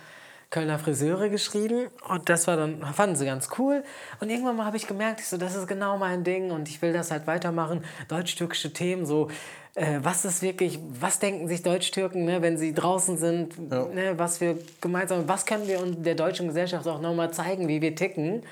Kölner 0.50 0.78
Friseure 0.78 1.28
geschrieben 1.28 1.88
und 2.08 2.28
das 2.28 2.46
war 2.46 2.56
dann, 2.56 2.80
fanden 2.94 3.16
sie 3.16 3.26
ganz 3.26 3.48
cool. 3.58 3.82
Und 4.20 4.30
irgendwann 4.30 4.56
mal 4.56 4.64
habe 4.64 4.76
ich 4.76 4.86
gemerkt, 4.86 5.20
ich 5.20 5.26
so, 5.26 5.36
das 5.36 5.56
ist 5.56 5.66
genau 5.66 5.98
mein 5.98 6.22
Ding 6.22 6.52
und 6.52 6.68
ich 6.68 6.80
will 6.82 6.92
das 6.92 7.10
halt 7.10 7.26
weitermachen. 7.26 7.84
Deutsch-türkische 8.08 8.72
Themen, 8.72 9.06
so, 9.06 9.28
äh, 9.74 9.98
was 10.02 10.24
ist 10.24 10.42
wirklich, 10.42 10.78
was 10.88 11.18
denken 11.18 11.48
sich 11.48 11.62
Deutsch-Türken, 11.62 12.24
ne, 12.24 12.42
wenn 12.42 12.58
sie 12.58 12.72
draußen 12.72 13.18
sind, 13.18 13.54
ja. 13.70 13.86
ne, 13.86 14.18
was 14.18 14.40
wir 14.40 14.56
gemeinsam, 14.80 15.26
was 15.26 15.46
können 15.46 15.66
wir 15.66 15.84
der 15.84 16.14
deutschen 16.14 16.46
Gesellschaft 16.46 16.86
auch 16.86 17.00
nochmal 17.00 17.32
zeigen, 17.32 17.66
wie 17.66 17.82
wir 17.82 17.96
ticken. 17.96 18.42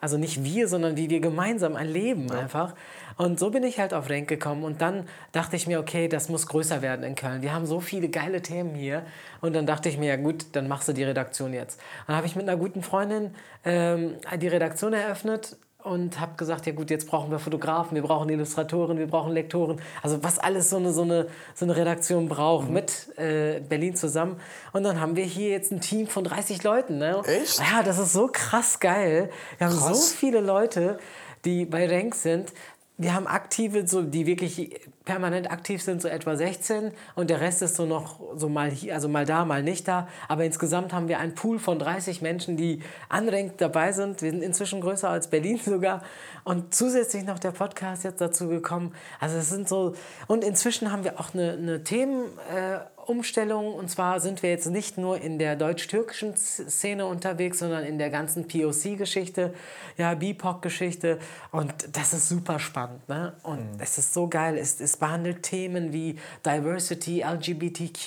Also 0.00 0.16
nicht 0.16 0.44
wir, 0.44 0.68
sondern 0.68 0.96
wie 0.96 1.10
wir 1.10 1.20
gemeinsam 1.20 1.76
erleben 1.76 2.28
ja. 2.28 2.40
einfach. 2.40 2.74
Und 3.16 3.38
so 3.38 3.50
bin 3.50 3.62
ich 3.64 3.78
halt 3.78 3.92
auf 3.92 4.08
Renk 4.08 4.28
gekommen. 4.28 4.64
Und 4.64 4.80
dann 4.80 5.06
dachte 5.32 5.56
ich 5.56 5.66
mir, 5.66 5.78
okay, 5.78 6.08
das 6.08 6.28
muss 6.28 6.46
größer 6.46 6.82
werden 6.82 7.04
in 7.04 7.14
Köln. 7.14 7.42
Wir 7.42 7.52
haben 7.52 7.66
so 7.66 7.80
viele 7.80 8.08
geile 8.08 8.40
Themen 8.40 8.74
hier. 8.74 9.02
Und 9.40 9.54
dann 9.54 9.66
dachte 9.66 9.88
ich 9.88 9.98
mir, 9.98 10.06
ja 10.06 10.16
gut, 10.16 10.46
dann 10.52 10.68
machst 10.68 10.88
du 10.88 10.92
die 10.92 11.04
Redaktion 11.04 11.52
jetzt. 11.52 11.80
Dann 12.06 12.16
habe 12.16 12.26
ich 12.26 12.34
mit 12.34 12.48
einer 12.48 12.58
guten 12.58 12.82
Freundin 12.82 13.34
ähm, 13.64 14.14
die 14.40 14.48
Redaktion 14.48 14.92
eröffnet 14.92 15.56
und 15.84 16.20
habe 16.20 16.36
gesagt, 16.36 16.66
ja 16.66 16.72
gut, 16.72 16.90
jetzt 16.90 17.08
brauchen 17.08 17.30
wir 17.30 17.38
Fotografen, 17.38 17.94
wir 17.94 18.02
brauchen 18.02 18.28
Illustratoren, 18.28 18.98
wir 18.98 19.06
brauchen 19.06 19.32
Lektoren. 19.32 19.80
Also 20.02 20.22
was 20.22 20.38
alles 20.38 20.70
so 20.70 20.76
eine, 20.76 20.92
so 20.92 21.02
eine, 21.02 21.26
so 21.54 21.64
eine 21.64 21.76
Redaktion 21.76 22.28
braucht 22.28 22.68
mhm. 22.68 22.74
mit 22.74 23.18
äh, 23.18 23.60
Berlin 23.60 23.94
zusammen. 23.96 24.40
Und 24.72 24.82
dann 24.82 25.00
haben 25.00 25.16
wir 25.16 25.24
hier 25.24 25.50
jetzt 25.50 25.72
ein 25.72 25.80
Team 25.80 26.06
von 26.06 26.24
30 26.24 26.62
Leuten. 26.62 26.98
Ne? 26.98 27.22
Echt? 27.26 27.58
Ja, 27.58 27.82
das 27.82 27.98
ist 27.98 28.12
so 28.12 28.28
krass 28.32 28.80
geil. 28.80 29.30
Wir 29.58 29.68
haben 29.68 29.76
krass. 29.76 30.10
so 30.10 30.16
viele 30.16 30.40
Leute, 30.40 30.98
die 31.44 31.64
bei 31.64 31.88
Rank 31.88 32.14
sind. 32.14 32.52
Wir 33.00 33.14
haben 33.14 33.26
aktive, 33.26 33.88
so, 33.88 34.02
die 34.02 34.26
wirklich 34.26 34.78
permanent 35.06 35.50
aktiv 35.50 35.82
sind, 35.82 36.02
so 36.02 36.08
etwa 36.08 36.36
16 36.36 36.92
und 37.14 37.30
der 37.30 37.40
Rest 37.40 37.62
ist 37.62 37.76
so 37.76 37.86
noch 37.86 38.20
so 38.36 38.50
mal 38.50 38.70
hier, 38.70 38.92
also 38.92 39.08
mal 39.08 39.24
da, 39.24 39.46
mal 39.46 39.62
nicht 39.62 39.88
da. 39.88 40.06
Aber 40.28 40.44
insgesamt 40.44 40.92
haben 40.92 41.08
wir 41.08 41.18
einen 41.18 41.34
Pool 41.34 41.58
von 41.58 41.78
30 41.78 42.20
Menschen, 42.20 42.58
die 42.58 42.82
anrenkt 43.08 43.58
dabei 43.62 43.92
sind. 43.92 44.20
Wir 44.20 44.30
sind 44.32 44.42
inzwischen 44.42 44.82
größer 44.82 45.08
als 45.08 45.30
Berlin 45.30 45.58
sogar. 45.64 46.02
Und 46.44 46.74
zusätzlich 46.74 47.24
noch 47.24 47.38
der 47.38 47.52
Podcast 47.52 48.04
jetzt 48.04 48.20
dazu 48.20 48.48
gekommen. 48.48 48.94
Also 49.18 49.38
es 49.38 49.48
sind 49.48 49.66
so, 49.66 49.94
und 50.26 50.44
inzwischen 50.44 50.92
haben 50.92 51.02
wir 51.02 51.18
auch 51.18 51.32
eine, 51.32 51.52
eine 51.52 51.82
Themen, 51.82 52.24
äh, 52.54 52.80
Umstellung. 53.10 53.74
Und 53.74 53.90
zwar 53.90 54.20
sind 54.20 54.42
wir 54.42 54.50
jetzt 54.50 54.70
nicht 54.70 54.96
nur 54.96 55.20
in 55.20 55.38
der 55.38 55.56
deutsch-türkischen 55.56 56.36
Szene 56.36 57.06
unterwegs, 57.06 57.58
sondern 57.58 57.84
in 57.84 57.98
der 57.98 58.08
ganzen 58.08 58.46
POC-Geschichte, 58.46 59.52
ja, 59.98 60.14
BIPOC-Geschichte. 60.14 61.18
Und 61.50 61.74
das 61.92 62.14
ist 62.14 62.28
super 62.28 62.60
spannend. 62.60 63.06
Ne? 63.08 63.32
Und 63.42 63.74
mhm. 63.74 63.80
es 63.80 63.98
ist 63.98 64.14
so 64.14 64.28
geil. 64.28 64.56
Es, 64.56 64.80
es 64.80 64.96
behandelt 64.96 65.42
Themen 65.42 65.92
wie 65.92 66.18
Diversity, 66.46 67.22
LGBTQ, 67.22 68.06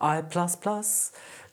I 0.00 0.22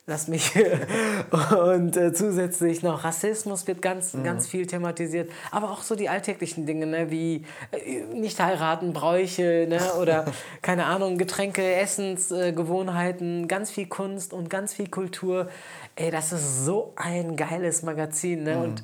lass 0.08 0.28
mich 0.28 0.53
und 1.72 1.97
äh, 1.97 2.14
zusätzlich 2.14 2.84
noch 2.84 3.03
Rassismus 3.03 3.66
wird 3.68 3.82
ganz 3.82 4.14
mhm. 4.14 4.24
ganz 4.24 4.47
viel 4.47 4.68
thematisiert 4.68 5.32
aber 5.51 5.72
auch 5.72 5.82
so 5.82 5.95
die 5.95 6.10
alltäglichen 6.10 6.66
Dinge 6.66 6.86
ne, 6.86 7.10
wie 7.10 7.43
äh, 7.72 8.03
nicht 8.14 8.39
heiraten 8.39 8.93
Bräuche 8.93 9.66
ne, 9.68 9.80
oder 9.99 10.26
keine 10.62 10.86
Ahnung 10.86 11.18
Getränke 11.18 11.64
Essensgewohnheiten 11.76 13.45
äh, 13.45 13.47
ganz 13.47 13.72
viel 13.72 13.88
Kunst 13.88 14.34
und 14.34 14.49
ganz 14.49 14.74
viel 14.74 14.89
Kultur 14.89 15.49
ey 15.95 16.12
das 16.12 16.32
ist 16.32 16.66
so 16.66 16.93
ein 16.95 17.36
geiles 17.36 17.82
Magazin 17.82 18.43
ne? 18.43 18.56
Mhm. 18.56 18.62
und 18.62 18.84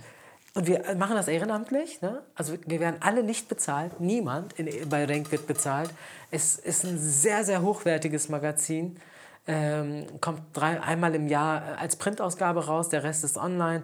und 0.54 0.68
wir 0.68 0.84
machen 0.98 1.16
das 1.16 1.30
ehrenamtlich. 1.30 2.02
Ne? 2.02 2.24
Also 2.36 2.56
wir 2.66 2.82
werden 2.82 2.98
alle 3.00 3.24
nicht 3.24 3.48
bezahlt. 3.48 4.02
Niemand 4.02 4.52
in, 4.60 4.90
bei 4.90 5.06
Renk 5.06 5.32
wird 5.32 5.48
bezahlt. 5.48 5.90
Es 6.30 6.58
ist 6.58 6.84
ein 6.84 6.98
sehr, 7.00 7.46
sehr 7.46 7.62
hochwertiges 7.62 8.28
Magazin 8.28 8.98
ähm, 9.48 10.06
kommt 10.22 10.42
drei, 10.54 10.82
einmal 10.82 11.16
im 11.16 11.28
Jahr 11.28 11.78
als 11.80 11.96
Printausgabe 11.96 12.66
raus, 12.66 12.90
der 12.90 13.04
Rest 13.04 13.24
ist 13.24 13.38
online. 13.38 13.84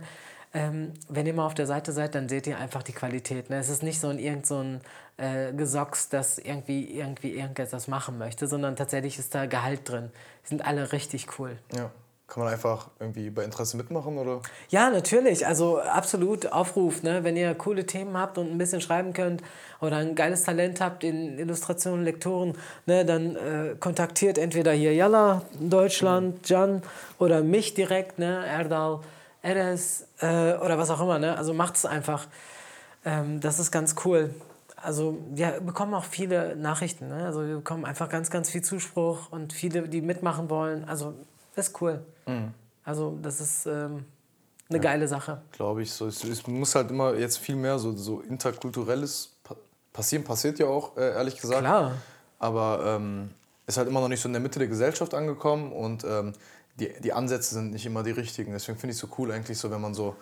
Ähm, 0.53 0.93
wenn 1.09 1.25
ihr 1.25 1.33
mal 1.33 1.45
auf 1.45 1.55
der 1.55 1.67
Seite 1.67 1.91
seid, 1.91 2.15
dann 2.15 2.29
seht 2.29 2.47
ihr 2.47 2.57
einfach 2.57 2.81
die 2.81 2.93
Qualität. 2.93 3.49
Ne? 3.49 3.57
Es 3.57 3.69
ist 3.69 3.83
nicht 3.83 3.99
so 3.99 4.07
ein 4.07 4.17
irgend 4.17 4.45
so 4.45 4.59
ein 4.59 4.81
äh, 5.17 5.51
Gesocks, 5.53 6.09
das 6.09 6.37
irgendwie, 6.37 6.85
irgendwie 6.97 7.31
irgendetwas 7.31 7.87
machen 7.87 8.17
möchte, 8.17 8.47
sondern 8.47 8.75
tatsächlich 8.75 9.19
ist 9.19 9.35
da 9.35 9.45
Gehalt 9.45 9.89
drin. 9.89 10.11
Die 10.45 10.49
sind 10.49 10.65
alle 10.65 10.91
richtig 10.93 11.27
cool. 11.37 11.57
Ja. 11.75 11.91
Kann 12.27 12.43
man 12.43 12.51
einfach 12.51 12.89
irgendwie 12.99 13.29
bei 13.29 13.45
Interesse 13.45 13.77
mitmachen 13.77 14.17
oder? 14.17 14.41
Ja, 14.69 14.89
natürlich. 14.89 15.47
Also 15.47 15.79
absolut 15.79 16.51
Aufruf. 16.51 17.01
Ne? 17.01 17.23
Wenn 17.23 17.37
ihr 17.37 17.55
coole 17.55 17.85
Themen 17.85 18.17
habt 18.17 18.37
und 18.37 18.51
ein 18.51 18.57
bisschen 18.57 18.81
schreiben 18.81 19.13
könnt 19.13 19.41
oder 19.79 19.97
ein 19.97 20.13
geiles 20.13 20.43
Talent 20.43 20.81
habt 20.81 21.05
in 21.05 21.39
Illustrationen, 21.39 22.03
Lektoren, 22.03 22.57
ne, 22.85 23.05
dann 23.05 23.37
äh, 23.37 23.75
kontaktiert 23.79 24.37
entweder 24.37 24.73
hier 24.73 24.93
Yalla, 24.93 25.43
Deutschland, 25.57 26.49
Jan 26.49 26.81
oder 27.17 27.43
mich 27.43 27.75
direkt, 27.75 28.19
ne, 28.19 28.45
Erdal, 28.45 28.99
Eres 29.41 30.05
äh, 30.19 30.55
oder 30.55 30.77
was 30.77 30.89
auch 30.89 30.99
immer. 30.99 31.19
Ne? 31.19 31.37
Also 31.37 31.53
macht 31.53 31.77
es 31.77 31.85
einfach. 31.85 32.27
Ähm, 33.05 33.39
das 33.39 33.57
ist 33.57 33.71
ganz 33.71 33.95
cool. 34.03 34.31
Also 34.75 35.17
wir 35.31 35.61
bekommen 35.61 35.93
auch 35.93 36.03
viele 36.03 36.57
Nachrichten. 36.57 37.07
Ne? 37.07 37.25
Also 37.25 37.47
wir 37.47 37.55
bekommen 37.55 37.85
einfach 37.85 38.09
ganz, 38.09 38.29
ganz 38.29 38.49
viel 38.49 38.63
Zuspruch 38.63 39.31
und 39.31 39.53
viele, 39.53 39.87
die 39.87 40.01
mitmachen 40.01 40.49
wollen. 40.49 40.83
Also 40.89 41.13
ist 41.55 41.81
cool. 41.81 42.05
Mhm. 42.27 42.53
Also 42.83 43.17
das 43.21 43.41
ist 43.41 43.65
ähm, 43.65 44.05
eine 44.69 44.77
ja, 44.77 44.79
geile 44.79 45.07
Sache. 45.07 45.41
Glaube 45.51 45.81
ich. 45.81 45.91
So. 45.91 46.07
Es, 46.07 46.23
es, 46.23 46.45
muss 46.47 46.75
halt 46.75 46.91
immer 46.91 47.15
jetzt 47.15 47.37
viel 47.37 47.55
mehr 47.55 47.79
so, 47.79 47.95
so 47.95 48.21
interkulturelles 48.21 49.35
passieren. 49.93 50.23
Passiert 50.23 50.59
ja 50.59 50.67
auch, 50.67 50.95
äh, 50.97 51.11
ehrlich 51.11 51.39
gesagt. 51.39 51.61
Klar. 51.61 51.93
Aber 52.39 52.83
ähm, 52.85 53.31
ist 53.65 53.77
halt 53.77 53.87
immer 53.87 54.01
noch 54.01 54.07
nicht 54.07 54.21
so 54.21 54.29
in 54.29 54.33
der 54.33 54.41
Mitte 54.41 54.59
der 54.59 54.67
Gesellschaft 54.67 55.13
angekommen 55.13 55.71
und 55.73 56.03
ähm, 56.03 56.33
die, 56.79 56.93
die 57.01 57.13
Ansätze 57.13 57.55
sind 57.55 57.71
nicht 57.71 57.85
immer 57.85 58.03
die 58.03 58.11
richtigen. 58.11 58.53
Deswegen 58.53 58.77
finde 58.77 58.91
ich 58.91 59.01
es 59.01 59.01
so 59.01 59.09
cool 59.17 59.31
eigentlich 59.31 59.57
so, 59.57 59.71
wenn 59.71 59.81
man 59.81 59.93
so 59.93 60.15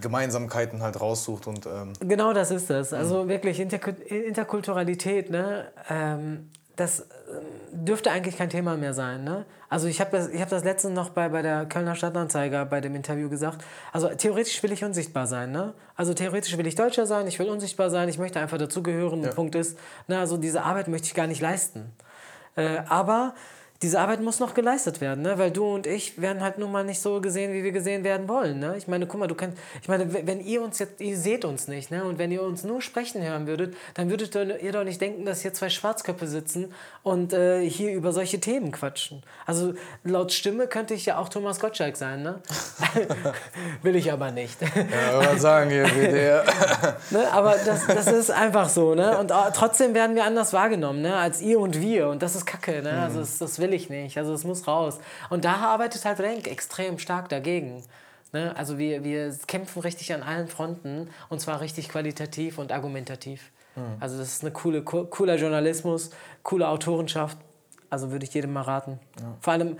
Gemeinsamkeiten 0.00 0.82
halt 0.82 1.00
raussucht 1.00 1.48
und 1.48 1.66
ähm 1.66 1.92
genau 1.98 2.32
das 2.32 2.52
ist 2.52 2.70
es 2.70 2.92
also 2.92 3.28
wirklich 3.28 3.58
Interkulturalität 3.58 5.30
ne 5.30 5.72
ähm, 5.88 6.48
das 6.80 7.00
ähm, 7.00 7.84
dürfte 7.84 8.10
eigentlich 8.10 8.36
kein 8.36 8.50
Thema 8.50 8.76
mehr 8.76 8.94
sein. 8.94 9.22
Ne? 9.24 9.44
Also 9.68 9.86
ich 9.86 10.00
habe 10.00 10.10
das, 10.10 10.28
hab 10.32 10.48
das 10.48 10.64
letztens 10.64 10.94
noch 10.94 11.10
bei, 11.10 11.28
bei 11.28 11.42
der 11.42 11.66
Kölner 11.66 11.94
Stadtanzeiger 11.94 12.64
bei 12.64 12.80
dem 12.80 12.94
Interview 12.94 13.28
gesagt. 13.28 13.64
Also 13.92 14.08
theoretisch 14.08 14.62
will 14.62 14.72
ich 14.72 14.82
unsichtbar 14.82 15.26
sein. 15.26 15.52
Ne? 15.52 15.74
Also 15.94 16.14
theoretisch 16.14 16.56
will 16.56 16.66
ich 16.66 16.74
Deutscher 16.74 17.06
sein, 17.06 17.26
ich 17.26 17.38
will 17.38 17.48
unsichtbar 17.48 17.90
sein, 17.90 18.08
ich 18.08 18.18
möchte 18.18 18.40
einfach 18.40 18.58
dazugehören. 18.58 19.20
Ja. 19.20 19.28
Der 19.28 19.34
Punkt 19.34 19.54
ist, 19.54 19.78
ne, 20.08 20.18
also 20.18 20.36
diese 20.36 20.62
Arbeit 20.62 20.88
möchte 20.88 21.06
ich 21.06 21.14
gar 21.14 21.26
nicht 21.26 21.40
leisten. 21.40 21.92
Äh, 22.56 22.78
aber 22.88 23.34
diese 23.82 23.98
Arbeit 23.98 24.20
muss 24.20 24.40
noch 24.40 24.52
geleistet 24.52 25.00
werden, 25.00 25.22
ne? 25.22 25.38
weil 25.38 25.50
du 25.50 25.64
und 25.64 25.86
ich 25.86 26.20
werden 26.20 26.42
halt 26.42 26.58
nun 26.58 26.70
mal 26.70 26.84
nicht 26.84 27.00
so 27.00 27.20
gesehen, 27.22 27.54
wie 27.54 27.64
wir 27.64 27.72
gesehen 27.72 28.04
werden 28.04 28.28
wollen. 28.28 28.58
Ne? 28.58 28.74
Ich 28.76 28.88
meine, 28.88 29.06
guck 29.06 29.18
mal, 29.18 29.26
du 29.26 29.34
kannst, 29.34 29.56
ich 29.80 29.88
meine, 29.88 30.12
wenn 30.12 30.40
ihr 30.40 30.60
uns 30.60 30.78
jetzt, 30.80 31.00
ihr 31.00 31.16
seht 31.16 31.46
uns 31.46 31.66
nicht, 31.66 31.90
ne? 31.90 32.04
und 32.04 32.18
wenn 32.18 32.30
ihr 32.30 32.42
uns 32.42 32.62
nur 32.62 32.82
sprechen 32.82 33.22
hören 33.22 33.46
würdet, 33.46 33.74
dann 33.94 34.10
würdet 34.10 34.34
ihr 34.34 34.72
doch 34.72 34.84
nicht 34.84 35.00
denken, 35.00 35.24
dass 35.24 35.40
hier 35.40 35.54
zwei 35.54 35.70
Schwarzköpfe 35.70 36.26
sitzen 36.26 36.74
und 37.02 37.32
äh, 37.32 37.68
hier 37.68 37.94
über 37.94 38.12
solche 38.12 38.38
Themen 38.38 38.70
quatschen. 38.70 39.22
Also 39.46 39.72
laut 40.04 40.32
Stimme 40.32 40.66
könnte 40.66 40.92
ich 40.92 41.06
ja 41.06 41.16
auch 41.16 41.30
Thomas 41.30 41.58
Gottschalk 41.58 41.96
sein, 41.96 42.22
ne? 42.22 42.40
Will 43.82 43.96
ich 43.96 44.12
aber 44.12 44.30
nicht. 44.30 44.60
Ja, 44.60 45.32
was 45.32 45.40
sagen 45.40 45.70
hier 45.70 45.84
bitte. 45.84 46.44
ne? 47.10 47.32
Aber 47.32 47.56
das, 47.64 47.86
das 47.86 48.06
ist 48.08 48.30
einfach 48.30 48.68
so, 48.68 48.94
ne? 48.94 49.18
Und 49.18 49.30
äh, 49.30 49.34
trotzdem 49.54 49.94
werden 49.94 50.16
wir 50.16 50.24
anders 50.24 50.52
wahrgenommen, 50.52 51.00
ne? 51.00 51.16
Als 51.16 51.40
ihr 51.40 51.58
und 51.58 51.80
wir. 51.80 52.08
Und 52.08 52.22
das 52.22 52.34
ist 52.34 52.44
Kacke, 52.44 52.82
ne? 52.82 53.02
Also 53.02 53.20
das, 53.20 53.38
das 53.38 53.58
will 53.58 53.69
will 53.70 53.76
ich 53.76 53.88
nicht. 53.88 54.18
Also 54.18 54.32
es 54.34 54.44
muss 54.44 54.66
raus. 54.66 54.98
Und 55.30 55.44
da 55.44 55.56
arbeitet 55.56 56.04
halt 56.04 56.20
Renk 56.20 56.46
extrem 56.46 56.98
stark 56.98 57.28
dagegen. 57.28 57.82
Ne? 58.32 58.54
Also 58.56 58.78
wir, 58.78 59.04
wir 59.04 59.34
kämpfen 59.46 59.80
richtig 59.80 60.12
an 60.12 60.22
allen 60.22 60.48
Fronten 60.48 61.08
und 61.28 61.40
zwar 61.40 61.60
richtig 61.60 61.88
qualitativ 61.88 62.58
und 62.58 62.72
argumentativ. 62.72 63.50
Mhm. 63.76 63.96
Also 64.00 64.18
das 64.18 64.28
ist 64.28 64.42
eine 64.42 64.52
coole, 64.52 64.82
cooler 64.82 65.36
Journalismus, 65.36 66.10
coole 66.42 66.68
Autorenschaft. 66.68 67.38
Also 67.90 68.12
würde 68.12 68.24
ich 68.24 68.32
jedem 68.32 68.52
mal 68.52 68.62
raten. 68.62 69.00
Ja. 69.18 69.36
Vor 69.40 69.52
allem, 69.52 69.76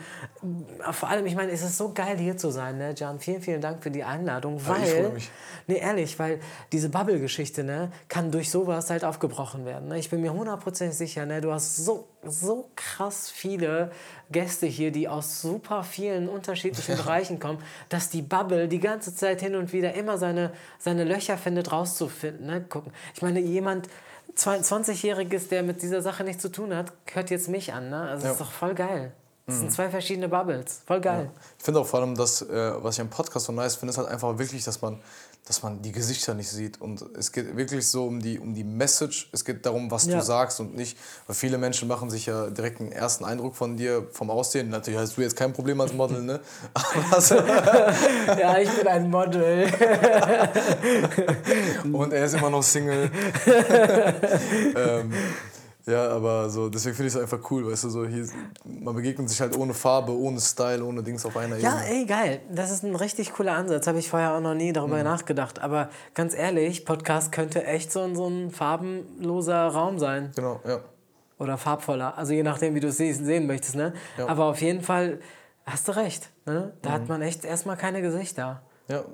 vor 0.91 1.09
allem, 1.09 1.27
ich 1.27 1.37
meine, 1.37 1.53
es 1.53 1.63
ist 1.63 1.79
so 1.79 1.93
geil 1.95 2.19
hier 2.19 2.37
zu 2.37 2.51
sein, 2.51 2.77
ne, 2.77 2.93
Jan. 2.97 3.21
Vielen, 3.21 3.41
vielen 3.41 3.61
Dank 3.61 3.85
für 3.85 3.93
die 3.93 4.03
Einladung, 4.03 4.61
weil, 4.67 4.83
ja, 4.83 5.07
ich 5.07 5.13
mich. 5.15 5.31
nee, 5.69 5.79
ehrlich, 5.79 6.19
weil 6.19 6.41
diese 6.73 6.89
Bubble-Geschichte, 6.89 7.63
ne, 7.63 7.93
kann 8.09 8.33
durch 8.33 8.51
sowas 8.51 8.91
halt 8.91 9.05
aufgebrochen 9.05 9.65
werden. 9.65 9.89
Ne? 9.89 9.99
Ich 10.01 10.11
bin 10.11 10.23
mir 10.23 10.33
hundertprozentig 10.33 10.99
sicher, 10.99 11.25
ne, 11.25 11.41
du 11.41 11.53
hast 11.53 11.77
so, 11.77 12.09
so 12.25 12.69
krass 12.75 13.31
viele 13.31 13.93
Gäste 14.33 14.67
hier, 14.67 14.91
die 14.91 15.09
aus 15.09 15.41
super 15.41 15.85
vielen 15.85 16.29
unterschiedlichen 16.29 16.97
Bereichen 16.97 17.39
kommen, 17.39 17.63
dass 17.91 18.11
die 18.11 18.23
Bubble 18.23 18.67
die 18.67 18.81
ganze 18.81 19.15
Zeit 19.15 19.41
hin 19.41 19.55
und 19.55 19.73
wieder 19.73 19.95
immer 19.95 20.19
seine, 20.19 20.51
seine 20.81 21.05
Löcher 21.05 21.39
findet, 21.39 21.71
rauszufinden. 21.71 22.47
Ne? 22.47 22.61
Gucken. 22.63 22.93
Ich 23.15 23.23
meine, 23.23 23.39
jemand 23.39 23.89
20-Jähriges, 24.37 25.49
der 25.49 25.62
mit 25.62 25.83
dieser 25.83 26.03
Sache 26.03 26.24
nichts 26.24 26.43
zu 26.43 26.51
tun 26.51 26.74
hat, 26.74 26.93
hört 27.12 27.31
jetzt 27.31 27.49
mich 27.49 27.72
an. 27.72 27.91
Ne? 27.91 28.01
Also 28.01 28.24
ja. 28.24 28.33
das 28.33 28.41
ist 28.41 28.41
doch 28.41 28.53
voll 28.53 28.74
geil. 28.74 29.12
Das 29.47 29.57
mhm. 29.57 29.61
sind 29.61 29.72
zwei 29.72 29.91
verschiedene 29.91 30.28
Bubbles. 30.28 30.83
Voll 30.87 31.01
geil. 31.01 31.31
Ja. 31.35 31.43
Ich 31.59 31.64
finde 31.64 31.81
auch 31.81 31.87
vor 31.87 32.01
allem, 32.01 32.14
dass, 32.14 32.43
äh, 32.43 32.72
was 32.83 32.95
ich 32.97 33.01
am 33.01 33.11
Podcast 33.11 33.47
so 33.47 33.53
nice 33.53 33.76
finde, 33.76 33.91
ist 33.91 33.99
halt 33.99 34.09
einfach 34.09 34.39
wirklich, 34.39 34.64
dass 34.64 34.81
man 34.81 35.01
dass 35.47 35.62
man 35.62 35.82
die 35.82 35.93
Gesichter 35.93 36.34
nicht 36.34 36.49
sieht. 36.49 36.80
Und 36.80 37.05
es 37.16 37.32
geht 37.32 37.57
wirklich 37.57 37.86
so 37.86 38.07
um 38.07 38.20
die, 38.20 38.38
um 38.38 38.55
die 38.55 38.64
Message. 38.64 39.28
Es 39.32 39.45
geht 39.45 39.66
darum, 39.66 39.91
was 39.91 40.07
ja. 40.07 40.16
du 40.16 40.22
sagst 40.22 40.61
und 40.61 40.76
nicht. 40.76 40.97
Weil 41.26 41.34
viele 41.34 41.59
Menschen 41.59 41.88
machen 41.88 42.09
sich 42.09 42.26
ja 42.26 42.49
direkt 42.51 42.80
einen 42.80 42.93
ersten 42.93 43.24
Eindruck 43.24 43.57
von 43.57 43.76
dir, 43.76 44.07
vom 44.12 44.30
Aussehen. 44.30 44.68
Natürlich 44.68 45.01
hast 45.01 45.16
du 45.16 45.22
jetzt 45.22 45.36
kein 45.36 45.53
Problem 45.53 45.80
als 45.80 45.93
Model, 45.93 46.22
ne? 46.22 46.41
Ja, 48.38 48.59
ich 48.59 48.70
bin 48.70 48.86
ein 48.86 49.11
Model. 49.11 49.64
und 51.93 52.12
er 52.12 52.24
ist 52.24 52.34
immer 52.34 52.51
noch 52.51 52.62
Single. 52.62 53.11
ähm, 54.76 55.12
ja, 55.91 56.09
aber 56.09 56.49
so, 56.49 56.68
deswegen 56.68 56.95
finde 56.97 57.09
ich 57.09 57.14
es 57.14 57.20
einfach 57.20 57.51
cool, 57.51 57.70
weißt 57.70 57.84
du, 57.84 57.91
so 57.91 58.07
hier, 58.07 58.26
man 58.64 58.95
begegnet 58.95 59.28
sich 59.28 59.41
halt 59.41 59.57
ohne 59.57 59.74
Farbe, 59.74 60.12
ohne 60.12 60.41
Style, 60.41 60.84
ohne 60.84 61.03
Dings 61.03 61.26
auf 61.26 61.36
einer 61.36 61.57
ja, 61.57 61.80
Ebene. 61.80 61.86
Ja, 61.86 62.01
ey, 62.01 62.07
geil. 62.07 62.41
Das 62.51 62.70
ist 62.70 62.84
ein 62.84 62.95
richtig 62.95 63.32
cooler 63.32 63.55
Ansatz. 63.55 63.86
Habe 63.86 63.99
ich 63.99 64.09
vorher 64.09 64.34
auch 64.34 64.41
noch 64.41 64.55
nie 64.55 64.72
darüber 64.72 64.99
mhm. 64.99 65.05
nachgedacht. 65.05 65.61
Aber 65.61 65.91
ganz 66.14 66.34
ehrlich, 66.34 66.84
Podcast 66.84 67.32
könnte 67.32 67.64
echt 67.64 67.93
so, 67.93 68.14
so 68.14 68.28
ein 68.28 68.51
farbenloser 68.51 69.68
Raum 69.68 69.99
sein. 69.99 70.32
Genau, 70.34 70.61
ja. 70.66 70.80
Oder 71.38 71.57
farbvoller. 71.57 72.18
Also 72.18 72.32
je 72.34 72.43
nachdem, 72.43 72.74
wie 72.74 72.80
du 72.80 72.88
es 72.88 72.99
sehen 72.99 73.47
möchtest, 73.47 73.74
ne? 73.74 73.95
Ja. 74.18 74.28
Aber 74.28 74.45
auf 74.45 74.61
jeden 74.61 74.82
Fall 74.82 75.20
hast 75.64 75.88
du 75.88 75.93
recht. 75.93 76.28
Ne? 76.47 76.72
Da 76.82 76.91
mhm. 76.91 76.95
hat 76.95 77.09
man 77.09 77.22
echt 77.22 77.45
erstmal 77.45 77.76
keine 77.76 78.03
Gesichter. 78.03 78.62
Ja, 78.88 79.05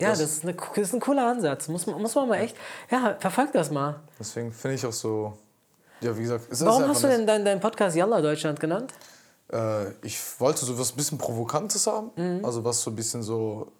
Ja, 0.00 0.10
Das- 0.10 0.18
das, 0.20 0.30
ist, 0.30 0.42
eine, 0.44 0.54
das 0.54 0.78
ist 0.78 0.94
ein 0.94 1.00
cooler 1.00 1.26
Ansatz. 1.26 1.68
Muss, 1.68 1.86
man- 1.86 2.00
muss 2.00 2.14
man 2.14 2.28
mal 2.28 2.36
echt. 2.40 2.56
Ja, 2.90 3.16
verfolg 3.18 3.52
das 3.52 3.70
mal. 3.70 4.00
Deswegen 4.18 4.52
finde 4.52 4.76
ich 4.76 4.86
auch 4.86 4.92
so. 4.92 5.38
Ja, 6.00 6.16
wie 6.16 6.22
gesagt, 6.22 6.46
es 6.50 6.60
ist 6.60 6.66
Warum 6.66 6.82
einfach 6.82 6.94
hast 6.94 7.04
du 7.04 7.08
denn 7.08 7.26
deinen 7.26 7.44
deinen 7.44 7.60
Podcast 7.60 7.96
Yalla 7.96 8.20
Deutschland 8.20 8.60
genannt? 8.60 8.92
Äh, 9.52 9.90
ich 10.02 10.18
wollte 10.38 10.64
so 10.64 10.78
was 10.78 10.92
ein 10.92 10.96
bisschen 10.96 11.18
Provokantes 11.18 11.86
haben. 11.86 12.10
Mhm. 12.16 12.44
Also 12.44 12.64
was 12.64 12.80
so 12.80 12.90
ein 12.90 12.96
bisschen 12.96 13.22
so 13.22 13.72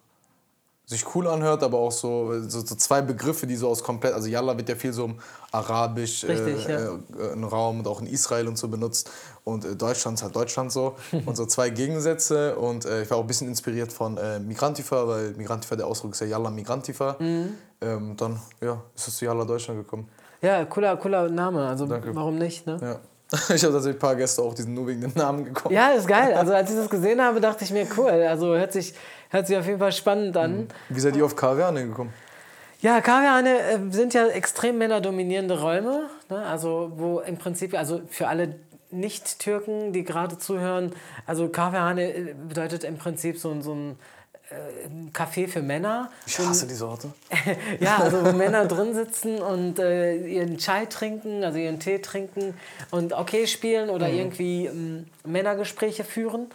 sich 0.88 1.14
cool 1.14 1.28
anhört, 1.28 1.62
aber 1.62 1.76
auch 1.76 1.92
so, 1.92 2.40
so, 2.48 2.64
so 2.64 2.74
zwei 2.74 3.02
Begriffe, 3.02 3.46
die 3.46 3.56
so 3.56 3.68
aus 3.68 3.82
komplett, 3.82 4.14
also 4.14 4.26
Yalla 4.26 4.56
wird 4.56 4.70
ja 4.70 4.74
viel 4.74 4.94
so 4.94 5.04
im 5.04 5.18
Arabisch 5.52 6.24
Richtig, 6.24 6.66
äh, 6.66 6.72
ja. 6.72 6.98
äh, 7.18 7.32
im 7.34 7.44
Raum 7.44 7.80
und 7.80 7.86
auch 7.86 8.00
in 8.00 8.06
Israel 8.06 8.48
und 8.48 8.56
so 8.56 8.68
benutzt 8.68 9.10
und 9.44 9.66
äh, 9.66 9.76
Deutschland 9.76 10.16
ist 10.16 10.22
halt 10.22 10.34
Deutschland 10.34 10.72
so 10.72 10.96
und 11.26 11.36
so 11.36 11.44
zwei 11.44 11.68
Gegensätze 11.68 12.56
und 12.56 12.86
äh, 12.86 13.02
ich 13.02 13.10
war 13.10 13.18
auch 13.18 13.22
ein 13.22 13.26
bisschen 13.26 13.48
inspiriert 13.48 13.92
von 13.92 14.16
äh, 14.16 14.38
Migrantifa, 14.38 15.06
weil 15.06 15.32
Migrantifa, 15.32 15.76
der 15.76 15.86
Ausdruck 15.86 16.12
ist 16.12 16.20
ja 16.20 16.26
Yalla 16.26 16.48
Migrantifa. 16.48 17.16
Mhm. 17.18 17.54
Ähm, 17.82 18.16
dann, 18.16 18.40
ja, 18.62 18.82
ist 18.96 19.08
es 19.08 19.18
zu 19.18 19.26
Yalla 19.26 19.44
Deutschland 19.44 19.80
gekommen. 19.80 20.08
Ja, 20.40 20.64
cooler, 20.64 20.96
cooler 20.96 21.28
Name. 21.28 21.66
Also 21.66 21.86
Danke. 21.86 22.14
warum 22.14 22.36
nicht? 22.38 22.66
Ne? 22.66 22.78
Ja. 22.80 23.00
Ich 23.54 23.62
habe 23.62 23.74
tatsächlich 23.74 23.96
ein 23.96 23.98
paar 23.98 24.16
Gäste 24.16 24.42
auch, 24.42 24.54
die 24.54 24.62
sind 24.62 24.74
nur 24.74 24.86
wegen 24.86 25.02
dem 25.02 25.12
Namen 25.14 25.44
gekommen. 25.44 25.74
Ja, 25.74 25.90
ist 25.90 26.08
geil. 26.08 26.32
Also 26.34 26.54
als 26.54 26.70
ich 26.70 26.76
das 26.80 26.88
gesehen 26.88 27.20
habe, 27.20 27.40
dachte 27.40 27.64
ich 27.64 27.70
mir, 27.70 27.86
cool. 27.96 28.10
Also 28.10 28.56
hört 28.56 28.72
sich, 28.72 28.94
hört 29.28 29.46
sich 29.46 29.56
auf 29.56 29.66
jeden 29.66 29.78
Fall 29.78 29.92
spannend 29.92 30.36
an. 30.36 30.68
Wie 30.88 31.00
seid 31.00 31.16
ihr 31.16 31.24
auf 31.24 31.36
Kaviane 31.36 31.86
gekommen? 31.86 32.12
Ja, 32.80 33.00
Kaviane 33.00 33.58
äh, 33.58 33.78
sind 33.90 34.14
ja 34.14 34.28
extrem 34.28 34.78
männerdominierende 34.78 35.60
Räume. 35.60 36.08
Ne? 36.30 36.42
Also 36.46 36.92
wo 36.94 37.20
im 37.20 37.36
Prinzip, 37.36 37.76
also 37.76 38.00
für 38.08 38.28
alle 38.28 38.54
Nicht-Türken, 38.90 39.92
die 39.92 40.04
gerade 40.04 40.38
zuhören, 40.38 40.92
also 41.26 41.48
Kaviane 41.48 42.14
äh, 42.14 42.34
bedeutet 42.48 42.84
im 42.84 42.96
Prinzip 42.96 43.38
so, 43.38 43.60
so 43.60 43.74
ein 43.74 43.98
Café 45.12 45.46
für 45.46 45.60
Männer. 45.60 46.10
Ich 46.26 46.38
hasse 46.38 46.66
die 46.66 46.74
Sorte. 46.74 47.12
Ja, 47.80 47.98
also 47.98 48.24
wo 48.24 48.32
Männer 48.32 48.66
drin 48.66 48.94
sitzen 48.94 49.40
und 49.40 49.78
äh, 49.78 50.16
ihren 50.26 50.58
Chai 50.58 50.86
trinken, 50.86 51.44
also 51.44 51.58
ihren 51.58 51.80
Tee 51.80 51.98
trinken 51.98 52.54
und 52.90 53.12
okay 53.12 53.46
spielen 53.46 53.90
oder 53.90 54.08
irgendwie 54.08 54.66
ähm, 54.66 55.06
Männergespräche 55.24 56.04
führen. 56.04 56.46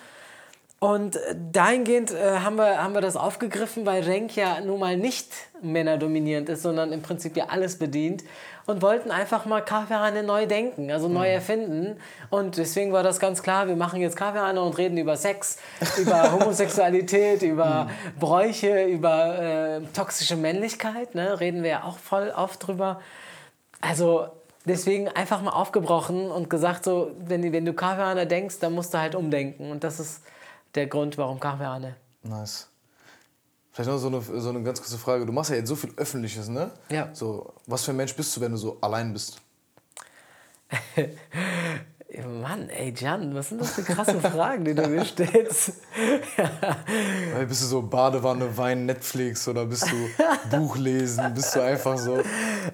Und 0.80 1.16
äh, 1.16 1.36
dahingehend 1.52 2.12
äh, 2.12 2.40
haben, 2.40 2.56
wir, 2.56 2.82
haben 2.82 2.94
wir 2.94 3.02
das 3.02 3.16
aufgegriffen, 3.16 3.86
weil 3.86 4.04
Renk 4.04 4.36
ja 4.36 4.60
nun 4.60 4.80
mal 4.80 4.98
nicht 4.98 5.28
männerdominierend 5.62 6.50
ist, 6.50 6.64
sondern 6.64 6.92
im 6.92 7.02
Prinzip 7.02 7.38
ja 7.38 7.46
alles 7.50 7.78
bedient 7.78 8.24
und 8.66 8.82
wollten 8.82 9.12
einfach 9.12 9.46
mal 9.46 9.62
Kaffeehane 9.62 10.24
neu 10.24 10.46
denken, 10.46 10.92
also 10.92 11.08
neu 11.08 11.28
erfinden. 11.28 12.00
Und 12.30 12.58
deswegen 12.58 12.94
war 12.94 13.04
das 13.04 13.20
ganz 13.20 13.44
klar, 13.44 13.68
wir 13.68 13.76
machen 13.76 14.00
jetzt 14.02 14.16
Kaffeehane 14.16 14.62
und 14.62 14.78
reden 14.78 14.98
über 14.98 15.18
Sex, 15.18 15.58
über 15.98 16.32
Homosexualität, 16.32 17.42
über 17.42 17.90
Bräuche, 18.20 18.86
über 18.86 19.40
äh, 19.40 19.82
toxische 19.94 20.36
Männlichkeit, 20.36 21.16
ne? 21.16 21.40
reden 21.40 21.64
wir 21.64 21.70
ja 21.70 21.84
auch 21.84 21.98
voll 21.98 22.32
oft 22.36 22.66
drüber. 22.66 23.02
Also 23.82 24.28
deswegen 24.66 25.10
einfach 25.10 25.42
mal 25.42 25.52
aufgebrochen 25.52 26.32
und 26.32 26.50
gesagt, 26.50 26.86
so, 26.86 27.12
wenn, 27.20 27.52
wenn 27.52 27.66
du 27.66 27.74
Kaffeehane 27.74 28.28
denkst, 28.28 28.60
dann 28.60 28.74
musst 28.74 28.94
du 28.94 29.00
halt 29.00 29.16
umdenken. 29.16 29.72
Und 29.72 29.84
das 29.84 30.00
ist 30.00 30.24
der 30.76 30.88
Grund, 30.88 31.18
warum 31.18 31.40
Kaffeehane. 31.40 31.96
Nice. 32.24 32.70
Vielleicht 33.74 33.90
noch 33.90 33.98
so 33.98 34.08
eine, 34.08 34.22
so 34.22 34.50
eine 34.50 34.62
ganz 34.62 34.80
kurze 34.80 35.00
Frage. 35.00 35.26
Du 35.26 35.34
machst 35.34 35.50
ja 35.50 35.56
jetzt 35.56 35.68
so 35.68 35.76
viel 35.76 35.92
Öffentliches, 35.98 36.48
ne? 36.48 36.70
Ja. 36.90 37.10
So, 37.14 37.54
was 37.66 37.84
für 37.84 37.92
ein 37.92 37.98
Mensch 37.98 38.16
bist 38.16 38.38
du, 38.38 38.42
wenn 38.42 38.52
du 38.52 38.58
so 38.58 38.78
allein 38.82 39.12
bist? 39.12 39.42
Mann, 42.42 42.70
ey, 42.70 42.94
Jan, 42.96 43.34
was 43.34 43.50
sind 43.50 43.60
das 43.60 43.72
für 43.72 43.82
krasse 43.82 44.20
Fragen, 44.22 44.64
die 44.64 44.76
du 44.76 44.88
mir 44.88 45.04
stellst? 45.04 45.74
Weil 47.34 47.48
bist 47.48 47.64
du 47.64 47.66
so 47.66 47.82
Badewanne, 47.82 48.56
Wein, 48.56 48.86
Netflix 48.86 49.48
oder 49.48 49.66
bist 49.66 49.88
du 49.90 50.10
Buch 50.56 50.78
lesen? 50.78 51.34
Bist 51.34 51.56
du 51.56 51.62
einfach 51.62 51.98
so. 51.98 52.22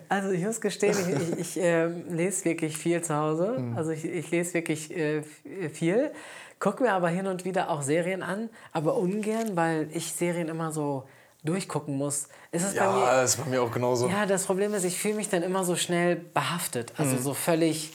Also 0.10 0.32
ich 0.32 0.44
muss 0.44 0.60
gestehen, 0.60 0.98
ich, 1.00 1.08
ich, 1.08 1.40
ich 1.40 1.60
ähm, 1.62 2.04
lese 2.10 2.44
wirklich 2.44 2.78
viel 2.78 3.02
zu 3.02 3.16
Hause. 3.16 3.64
Also 3.78 3.92
ich, 3.92 4.04
ich 4.04 4.30
lese 4.32 4.54
wirklich 4.56 4.94
äh, 4.94 5.24
viel. 5.72 6.12
Gucke 6.60 6.84
mir 6.84 6.92
aber 6.94 7.10
hin 7.10 7.28
und 7.28 7.46
wieder 7.46 7.70
auch 7.70 7.82
Serien 7.82 8.22
an, 8.22 8.50
aber 8.74 8.96
ungern, 8.98 9.56
weil 9.56 9.88
ich 9.94 10.12
Serien 10.14 10.50
immer 10.50 10.72
so 10.72 11.08
durchgucken 11.44 11.96
muss. 11.98 12.28
Ist 12.52 12.64
es 12.66 12.76
bei 12.76 12.86
mir, 12.86 13.00
Ja, 13.00 13.22
das 13.22 13.36
ist 13.36 13.44
bei 13.46 13.50
mir 13.50 13.62
auch 13.64 13.72
genauso. 13.72 14.10
Ja, 14.10 14.26
das 14.26 14.44
Problem 14.46 14.74
ist, 14.74 14.84
ich 14.84 14.98
fühle 14.98 15.14
mich 15.16 15.30
dann 15.30 15.42
immer 15.42 15.64
so 15.64 15.78
schnell 15.78 16.18
behaftet, 16.18 16.92
also 16.98 17.18
so 17.18 17.34
völlig 17.34 17.92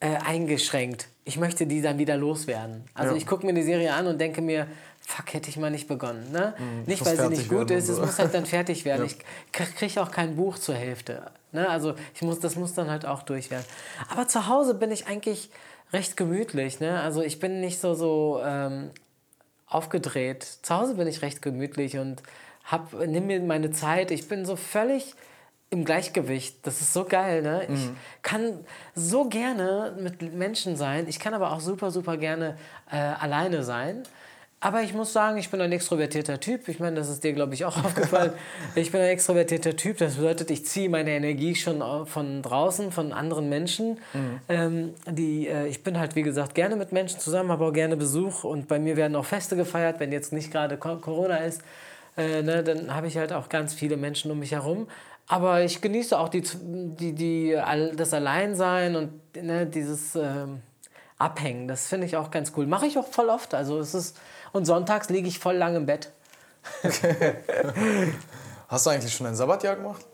äh, 0.00 0.16
eingeschränkt. 0.26 1.06
Ich 1.24 1.36
möchte 1.36 1.66
die 1.66 1.82
dann 1.82 1.98
wieder 1.98 2.16
loswerden. 2.16 2.84
Also 2.94 3.12
Ja. 3.12 3.16
ich 3.18 3.26
gucke 3.26 3.46
mir 3.46 3.52
die 3.54 3.62
Serie 3.62 3.92
an 3.94 4.08
und 4.08 4.18
denke 4.20 4.40
mir, 4.42 4.66
fuck, 5.06 5.32
hätte 5.32 5.48
ich 5.48 5.56
mal 5.56 5.70
nicht 5.70 5.86
begonnen. 5.86 6.32
Ne? 6.32 6.54
Nicht, 6.86 7.00
muss 7.00 7.08
weil 7.10 7.16
sie 7.16 7.28
nicht 7.28 7.48
gut 7.48 7.70
ist, 7.70 7.88
es 7.88 8.00
muss 8.00 8.18
halt 8.18 8.34
dann 8.34 8.46
fertig 8.46 8.84
werden. 8.84 9.08
Ja. 9.56 9.64
Ich 9.66 9.76
kriege 9.76 10.02
auch 10.02 10.10
kein 10.10 10.34
Buch 10.34 10.58
zur 10.58 10.74
Hälfte. 10.74 11.30
Ne? 11.52 11.68
Also 11.68 11.94
ich 12.14 12.22
muss, 12.22 12.40
das 12.40 12.56
muss 12.56 12.74
dann 12.74 12.90
halt 12.90 13.06
auch 13.06 13.22
durch 13.22 13.50
werden. 13.52 13.64
Aber 14.08 14.26
zu 14.26 14.48
Hause 14.48 14.74
bin 14.74 14.90
ich 14.90 15.06
eigentlich 15.06 15.50
recht 15.92 16.16
gemütlich. 16.16 16.80
Ne? 16.80 17.00
Also 17.00 17.22
ich 17.22 17.38
bin 17.38 17.60
nicht 17.60 17.80
so, 17.80 17.94
so 17.94 18.40
ähm, 18.44 18.90
aufgedreht. 19.66 20.44
Zu 20.62 20.74
Hause 20.76 20.94
bin 20.94 21.06
ich 21.06 21.22
recht 21.22 21.42
gemütlich 21.42 21.98
und 21.98 22.22
hab, 22.64 22.92
nimm 22.92 23.26
mir 23.26 23.40
meine 23.40 23.70
Zeit. 23.70 24.10
Ich 24.10 24.28
bin 24.28 24.44
so 24.44 24.56
völlig 24.56 25.14
im 25.70 25.84
Gleichgewicht. 25.84 26.66
Das 26.66 26.80
ist 26.80 26.92
so 26.92 27.04
geil, 27.04 27.42
ne? 27.42 27.66
Ich 27.72 27.88
kann 28.22 28.58
so 28.94 29.28
gerne 29.28 29.96
mit 29.98 30.20
Menschen 30.34 30.76
sein. 30.76 31.06
Ich 31.08 31.20
kann 31.20 31.32
aber 31.32 31.52
auch 31.52 31.60
super, 31.60 31.90
super 31.92 32.16
gerne 32.16 32.56
äh, 32.90 32.96
alleine 32.96 33.62
sein. 33.62 34.02
Aber 34.62 34.82
ich 34.82 34.92
muss 34.92 35.14
sagen, 35.14 35.38
ich 35.38 35.48
bin 35.50 35.60
ein 35.62 35.72
extrovertierter 35.72 36.38
Typ. 36.38 36.68
Ich 36.68 36.80
meine, 36.80 36.96
das 36.96 37.08
ist 37.08 37.24
dir, 37.24 37.32
glaube 37.32 37.54
ich, 37.54 37.64
auch 37.64 37.76
aufgefallen. 37.84 38.32
Ich 38.74 38.92
bin 38.92 39.00
ein 39.00 39.08
extrovertierter 39.08 39.74
Typ. 39.74 39.96
Das 39.96 40.16
bedeutet, 40.16 40.50
ich 40.50 40.66
ziehe 40.66 40.90
meine 40.90 41.12
Energie 41.12 41.54
schon 41.54 41.82
von 42.06 42.42
draußen, 42.42 42.92
von 42.92 43.14
anderen 43.14 43.48
Menschen. 43.48 43.98
Ähm, 44.50 44.94
die, 45.08 45.48
äh, 45.48 45.66
ich 45.66 45.82
bin 45.82 45.98
halt, 45.98 46.14
wie 46.14 46.22
gesagt, 46.22 46.54
gerne 46.54 46.76
mit 46.76 46.92
Menschen 46.92 47.20
zusammen, 47.20 47.50
habe 47.50 47.64
auch 47.64 47.72
gerne 47.72 47.96
Besuch. 47.96 48.44
Und 48.44 48.68
bei 48.68 48.78
mir 48.78 48.96
werden 48.98 49.16
auch 49.16 49.24
Feste 49.24 49.56
gefeiert, 49.56 49.98
wenn 49.98 50.12
jetzt 50.12 50.32
nicht 50.32 50.52
gerade 50.52 50.76
Co- 50.76 50.96
Corona 50.96 51.38
ist. 51.38 51.62
Äh, 52.18 52.42
ne, 52.42 52.62
dann 52.62 52.94
habe 52.94 53.06
ich 53.06 53.16
halt 53.16 53.32
auch 53.32 53.48
ganz 53.48 53.72
viele 53.72 53.96
Menschen 53.96 54.30
um 54.30 54.40
mich 54.40 54.52
herum. 54.52 54.88
Aber 55.26 55.62
ich 55.62 55.80
genieße 55.80 56.18
auch 56.18 56.28
die, 56.28 56.42
die, 56.62 57.14
die, 57.14 57.58
das 57.96 58.12
Alleinsein 58.12 58.94
und 58.96 59.10
ne, 59.42 59.64
dieses 59.64 60.16
ähm, 60.16 60.60
Abhängen. 61.18 61.66
Das 61.68 61.86
finde 61.86 62.06
ich 62.06 62.16
auch 62.16 62.30
ganz 62.30 62.52
cool. 62.56 62.66
Mache 62.66 62.86
ich 62.86 62.98
auch 62.98 63.06
voll 63.06 63.28
oft. 63.30 63.54
Also 63.54 63.78
es 63.78 63.94
ist, 63.94 64.18
und 64.52 64.64
sonntags 64.64 65.08
liege 65.08 65.28
ich 65.28 65.38
voll 65.38 65.56
lang 65.56 65.76
im 65.76 65.86
Bett. 65.86 66.10
Hast 68.68 68.86
du 68.86 68.90
eigentlich 68.90 69.14
schon 69.14 69.26
ein 69.26 69.34
Sabbatjahr 69.34 69.76
gemacht? 69.76 70.04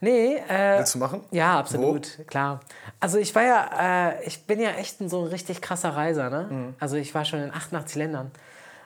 Nee, 0.00 0.36
äh, 0.48 0.78
Willst 0.78 0.94
du 0.94 0.98
machen? 0.98 1.22
ja, 1.30 1.58
absolut, 1.58 2.26
klar. 2.26 2.60
Also 3.00 3.18
ich 3.18 3.34
war 3.34 3.42
ja, 3.42 4.12
äh, 4.12 4.24
ich 4.24 4.46
bin 4.46 4.58
ja 4.58 4.70
echt 4.70 5.00
ein 5.00 5.10
so 5.10 5.22
ein 5.22 5.28
richtig 5.28 5.60
krasser 5.60 5.90
Reiser, 5.90 6.30
ne? 6.30 6.46
Mhm. 6.50 6.74
Also 6.80 6.96
ich 6.96 7.14
war 7.14 7.26
schon 7.26 7.40
in 7.40 7.52
88 7.52 7.96
Ländern. 7.96 8.30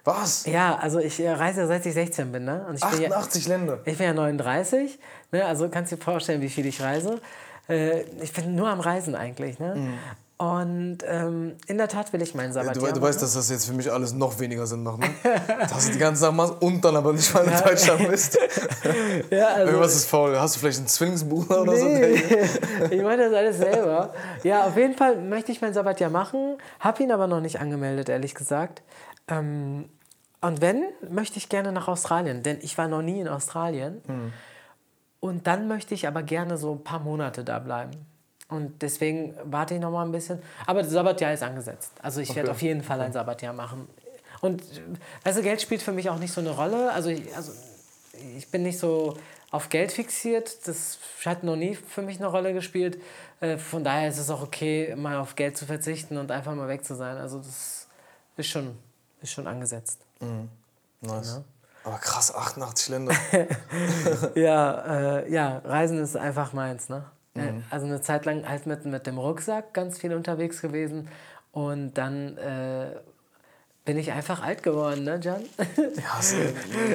Was? 0.02 0.44
Ja, 0.44 0.76
also 0.76 0.98
ich 0.98 1.20
äh, 1.20 1.30
reise 1.30 1.62
ja 1.62 1.66
seit 1.66 1.86
ich 1.86 1.94
16 1.94 2.32
bin, 2.32 2.44
ne? 2.44 2.66
Und 2.68 2.74
ich 2.74 2.84
bin 2.84 3.02
ja, 3.02 3.08
88 3.10 3.46
Länder. 3.46 3.78
Ich 3.84 3.96
bin 3.96 4.06
ja 4.06 4.12
39, 4.12 4.98
ne? 5.30 5.44
also 5.44 5.68
kannst 5.68 5.92
du 5.92 5.96
dir 5.96 6.02
vorstellen, 6.02 6.42
wie 6.42 6.50
viel 6.50 6.66
ich 6.66 6.82
reise. 6.82 7.20
Äh, 7.68 8.02
ich 8.20 8.32
bin 8.32 8.54
nur 8.54 8.68
am 8.68 8.80
Reisen 8.80 9.14
eigentlich. 9.14 9.58
Ne? 9.58 9.94
Und 10.36 10.98
ähm, 11.06 11.54
in 11.68 11.78
der 11.78 11.86
Tat 11.86 12.12
will 12.12 12.20
ich 12.20 12.34
meinen 12.34 12.48
Du, 12.48 12.54
Sabbatjahr 12.54 12.92
du 12.92 13.00
weißt, 13.00 13.22
dass 13.22 13.34
das 13.34 13.50
jetzt 13.50 13.66
für 13.66 13.72
mich 13.72 13.90
alles 13.92 14.12
noch 14.12 14.40
weniger 14.40 14.66
Sinn 14.66 14.82
macht, 14.82 14.98
ne? 14.98 15.08
Dass 15.60 15.86
du 15.86 15.92
die 15.92 15.98
ganze 15.98 16.22
Sache 16.22 16.32
machst 16.32 16.60
und 16.60 16.84
dann 16.84 16.96
aber 16.96 17.12
nicht 17.12 17.32
mal 17.32 17.44
in 17.44 17.52
Deutschland 17.64 18.08
bist. 18.08 18.36
ja, 19.30 19.46
also, 19.46 19.66
Irgendwas 19.66 19.94
ist 19.94 20.06
faul. 20.06 20.36
Hast 20.36 20.56
du 20.56 20.60
vielleicht 20.60 20.78
einen 20.78 20.88
Zwillingsbruder 20.88 21.62
oder 21.62 21.76
so? 21.76 21.84
Nee, 21.84 22.20
ich 22.90 23.02
mache 23.02 23.16
das 23.16 23.32
alles 23.32 23.58
selber. 23.58 24.12
Ja, 24.42 24.64
auf 24.64 24.76
jeden 24.76 24.94
Fall 24.94 25.20
möchte 25.20 25.52
ich 25.52 25.60
mein 25.62 25.72
Sabbatjahr 25.72 26.10
machen, 26.10 26.58
habe 26.80 27.02
ihn 27.04 27.12
aber 27.12 27.28
noch 27.28 27.40
nicht 27.40 27.60
angemeldet, 27.60 28.08
ehrlich 28.08 28.34
gesagt. 28.34 28.82
Ähm, 29.28 29.88
und 30.40 30.60
wenn, 30.60 30.82
möchte 31.08 31.38
ich 31.38 31.48
gerne 31.48 31.70
nach 31.70 31.86
Australien, 31.86 32.42
denn 32.42 32.58
ich 32.60 32.76
war 32.76 32.88
noch 32.88 33.02
nie 33.02 33.20
in 33.20 33.28
Australien. 33.28 34.02
Und 35.20 35.46
dann 35.46 35.68
möchte 35.68 35.94
ich 35.94 36.06
aber 36.06 36.22
gerne 36.22 36.58
so 36.58 36.72
ein 36.72 36.84
paar 36.84 37.00
Monate 37.00 37.44
da 37.44 37.60
bleiben. 37.60 37.92
Und 38.48 38.82
deswegen 38.82 39.34
warte 39.44 39.74
ich 39.74 39.80
noch 39.80 39.90
mal 39.90 40.04
ein 40.04 40.12
bisschen. 40.12 40.40
Aber 40.66 40.82
das 40.82 40.92
Sabbatjahr 40.92 41.32
ist 41.32 41.42
angesetzt. 41.42 41.92
Also 42.02 42.20
ich 42.20 42.28
werde 42.36 42.50
Okay. 42.50 42.56
auf 42.56 42.62
jeden 42.62 42.82
Fall 42.82 43.00
ein 43.00 43.12
Sabbatjahr 43.12 43.52
machen. 43.54 43.88
Und 44.40 44.62
du, 45.24 45.42
Geld 45.42 45.62
spielt 45.62 45.80
für 45.82 45.92
mich 45.92 46.10
auch 46.10 46.18
nicht 46.18 46.32
so 46.32 46.40
eine 46.40 46.50
Rolle. 46.50 46.92
Also 46.92 47.08
ich, 47.08 47.34
also 47.34 47.52
ich 48.36 48.50
bin 48.50 48.62
nicht 48.62 48.78
so 48.78 49.16
auf 49.50 49.70
Geld 49.70 49.92
fixiert. 49.92 50.66
Das 50.68 50.98
hat 51.24 51.42
noch 51.42 51.56
nie 51.56 51.74
für 51.74 52.02
mich 52.02 52.18
eine 52.18 52.26
Rolle 52.26 52.52
gespielt. 52.52 53.00
Äh, 53.40 53.56
Von 53.56 53.82
daher 53.82 54.08
ist 54.08 54.18
es 54.18 54.28
auch 54.30 54.42
okay, 54.42 54.94
mal 54.96 55.16
auf 55.16 55.34
Geld 55.36 55.56
zu 55.56 55.64
verzichten 55.64 56.18
und 56.18 56.30
einfach 56.30 56.54
mal 56.54 56.68
weg 56.68 56.84
zu 56.84 56.94
sein. 56.94 57.16
Also 57.16 57.38
das 57.38 57.86
ist 58.36 58.48
schon, 58.48 58.76
ist 59.22 59.32
schon 59.32 59.46
angesetzt. 59.46 60.00
Nice. 61.00 61.40
Aber 61.84 61.98
krass, 61.98 62.34
88 62.34 62.88
Länder. 62.88 63.14
Ja, 64.34 65.18
äh, 65.20 65.32
ja, 65.32 65.58
Reisen 65.64 65.98
ist 65.98 66.16
einfach 66.16 66.52
meins, 66.52 66.88
ne? 66.88 67.04
Äh, 67.34 67.52
Also 67.70 67.86
eine 67.86 68.00
Zeit 68.00 68.24
lang 68.24 68.48
halt 68.48 68.66
mit, 68.66 68.84
mit 68.84 69.06
dem 69.06 69.18
Rucksack 69.18 69.74
ganz 69.74 69.98
viel 69.98 70.14
unterwegs 70.14 70.60
gewesen 70.62 71.08
und 71.52 71.94
dann 71.94 72.36
äh, 72.38 72.96
bin 73.84 73.98
ich 73.98 74.12
einfach 74.12 74.42
alt 74.42 74.62
geworden, 74.62 75.04
ne, 75.04 75.20
Jan? 75.22 75.42
Ja, 75.76 76.20
so, 76.22 76.36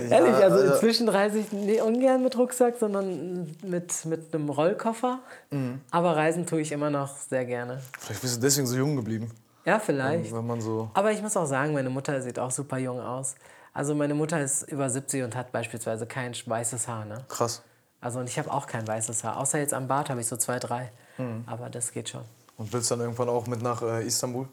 Ehrlich, 0.09 0.35
also 0.35 0.73
inzwischen 0.73 1.07
reise 1.07 1.39
ich 1.39 1.51
nee, 1.51 1.81
ungern 1.81 2.23
mit 2.23 2.35
Rucksack, 2.37 2.75
sondern 2.79 3.55
mit, 3.63 4.05
mit 4.05 4.33
einem 4.33 4.49
Rollkoffer. 4.49 5.19
Mhm. 5.51 5.81
Aber 5.91 6.15
reisen 6.15 6.47
tue 6.47 6.61
ich 6.61 6.71
immer 6.71 6.89
noch 6.89 7.15
sehr 7.15 7.45
gerne. 7.45 7.81
Vielleicht 7.99 8.21
bist 8.21 8.37
du 8.37 8.41
deswegen 8.41 8.65
so 8.65 8.75
jung 8.75 8.95
geblieben. 8.95 9.31
Ja, 9.65 9.77
vielleicht. 9.77 10.33
Wenn 10.33 10.47
man 10.47 10.61
so 10.61 10.89
Aber 10.95 11.11
ich 11.11 11.21
muss 11.21 11.37
auch 11.37 11.45
sagen, 11.45 11.73
meine 11.73 11.91
Mutter 11.91 12.21
sieht 12.21 12.39
auch 12.39 12.51
super 12.51 12.77
jung 12.79 12.99
aus. 12.99 13.35
Also 13.71 13.93
meine 13.93 14.15
Mutter 14.15 14.41
ist 14.41 14.63
über 14.63 14.89
70 14.89 15.23
und 15.23 15.35
hat 15.35 15.51
beispielsweise 15.51 16.07
kein 16.07 16.33
weißes 16.33 16.87
Haar. 16.87 17.05
Ne? 17.05 17.23
krass. 17.27 17.61
Also 18.01 18.19
und 18.19 18.29
ich 18.29 18.37
habe 18.39 18.51
auch 18.51 18.67
kein 18.67 18.87
weißes 18.87 19.23
Haar. 19.23 19.37
Außer 19.37 19.59
jetzt 19.59 19.73
am 19.73 19.87
Bart 19.87 20.09
habe 20.09 20.21
ich 20.21 20.27
so 20.27 20.37
zwei, 20.37 20.59
drei. 20.59 20.91
Mhm. 21.17 21.43
Aber 21.47 21.69
das 21.69 21.91
geht 21.91 22.09
schon. 22.09 22.23
Und 22.57 22.71
willst 22.73 22.91
dann 22.91 22.99
irgendwann 22.99 23.29
auch 23.29 23.47
mit 23.47 23.61
nach 23.61 23.81
äh, 23.81 24.05
Istanbul? 24.05 24.47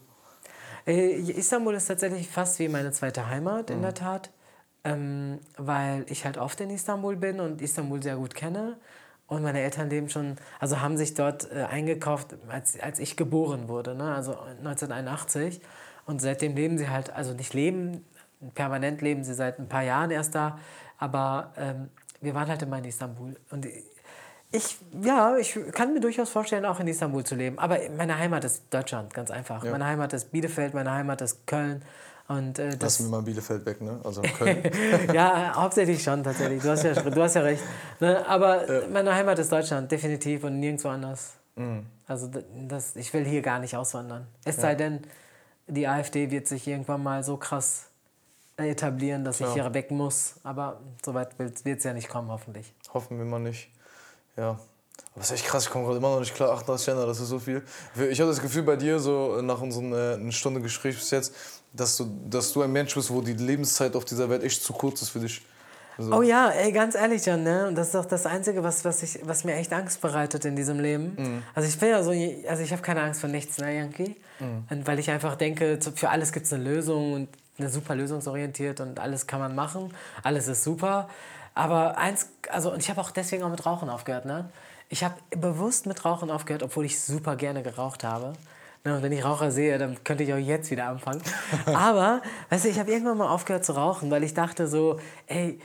Äh, 0.86 1.12
Istanbul 1.32 1.74
ist 1.74 1.86
tatsächlich 1.86 2.28
fast 2.28 2.58
wie 2.58 2.68
meine 2.68 2.92
zweite 2.92 3.28
Heimat, 3.28 3.68
Mhm. 3.70 3.76
in 3.76 3.82
der 3.82 3.94
Tat. 3.94 4.30
Ähm, 4.84 5.40
weil 5.56 6.04
ich 6.08 6.24
halt 6.24 6.38
oft 6.38 6.60
in 6.60 6.70
Istanbul 6.70 7.16
bin 7.16 7.40
und 7.40 7.60
Istanbul 7.60 8.00
sehr 8.02 8.16
gut 8.16 8.34
kenne. 8.34 8.76
Und 9.26 9.42
meine 9.42 9.58
Eltern 9.60 9.90
leben 9.90 10.08
schon, 10.08 10.36
also 10.60 10.80
haben 10.80 10.96
sich 10.96 11.14
dort 11.14 11.50
äh, 11.50 11.64
eingekauft, 11.64 12.36
als, 12.48 12.78
als 12.78 13.00
ich 13.00 13.16
geboren 13.16 13.66
wurde, 13.66 13.96
ne? 13.96 14.14
also 14.14 14.36
1981. 14.36 15.60
Und 16.04 16.20
seitdem 16.22 16.54
leben 16.54 16.78
sie 16.78 16.88
halt, 16.88 17.10
also 17.10 17.32
nicht 17.34 17.52
leben, 17.52 18.04
permanent 18.54 19.02
leben 19.02 19.24
sie 19.24 19.34
seit 19.34 19.58
ein 19.58 19.68
paar 19.68 19.82
Jahren 19.82 20.12
erst 20.12 20.36
da, 20.36 20.60
aber 20.98 21.52
ähm, 21.56 21.88
wir 22.26 22.34
waren 22.34 22.48
halt 22.48 22.60
immer 22.60 22.78
in 22.78 22.84
Istanbul. 22.84 23.36
Und 23.50 23.66
ich, 24.52 24.78
ja, 25.00 25.36
ich 25.36 25.58
kann 25.72 25.94
mir 25.94 26.00
durchaus 26.00 26.28
vorstellen, 26.28 26.64
auch 26.64 26.80
in 26.80 26.88
Istanbul 26.88 27.24
zu 27.24 27.36
leben. 27.36 27.58
Aber 27.58 27.78
meine 27.96 28.18
Heimat 28.18 28.44
ist 28.44 28.64
Deutschland, 28.70 29.14
ganz 29.14 29.30
einfach. 29.30 29.64
Ja. 29.64 29.70
Meine 29.70 29.86
Heimat 29.86 30.12
ist 30.12 30.32
Bielefeld, 30.32 30.74
meine 30.74 30.90
Heimat 30.90 31.22
ist 31.22 31.46
Köln. 31.46 31.82
Und 32.28 32.58
äh, 32.58 32.70
das, 32.70 32.98
Lassen 32.98 33.04
wir 33.04 33.18
mal 33.18 33.22
Bielefeld 33.22 33.64
weg, 33.64 33.80
ne? 33.80 34.00
Also 34.02 34.22
Köln. 34.22 34.60
ja, 35.14 35.54
hauptsächlich 35.54 36.02
schon 36.02 36.24
tatsächlich. 36.24 36.60
Du 36.60 36.70
hast 36.70 36.82
ja, 36.82 36.92
du 36.94 37.22
hast 37.22 37.34
ja 37.34 37.42
recht. 37.42 37.62
Ne? 38.00 38.26
Aber 38.26 38.64
meine 38.92 39.14
Heimat 39.14 39.38
ist 39.38 39.52
Deutschland, 39.52 39.90
definitiv 39.92 40.42
und 40.42 40.58
nirgendwo 40.58 40.88
anders. 40.88 41.34
Mhm. 41.54 41.86
Also 42.08 42.28
das, 42.68 42.96
ich 42.96 43.14
will 43.14 43.24
hier 43.24 43.42
gar 43.42 43.60
nicht 43.60 43.76
auswandern. 43.76 44.26
Es 44.44 44.56
sei 44.56 44.74
denn, 44.74 45.00
die 45.68 45.86
AfD 45.86 46.30
wird 46.32 46.48
sich 46.48 46.66
irgendwann 46.66 47.02
mal 47.04 47.22
so 47.22 47.36
krass 47.36 47.85
etablieren, 48.56 49.24
dass 49.24 49.40
ich 49.40 49.46
Ja. 49.46 49.54
hier 49.54 49.74
weg 49.74 49.90
muss. 49.90 50.34
Aber 50.42 50.80
so 51.04 51.12
weit 51.14 51.38
wird 51.38 51.64
es 51.64 51.84
ja 51.84 51.92
nicht 51.92 52.08
kommen, 52.08 52.30
hoffentlich. 52.30 52.72
Hoffen 52.92 53.18
wir 53.18 53.24
mal 53.24 53.38
nicht. 53.38 53.68
Ja. 54.36 54.50
Aber 54.50 54.58
das 55.16 55.26
ist 55.30 55.40
echt 55.40 55.46
krass, 55.46 55.64
ich 55.64 55.70
komme 55.70 55.84
gerade 55.84 55.98
immer 55.98 56.10
noch 56.10 56.20
nicht 56.20 56.34
klar. 56.34 56.50
38 56.52 56.86
Länder, 56.88 57.06
das 57.06 57.20
ist 57.20 57.28
so 57.28 57.38
viel. 57.38 57.62
Ich 58.10 58.20
habe 58.20 58.30
das 58.30 58.40
Gefühl 58.40 58.62
bei 58.62 58.76
dir, 58.76 58.98
so 58.98 59.40
nach 59.42 59.60
unserem 59.60 59.92
äh, 59.92 60.14
eine 60.14 60.32
Stunde 60.32 60.60
Gespräch 60.60 60.94
bis 60.96 61.10
jetzt, 61.10 61.34
dass 61.72 61.96
du, 61.96 62.06
dass 62.28 62.52
du 62.52 62.62
ein 62.62 62.72
Mensch 62.72 62.94
bist, 62.94 63.10
wo 63.10 63.20
die 63.20 63.34
Lebenszeit 63.34 63.94
auf 63.96 64.04
dieser 64.04 64.28
Welt 64.30 64.42
echt 64.42 64.62
zu 64.62 64.72
kurz 64.72 65.02
ist 65.02 65.10
für 65.10 65.20
dich. 65.20 65.42
Also, 65.98 66.14
Oh 66.14 66.22
ja, 66.22 66.50
ey, 66.50 66.72
ganz 66.72 66.94
ehrlich, 66.94 67.24
Jan, 67.24 67.42
ne? 67.42 67.68
Und 67.68 67.74
das 67.74 67.88
ist 67.88 67.96
auch 67.96 68.04
das 68.04 68.26
Einzige, 68.26 68.62
was, 68.62 68.84
was, 68.84 69.02
ich, 69.02 69.18
was 69.24 69.44
mir 69.44 69.54
echt 69.54 69.72
Angst 69.72 70.00
bereitet 70.02 70.44
in 70.44 70.54
diesem 70.54 70.78
Leben. 70.78 71.14
Mhm. 71.16 71.42
Also 71.54 71.68
ich 71.68 71.78
bin 71.78 71.88
ja 71.90 72.02
so, 72.02 72.10
also 72.48 72.62
ich 72.62 72.72
habe 72.72 72.82
keine 72.82 73.00
Angst 73.02 73.20
vor 73.22 73.30
nichts, 73.30 73.56
ne, 73.58 73.74
Yankee? 73.74 74.16
Mhm. 74.38 74.64
Und 74.68 74.86
weil 74.86 74.98
ich 74.98 75.10
einfach 75.10 75.36
denke, 75.36 75.78
für 75.94 76.10
alles 76.10 76.32
gibt 76.32 76.44
es 76.46 76.52
eine 76.52 76.64
Lösung 76.64 77.14
und 77.14 77.28
super 77.58 77.94
lösungsorientiert 77.94 78.80
und 78.80 79.00
alles 79.00 79.26
kann 79.26 79.40
man 79.40 79.54
machen, 79.54 79.92
alles 80.22 80.48
ist 80.48 80.64
super. 80.64 81.08
Aber 81.54 81.96
eins, 81.96 82.28
also 82.50 82.72
und 82.72 82.80
ich 82.80 82.90
habe 82.90 83.00
auch 83.00 83.10
deswegen 83.10 83.42
auch 83.42 83.50
mit 83.50 83.64
Rauchen 83.64 83.88
aufgehört, 83.88 84.26
ne? 84.26 84.50
Ich 84.88 85.02
habe 85.02 85.14
bewusst 85.30 85.86
mit 85.86 86.04
Rauchen 86.04 86.30
aufgehört, 86.30 86.62
obwohl 86.62 86.84
ich 86.84 87.00
super 87.00 87.34
gerne 87.34 87.62
geraucht 87.62 88.04
habe. 88.04 88.34
Ne, 88.84 88.94
und 88.94 89.02
wenn 89.02 89.10
ich 89.10 89.24
Raucher 89.24 89.50
sehe, 89.50 89.78
dann 89.78 90.04
könnte 90.04 90.22
ich 90.22 90.32
auch 90.32 90.38
jetzt 90.38 90.70
wieder 90.70 90.86
anfangen. 90.86 91.20
Aber, 91.66 92.22
weißt 92.50 92.66
du, 92.66 92.68
ich 92.68 92.78
habe 92.78 92.92
irgendwann 92.92 93.18
mal 93.18 93.28
aufgehört 93.28 93.64
zu 93.64 93.72
rauchen, 93.72 94.12
weil 94.12 94.22
ich 94.22 94.32
dachte 94.32 94.68
so, 94.68 95.00
ey, 95.26 95.58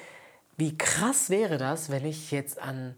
wie 0.58 0.76
krass 0.76 1.30
wäre 1.30 1.58
das, 1.58 1.92
wenn 1.92 2.04
ich 2.04 2.32
jetzt 2.32 2.60
an, 2.60 2.96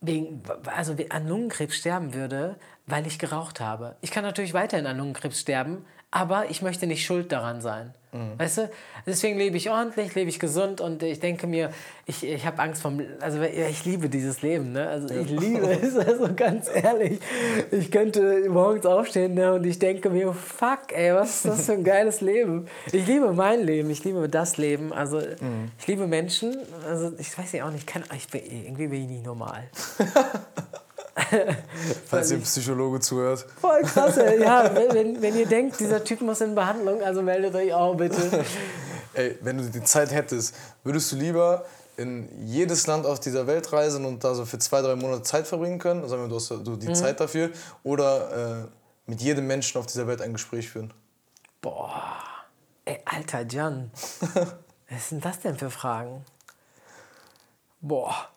wegen, 0.00 0.42
also 0.74 0.96
an 1.10 1.28
Lungenkrebs 1.28 1.76
sterben 1.76 2.14
würde, 2.14 2.56
weil 2.86 3.06
ich 3.06 3.18
geraucht 3.18 3.60
habe. 3.60 3.96
Ich 4.00 4.10
kann 4.10 4.24
natürlich 4.24 4.54
weiterhin 4.54 4.86
an 4.86 4.96
Lungenkrebs 4.96 5.40
sterben, 5.40 5.84
aber 6.10 6.48
ich 6.50 6.62
möchte 6.62 6.86
nicht 6.86 7.04
schuld 7.04 7.30
daran 7.30 7.60
sein. 7.60 7.94
Weißt 8.10 8.58
du? 8.58 8.70
Deswegen 9.06 9.38
lebe 9.38 9.58
ich 9.58 9.68
ordentlich, 9.68 10.14
lebe 10.14 10.30
ich 10.30 10.38
gesund 10.38 10.80
und 10.80 11.02
ich 11.02 11.20
denke 11.20 11.46
mir, 11.46 11.70
ich, 12.06 12.24
ich 12.24 12.46
habe 12.46 12.58
Angst 12.60 12.80
vom, 12.80 13.02
also 13.20 13.40
ich 13.42 13.84
liebe 13.84 14.08
dieses 14.08 14.40
Leben, 14.40 14.72
ne? 14.72 14.88
Also 14.88 15.14
ich 15.14 15.28
liebe 15.28 15.70
es, 15.70 15.94
also 16.06 16.34
ganz 16.34 16.70
ehrlich. 16.72 17.20
Ich 17.70 17.90
könnte 17.90 18.48
morgens 18.48 18.86
aufstehen 18.86 19.34
ne, 19.34 19.52
und 19.52 19.64
ich 19.66 19.78
denke 19.78 20.08
mir, 20.08 20.32
fuck, 20.32 20.92
ey, 20.92 21.14
was 21.14 21.36
ist 21.36 21.44
das 21.44 21.66
für 21.66 21.72
ein 21.72 21.84
geiles 21.84 22.22
Leben? 22.22 22.66
Ich 22.92 23.06
liebe 23.06 23.32
mein 23.32 23.60
Leben, 23.60 23.90
ich 23.90 24.02
liebe 24.04 24.26
das 24.28 24.56
Leben, 24.56 24.92
also 24.92 25.20
ich 25.78 25.86
liebe 25.86 26.06
Menschen, 26.06 26.56
also 26.86 27.12
ich 27.18 27.36
weiß 27.36 27.52
ja 27.52 27.66
auch 27.66 27.70
nicht, 27.70 27.86
kann, 27.86 28.04
ich 28.16 28.28
bin, 28.28 28.40
irgendwie 28.44 28.86
bin 28.86 29.02
ich 29.02 29.08
nicht 29.08 29.26
normal. 29.26 29.64
falls 32.06 32.30
ihr 32.30 32.38
Psychologe 32.38 33.00
zuhört. 33.00 33.46
Voll 33.60 33.82
krass, 33.82 34.16
ey. 34.16 34.40
ja, 34.42 34.74
wenn, 34.74 35.20
wenn, 35.20 35.36
ihr 35.36 35.46
denkt, 35.46 35.78
dieser 35.80 36.02
Typ 36.02 36.20
muss 36.20 36.40
in 36.40 36.54
Behandlung, 36.54 37.02
also 37.02 37.22
meldet 37.22 37.54
euch 37.54 37.72
auch 37.72 37.94
bitte. 37.94 38.44
Ey, 39.14 39.36
wenn 39.40 39.58
du 39.58 39.64
die 39.64 39.82
Zeit 39.82 40.12
hättest, 40.12 40.54
würdest 40.84 41.10
du 41.10 41.16
lieber 41.16 41.64
in 41.96 42.28
jedes 42.46 42.86
Land 42.86 43.04
auf 43.04 43.18
dieser 43.18 43.48
Welt 43.48 43.72
reisen 43.72 44.04
und 44.04 44.22
da 44.22 44.34
so 44.34 44.44
für 44.44 44.58
zwei, 44.58 44.80
drei 44.80 44.94
Monate 44.94 45.22
Zeit 45.22 45.48
verbringen 45.48 45.80
können? 45.80 46.06
Sagen 46.08 46.22
wir, 46.22 46.28
du 46.28 46.36
hast 46.36 46.50
du 46.50 46.76
die 46.76 46.92
Zeit 46.92 47.18
dafür. 47.18 47.50
Oder 47.82 48.60
äh, 48.62 49.10
mit 49.10 49.20
jedem 49.20 49.48
Menschen 49.48 49.78
auf 49.78 49.86
dieser 49.86 50.06
Welt 50.06 50.20
ein 50.20 50.34
Gespräch 50.34 50.68
führen? 50.68 50.92
Boah, 51.60 52.12
ey, 52.84 53.00
alter 53.06 53.44
Jan, 53.48 53.90
was 54.88 55.08
sind 55.08 55.24
das 55.24 55.40
denn 55.40 55.56
für 55.58 55.70
Fragen? 55.70 56.24
Boah. 57.80 58.28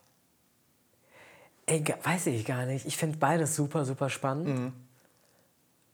Ey, 1.66 1.84
weiß 2.04 2.28
ich 2.28 2.46
gar 2.46 2.66
nicht. 2.66 2.86
Ich 2.86 2.98
finde 2.98 3.18
beides 3.18 3.56
super, 3.56 3.86
super 3.86 4.10
spannend. 4.10 4.74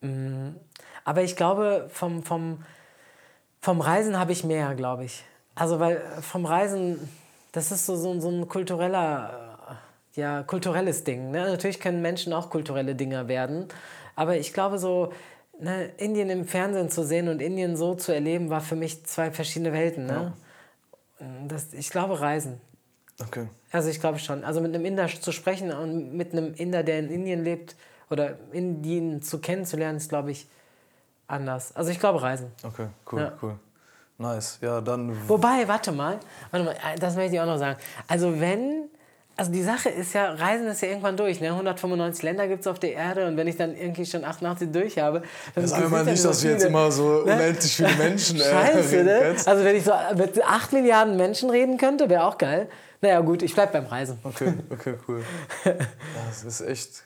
Mm, 0.01 0.55
Aber 1.03 1.23
ich 1.23 1.35
glaube, 1.35 1.89
vom, 1.91 2.23
vom, 2.23 2.63
vom 3.61 3.81
Reisen 3.81 4.17
habe 4.17 4.31
ich 4.31 4.43
mehr, 4.43 4.75
glaube 4.75 5.05
ich. 5.05 5.23
Also, 5.55 5.79
weil 5.79 5.97
äh, 5.97 6.21
vom 6.21 6.45
Reisen, 6.45 7.09
das 7.51 7.71
ist 7.71 7.85
so, 7.85 7.95
so, 7.95 8.19
so 8.19 8.29
ein 8.29 8.47
kultureller, 8.47 9.57
äh, 10.15 10.19
ja, 10.21 10.43
kulturelles 10.43 11.03
Ding. 11.03 11.31
Ne? 11.31 11.49
Natürlich 11.49 11.79
können 11.79 12.01
Menschen 12.01 12.33
auch 12.33 12.49
kulturelle 12.49 12.95
Dinger 12.95 13.27
werden. 13.27 13.67
Aber 14.15 14.37
ich 14.37 14.53
glaube, 14.53 14.79
so 14.79 15.11
ne, 15.59 15.85
Indien 15.97 16.29
im 16.29 16.45
Fernsehen 16.45 16.89
zu 16.89 17.03
sehen 17.03 17.27
und 17.27 17.41
Indien 17.41 17.75
so 17.75 17.95
zu 17.95 18.13
erleben, 18.13 18.49
war 18.49 18.61
für 18.61 18.75
mich 18.75 19.05
zwei 19.05 19.31
verschiedene 19.31 19.73
Welten. 19.73 20.05
Ne? 20.05 20.33
Das, 21.47 21.73
ich 21.73 21.89
glaube, 21.89 22.19
Reisen. 22.19 22.61
Okay. 23.19 23.47
Also 23.71 23.89
ich 23.89 23.99
glaube 23.99 24.19
schon. 24.19 24.43
Also 24.43 24.61
mit 24.61 24.73
einem 24.73 24.85
Inder 24.85 25.07
zu 25.07 25.31
sprechen 25.31 25.71
und 25.71 26.13
mit 26.15 26.31
einem 26.31 26.53
Inder, 26.55 26.83
der 26.83 26.99
in 26.99 27.09
Indien 27.09 27.43
lebt 27.43 27.75
oder 28.09 28.35
Indien 28.53 29.21
zu 29.21 29.39
kennenzulernen, 29.39 29.97
ist, 29.97 30.09
glaube 30.09 30.31
ich, 30.31 30.47
anders. 31.27 31.75
Also 31.75 31.91
ich 31.91 31.99
glaube 31.99 32.21
Reisen. 32.21 32.51
Okay, 32.63 32.87
cool, 33.11 33.19
Ja. 33.21 33.33
cool. 33.41 33.55
Nice. 34.19 34.57
Ja, 34.61 34.81
dann. 34.81 35.15
Wobei, 35.29 35.67
warte 35.67 35.91
mal, 35.91 36.17
warte 36.49 36.65
mal, 36.65 36.71
äh, 36.73 36.97
das 36.99 37.15
möchte 37.15 37.35
ich 37.35 37.41
auch 37.41 37.45
noch 37.45 37.59
sagen. 37.59 37.77
Also 38.07 38.39
wenn, 38.39 38.85
also 39.35 39.51
die 39.51 39.61
Sache 39.61 39.89
ist 39.89 40.13
ja, 40.13 40.31
Reisen 40.31 40.65
ist 40.67 40.81
ja 40.81 40.87
irgendwann 40.87 41.15
durch. 41.17 41.39
Ne? 41.39 41.49
195 41.49 42.23
Länder 42.23 42.47
gibt 42.47 42.61
es 42.61 42.67
auf 42.67 42.79
der 42.79 42.93
Erde 42.93 43.27
und 43.27 43.37
wenn 43.37 43.45
ich 43.47 43.57
dann 43.57 43.75
irgendwie 43.75 44.05
schon 44.07 44.23
88 44.23 44.71
durch 44.71 44.97
habe, 44.97 45.21
dann 45.53 45.67
Sagen 45.67 45.83
wir 45.83 45.89
mal 45.89 46.05
nicht, 46.05 46.25
dass 46.25 46.43
wir 46.43 46.51
jetzt 46.51 46.63
immer 46.65 46.89
so 46.91 47.03
Ne? 47.25 47.33
unendlich 47.33 47.75
viele 47.75 47.93
Menschen 47.95 48.37
äh, 48.37 48.43
Scheiße, 48.49 48.91
reden 48.91 49.05
ne? 49.05 49.35
Also 49.45 49.63
wenn 49.63 49.75
ich 49.75 49.83
so 49.83 49.91
mit 50.15 50.43
8 50.43 50.73
Milliarden 50.73 51.15
Menschen 51.15 51.49
reden 51.51 51.77
könnte, 51.77 52.09
wäre 52.09 52.23
auch 52.23 52.39
geil. 52.39 52.67
Naja 53.01 53.19
gut, 53.21 53.43
ich 53.43 53.53
bleib 53.53 53.71
beim 53.71 53.85
Reisen. 53.85 54.19
Okay, 54.23 54.53
okay, 54.69 54.95
cool. 55.07 55.23
Das 56.27 56.43
ist 56.43 56.61
echt. 56.61 57.03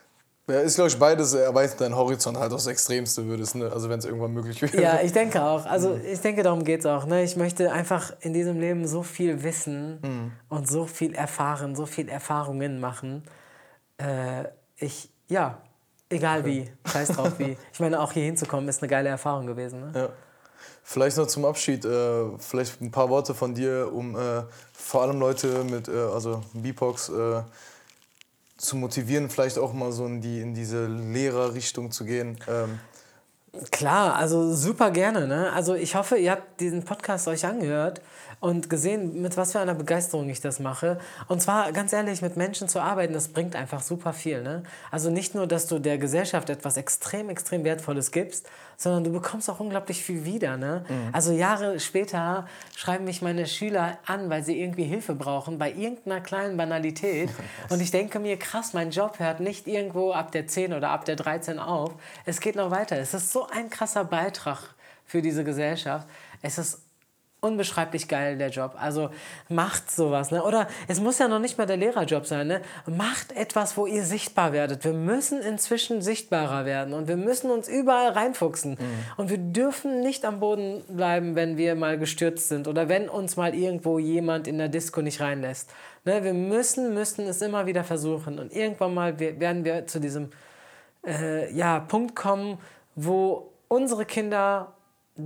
Ja, 0.48 0.60
ist, 0.60 0.76
glaube 0.76 0.90
ich, 0.90 0.98
beides 0.98 1.34
erweitert 1.34 1.80
deinen 1.80 1.96
Horizont 1.96 2.38
halt 2.38 2.52
aufs 2.52 2.68
Extremste 2.68 3.26
würdest, 3.26 3.56
ne? 3.56 3.72
Also 3.72 3.90
wenn 3.90 4.00
es 4.00 4.06
irgendwann 4.06 4.34
möglich 4.34 4.62
wäre. 4.62 4.82
Ja, 4.82 5.00
ich 5.02 5.14
denke 5.14 5.42
auch. 5.42 5.66
Also 5.66 5.98
ich 6.04 6.20
denke, 6.20 6.44
darum 6.44 6.64
geht 6.64 6.82
es 6.82 6.86
auch. 6.86 7.06
Ne? 7.06 7.24
Ich 7.24 7.38
möchte 7.38 7.72
einfach 7.72 8.12
in 8.22 8.34
diesem 8.34 8.60
Leben 8.60 8.88
so 8.88 9.04
viel 9.04 9.44
wissen 9.44 10.34
und 10.50 10.68
so 10.68 10.88
viel 10.88 11.14
erfahren, 11.14 11.76
so 11.76 11.86
viel 11.86 12.10
Erfahrungen 12.10 12.80
machen. 12.80 13.24
Äh, 13.98 14.46
ich, 14.78 15.10
ja, 15.30 15.60
egal 16.10 16.44
wie, 16.44 16.70
scheiß 16.86 17.10
drauf 17.10 17.38
wie. 17.38 17.56
Ich 17.74 17.80
meine, 17.80 18.00
auch 18.02 18.12
hier 18.12 18.24
hinzukommen 18.24 18.68
ist 18.68 18.82
eine 18.82 18.90
geile 18.90 19.10
Erfahrung 19.10 19.48
gewesen. 19.48 19.92
Ne? 19.92 19.92
Ja. 19.96 20.10
Vielleicht 20.84 21.18
noch 21.18 21.28
zum 21.28 21.46
Abschied, 21.46 21.86
äh, 21.86 22.26
vielleicht 22.40 22.82
ein 22.82 22.92
paar 22.92 23.10
Worte 23.10 23.34
von 23.34 23.54
dir, 23.54 23.92
um 23.94 24.16
äh, 24.16 24.44
vor 24.74 25.04
allem 25.04 25.20
Leute 25.20 25.64
mit, 25.64 25.88
äh, 25.88 25.92
also 25.92 26.42
BIPOX, 26.54 27.10
äh, 27.10 27.42
zu 28.58 28.76
motivieren, 28.76 29.30
vielleicht 29.30 29.58
auch 29.58 29.74
mal 29.74 29.92
so 29.92 30.06
in, 30.06 30.22
die, 30.22 30.40
in 30.40 30.54
diese 30.54 30.86
Lehrerrichtung 30.86 31.92
zu 31.92 32.06
gehen. 32.06 32.38
Ähm, 32.48 32.80
Klar, 33.70 34.16
also 34.16 34.56
super 34.56 34.92
gerne. 34.92 35.28
Ne? 35.28 35.52
Also 35.52 35.74
ich 35.76 35.96
hoffe, 35.96 36.18
ihr 36.18 36.32
habt 36.32 36.62
diesen 36.62 36.86
Podcast 36.86 37.28
euch 37.28 37.46
angehört 37.46 38.02
und 38.42 38.72
gesehen, 38.72 39.22
mit 39.22 39.38
was 39.38 39.52
für 39.52 39.60
einer 39.60 39.76
Begeisterung 39.76 40.28
ich 40.28 40.42
das 40.42 40.60
mache. 40.60 41.00
Und 41.28 41.44
zwar, 41.44 41.72
ganz 41.72 41.94
ehrlich, 41.94 42.24
mit 42.24 42.38
Menschen 42.38 42.68
zu 42.68 42.80
arbeiten, 42.82 43.14
das 43.14 43.28
bringt 43.28 43.56
einfach 43.56 43.82
super 43.84 44.14
viel. 44.14 44.42
Ne? 44.42 44.64
Also 44.90 45.12
nicht 45.12 45.36
nur, 45.36 45.46
dass 45.46 45.68
du 45.68 45.78
der 45.78 46.00
Gesellschaft 46.00 46.50
etwas 46.50 46.76
extrem, 46.76 47.30
extrem 47.30 47.64
Wertvolles 47.64 48.12
gibst, 48.12 48.50
sondern 48.78 49.04
du 49.04 49.12
bekommst 49.12 49.48
auch 49.48 49.60
unglaublich 49.60 50.04
viel 50.04 50.26
wieder. 50.26 50.58
Ne? 50.58 50.84
Mhm. 50.90 51.10
Also 51.12 51.34
Jahre 51.34 51.80
später 51.80 52.48
schreiben 52.76 53.06
mich 53.06 53.22
meine 53.22 53.46
Schüler 53.46 54.00
an, 54.08 54.32
weil 54.32 54.44
sie 54.44 54.60
irgendwie 54.60 54.86
Hilfe 54.86 55.14
brauchen 55.14 55.60
bei 55.60 55.72
irgendeiner 55.72 56.20
kleinen 56.20 56.58
Banalität. 56.58 57.30
und 57.70 57.80
ich 57.80 57.92
denke 57.92 58.18
mir, 58.18 58.38
krass, 58.38 58.74
mein 58.74 58.90
Job 58.90 59.20
hört 59.20 59.40
nicht 59.40 59.68
irgendwo 59.68 60.14
ab 60.14 60.32
der 60.32 60.48
10 60.48 60.74
oder 60.74 60.90
ab 60.90 61.06
der 61.06 61.16
13 61.16 61.60
auf. 61.60 61.94
Es 62.26 62.40
geht 62.40 62.56
noch 62.56 62.72
weiter. 62.72 62.98
Es 62.98 63.14
ist 63.14 63.32
so 63.32 63.46
ein 63.48 63.70
krasser 63.70 64.04
Beitrag 64.04 64.74
für 65.06 65.22
diese 65.22 65.44
Gesellschaft. 65.44 66.08
Es 66.42 66.58
ist 66.58 66.80
unbeschreiblich 67.42 68.08
geil, 68.08 68.38
der 68.38 68.50
Job. 68.50 68.76
Also 68.78 69.10
macht 69.50 69.90
sowas. 69.92 70.30
Ne? 70.30 70.44
Oder 70.44 70.68
es 70.88 71.02
muss 71.02 71.18
ja 71.18 71.28
noch 71.28 71.40
nicht 71.40 71.58
mal 71.58 71.66
der 71.66 71.76
Lehrerjob 71.76 72.28
sein. 72.28 72.48
Ne? 72.48 72.62
Macht 72.86 73.36
etwas, 73.36 73.76
wo 73.78 73.88
ihr 73.88 74.04
sichtbar 74.04 74.54
werdet. 74.54 74.86
Wir 74.86 74.94
müssen 74.94 75.42
inzwischen 75.42 76.04
sichtbarer 76.04 76.66
werden 76.66 76.94
und 76.94 77.08
wir 77.08 77.18
müssen 77.18 77.50
uns 77.50 77.68
überall 77.68 78.12
reinfuchsen. 78.12 78.74
Mhm. 78.74 78.78
Und 79.18 79.30
wir 79.32 79.40
dürfen 79.40 80.02
nicht 80.02 80.24
am 80.24 80.40
Boden 80.40 80.84
bleiben, 80.88 81.36
wenn 81.36 81.58
wir 81.58 81.74
mal 81.74 81.98
gestürzt 81.98 82.48
sind 82.48 82.68
oder 82.68 82.90
wenn 82.90 83.10
uns 83.10 83.38
mal 83.38 83.56
irgendwo 83.56 83.98
jemand 83.98 84.48
in 84.48 84.60
der 84.60 84.70
Disco 84.70 85.02
nicht 85.02 85.20
reinlässt. 85.20 85.72
Ne? 86.06 86.24
Wir 86.24 86.36
müssen, 86.36 86.94
müssen 86.94 87.26
es 87.26 87.42
immer 87.42 87.66
wieder 87.66 87.84
versuchen. 87.84 88.38
Und 88.38 88.54
irgendwann 88.54 88.94
mal 88.94 89.20
werden 89.20 89.66
wir 89.66 89.88
zu 89.88 90.00
diesem 90.00 90.30
äh, 91.04 91.52
ja, 91.52 91.80
Punkt 91.80 92.16
kommen, 92.16 92.60
wo 92.94 93.52
unsere 93.68 94.06
Kinder 94.06 94.74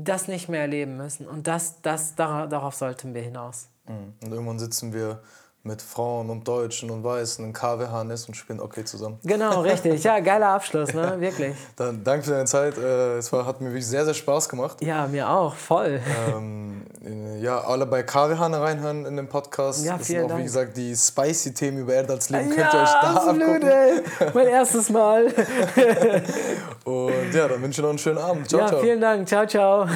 das 0.04 0.28
nicht 0.28 0.50
mehr 0.50 0.62
erleben 0.62 0.98
müssen. 0.98 1.28
Und 1.28 1.48
das, 1.48 1.82
das, 1.82 2.16
darauf 2.16 2.76
sollten 2.76 3.14
wir 3.14 3.22
hinaus. 3.22 3.70
Mhm. 3.88 4.14
Und 4.24 4.32
irgendwann 4.32 4.60
sitzen 4.60 4.94
wir 4.94 5.22
mit 5.66 5.82
Frauen 5.82 6.30
und 6.30 6.48
Deutschen 6.48 6.92
und 6.92 7.04
Weißen 7.04 7.44
in 7.44 7.54
KWHNS 7.54 8.28
und 8.28 8.36
spielen 8.36 8.60
okay 8.60 8.86
zusammen. 8.86 9.20
Genau, 9.24 9.62
richtig. 9.62 10.04
Ja, 10.04 10.20
geiler 10.20 10.50
Abschluss, 10.50 10.94
ne? 10.94 11.16
Wirklich. 11.20 11.56
Dann 11.76 12.04
danke 12.04 12.26
für 12.26 12.32
deine 12.32 12.46
Zeit. 12.46 12.78
Äh, 12.78 13.18
es 13.18 13.34
war, 13.34 13.46
hat 13.46 13.62
mir 13.62 13.70
wirklich 13.70 13.88
sehr, 13.88 14.06
sehr 14.06 14.14
Spaß 14.14 14.48
gemacht. 14.48 14.82
Ja, 14.82 15.08
mir 15.08 15.30
auch, 15.30 15.56
voll. 15.56 16.00
Ähm, 16.30 16.84
äh, 17.04 17.40
ja, 17.42 17.60
alle 17.62 17.86
bei 17.86 18.04
KWHN 18.04 18.54
reinhören 18.54 19.06
in 19.06 19.18
dem 19.18 19.28
Podcast. 19.28 19.84
Ja, 19.84 19.98
das 19.98 20.08
sind 20.08 20.24
auch, 20.24 20.28
Dank. 20.28 20.42
wie 20.42 20.46
gesagt, 20.46 20.78
die 20.78 20.96
spicy 20.96 21.54
Themen 21.54 21.80
über 21.80 21.94
Erdalsleben. 21.94 22.50
Ja, 22.50 22.56
Könnt 22.56 22.74
ihr 22.74 22.82
euch 22.82 22.90
da 22.90 23.14
absolut, 23.16 23.42
abgucken. 23.42 23.70
Ey. 23.70 24.32
Mein 24.34 24.48
erstes 24.48 24.90
Mal. 24.90 25.26
und 26.86 27.34
ja, 27.34 27.48
dann 27.48 27.62
wünsche 27.62 27.82
ich 27.82 27.84
noch 27.84 27.90
einen 27.90 27.98
schönen 27.98 28.20
Abend. 28.20 28.48
Ciao, 28.48 28.62
ja, 28.62 28.68
ciao. 28.68 28.80
vielen 28.82 29.02
Dank. 29.02 29.28
Ciao, 29.28 29.46
ciao. 29.48 29.88